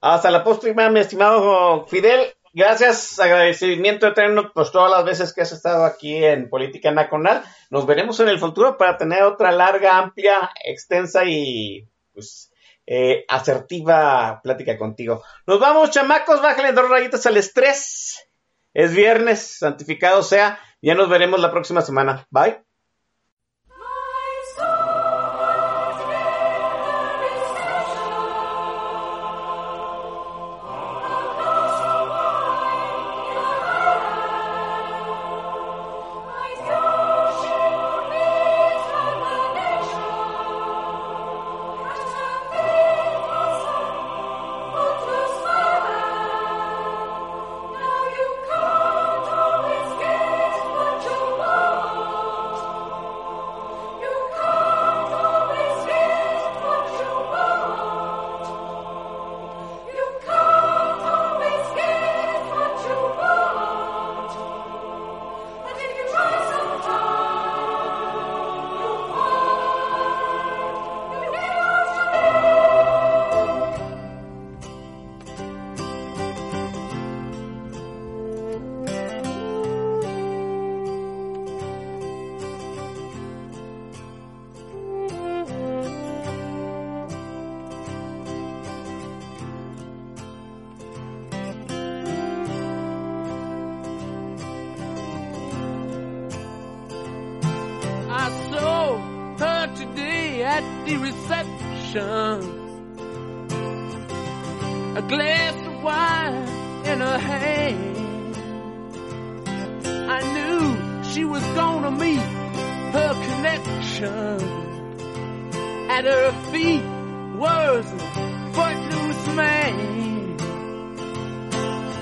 [0.00, 2.34] Hasta la próxima, mi estimado Fidel.
[2.52, 7.42] Gracias, agradecimiento eterno pues todas las veces que has estado aquí en Política Nacional.
[7.70, 12.50] Nos veremos en el futuro para tener otra larga, amplia, extensa y pues
[12.86, 15.22] eh, asertiva plática contigo.
[15.46, 18.28] Nos vamos, chamacos, bájale dos rayitas al estrés.
[18.74, 20.58] Es viernes, santificado sea.
[20.80, 22.26] Ya nos veremos la próxima semana.
[22.30, 22.67] Bye.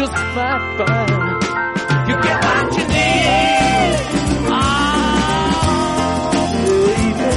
[0.00, 1.10] Just might find
[2.08, 3.96] you get what you need.
[4.48, 4.64] Oh,
[6.64, 7.32] baby,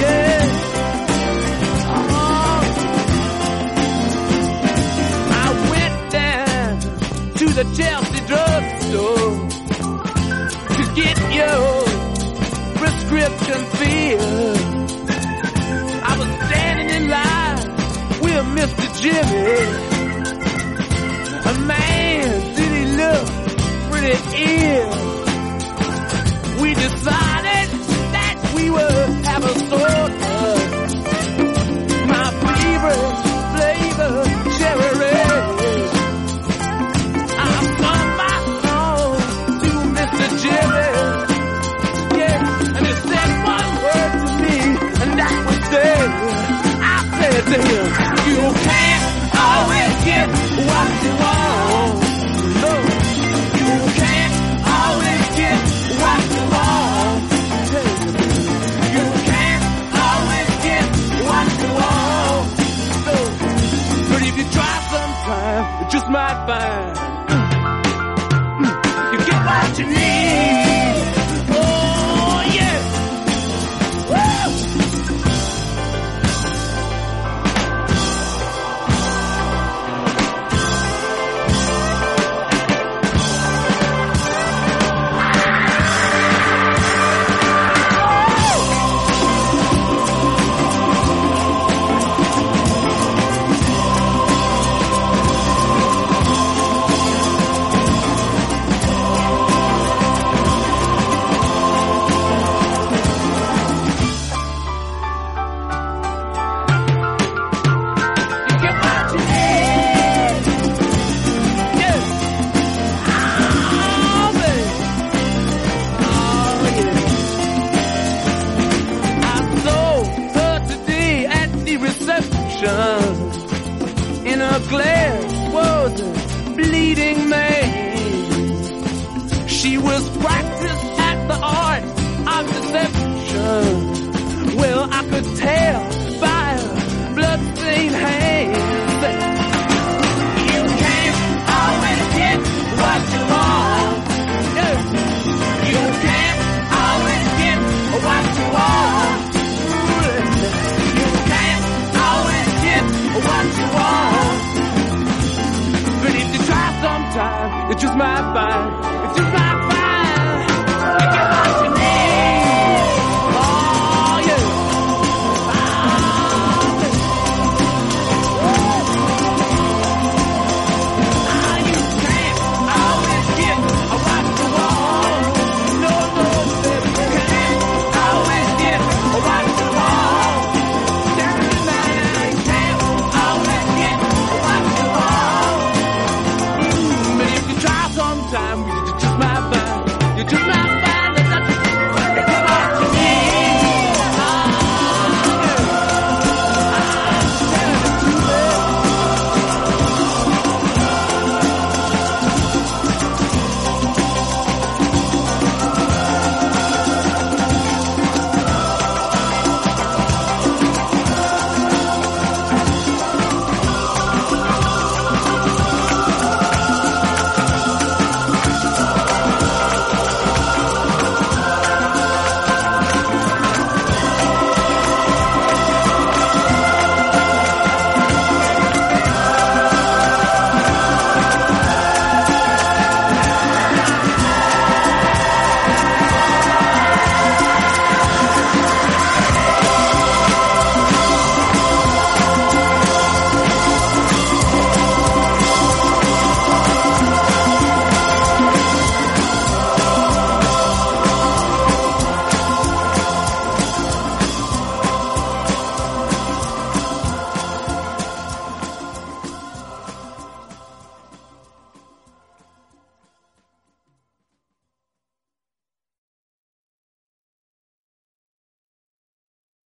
[0.00, 0.42] yeah.
[1.86, 2.62] Oh.
[5.30, 6.70] I went down
[7.38, 9.30] to the Chelsea drugstore
[10.74, 11.64] to get your
[12.80, 14.60] prescription filled.
[16.02, 17.68] I was standing in line
[18.20, 18.86] with Mr.
[19.00, 19.89] Jimmy.
[24.10, 24.90] Pretty ill?
[26.60, 27.68] We decided
[28.14, 30.38] that we would have a soda.
[32.10, 33.14] My favorite
[33.54, 34.16] flavor,
[34.58, 35.16] cherry.
[37.38, 39.18] I sung my song
[39.62, 40.26] to Mr.
[40.42, 40.90] Jimmy.
[42.18, 44.58] Yeah, and he said one word to me,
[45.02, 46.08] and that was dead.
[46.82, 47.89] I said to him,
[66.50, 66.79] bye.